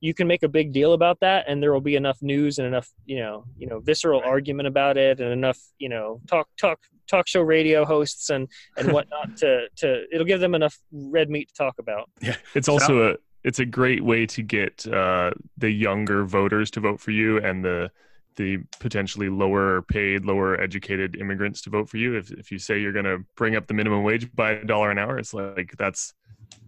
you 0.05 0.13
can 0.13 0.27
make 0.27 0.43
a 0.43 0.47
big 0.47 0.71
deal 0.71 0.93
about 0.93 1.19
that, 1.21 1.45
and 1.47 1.61
there 1.61 1.73
will 1.73 1.81
be 1.81 1.95
enough 1.95 2.21
news 2.21 2.59
and 2.59 2.67
enough 2.67 2.89
you 3.05 3.17
know 3.17 3.45
you 3.57 3.67
know 3.67 3.79
visceral 3.79 4.21
right. 4.21 4.29
argument 4.29 4.67
about 4.67 4.97
it, 4.97 5.19
and 5.19 5.31
enough 5.31 5.59
you 5.79 5.89
know 5.89 6.21
talk 6.27 6.47
talk 6.59 6.79
talk 7.07 7.27
show 7.27 7.41
radio 7.41 7.85
hosts 7.85 8.29
and 8.29 8.47
and 8.77 8.91
whatnot 8.93 9.35
to 9.37 9.67
to 9.77 10.05
it'll 10.11 10.25
give 10.25 10.39
them 10.39 10.53
enough 10.53 10.77
red 10.91 11.29
meat 11.29 11.47
to 11.49 11.55
talk 11.55 11.79
about. 11.79 12.09
Yeah, 12.21 12.35
it's 12.53 12.69
also 12.69 13.11
a 13.11 13.15
it's 13.43 13.59
a 13.59 13.65
great 13.65 14.03
way 14.03 14.25
to 14.27 14.43
get 14.43 14.85
uh, 14.87 15.31
the 15.57 15.71
younger 15.71 16.23
voters 16.23 16.69
to 16.71 16.79
vote 16.79 16.99
for 16.99 17.11
you 17.11 17.39
and 17.39 17.65
the 17.65 17.91
the 18.35 18.57
potentially 18.79 19.29
lower 19.29 19.81
paid, 19.83 20.25
lower 20.25 20.59
educated 20.59 21.15
immigrants 21.15 21.61
to 21.61 21.69
vote 21.69 21.89
for 21.89 21.97
you. 21.97 22.15
If 22.15 22.31
if 22.31 22.51
you 22.51 22.59
say 22.59 22.79
you're 22.79 22.93
going 22.93 23.05
to 23.05 23.23
bring 23.35 23.55
up 23.55 23.65
the 23.65 23.73
minimum 23.73 24.03
wage 24.03 24.33
by 24.35 24.51
a 24.51 24.65
dollar 24.65 24.91
an 24.91 24.99
hour, 24.99 25.17
it's 25.17 25.33
like 25.33 25.73
that's 25.77 26.13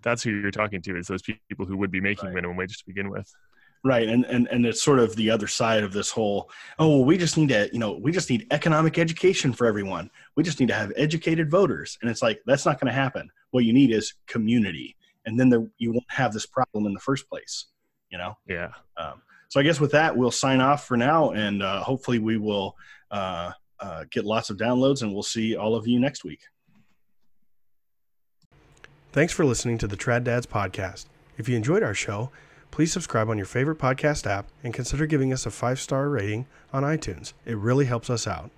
that's 0.08 0.24
who 0.24 0.32
you're 0.32 0.52
talking 0.52 0.82
to. 0.84 0.98
Is 0.98 1.08
those 1.08 1.22
people 1.22 1.66
who 1.66 1.78
would 1.78 1.92
be 1.92 2.00
making 2.00 2.28
right. 2.28 2.36
minimum 2.36 2.56
wage 2.56 2.78
to 2.78 2.86
begin 2.86 3.10
with. 3.10 3.30
Right, 3.84 4.08
and 4.08 4.26
and 4.26 4.48
and 4.48 4.66
it's 4.66 4.82
sort 4.82 5.00
of 5.00 5.16
the 5.16 5.30
other 5.30 5.48
side 5.48 5.84
of 5.84 5.94
this 5.94 6.10
whole. 6.10 6.50
Oh, 6.80 6.90
well, 6.90 7.06
we 7.06 7.18
just 7.18 7.38
need 7.38 7.50
to, 7.50 7.70
you 7.72 7.80
know, 7.80 7.94
we 7.94 8.12
just 8.12 8.30
need 8.30 8.48
economic 8.52 8.98
education 8.98 9.54
for 9.54 9.68
everyone. 9.68 10.10
We 10.36 10.44
just 10.44 10.60
need 10.60 10.70
to 10.70 10.74
have 10.74 10.92
educated 10.96 11.52
voters, 11.52 11.98
and 12.02 12.10
it's 12.10 12.22
like 12.22 12.42
that's 12.46 12.66
not 12.66 12.80
going 12.80 12.88
to 12.88 13.00
happen. 13.00 13.30
What 13.52 13.66
you 13.66 13.74
need 13.74 13.92
is 13.92 14.16
community, 14.26 14.96
and 15.26 15.40
then 15.40 15.50
there, 15.50 15.68
you 15.78 15.92
won't 15.92 16.06
have 16.10 16.34
this 16.34 16.46
problem 16.46 16.86
in 16.86 16.94
the 16.94 17.00
first 17.00 17.30
place. 17.30 17.66
You 18.10 18.18
know. 18.18 18.38
Yeah. 18.48 18.72
Um, 18.98 19.22
so 19.50 19.60
I 19.60 19.64
guess 19.64 19.80
with 19.80 19.92
that, 19.92 20.16
we'll 20.16 20.32
sign 20.32 20.60
off 20.60 20.88
for 20.88 20.98
now, 20.98 21.32
and 21.32 21.62
uh, 21.62 21.82
hopefully 21.84 22.20
we 22.20 22.38
will 22.38 22.76
uh, 23.12 23.52
uh, 23.80 24.06
get 24.10 24.26
lots 24.26 24.50
of 24.50 24.58
downloads, 24.58 25.02
and 25.02 25.14
we'll 25.14 25.24
see 25.24 25.56
all 25.56 25.76
of 25.76 25.88
you 25.88 26.00
next 26.00 26.24
week. 26.24 26.42
Thanks 29.18 29.34
for 29.34 29.46
listening 29.46 29.80
to 29.80 29.88
the 29.88 29.98
Trad 29.98 30.26
Dads 30.26 30.46
podcast. 30.46 31.08
If 31.40 31.50
you 31.50 31.58
enjoyed 31.58 31.82
our 31.82 31.96
show, 31.96 32.30
please 32.70 32.92
subscribe 32.92 33.30
on 33.30 33.38
your 33.38 33.48
favorite 33.48 33.80
podcast 33.80 34.28
app 34.28 34.46
and 34.64 34.76
consider 34.76 35.08
giving 35.08 35.34
us 35.34 35.48
a 35.48 35.50
five 35.50 35.80
star 35.80 36.08
rating 36.08 36.46
on 36.72 36.84
iTunes. 36.84 37.34
It 37.44 37.58
really 37.58 37.86
helps 37.86 38.12
us 38.12 38.28
out. 38.28 38.52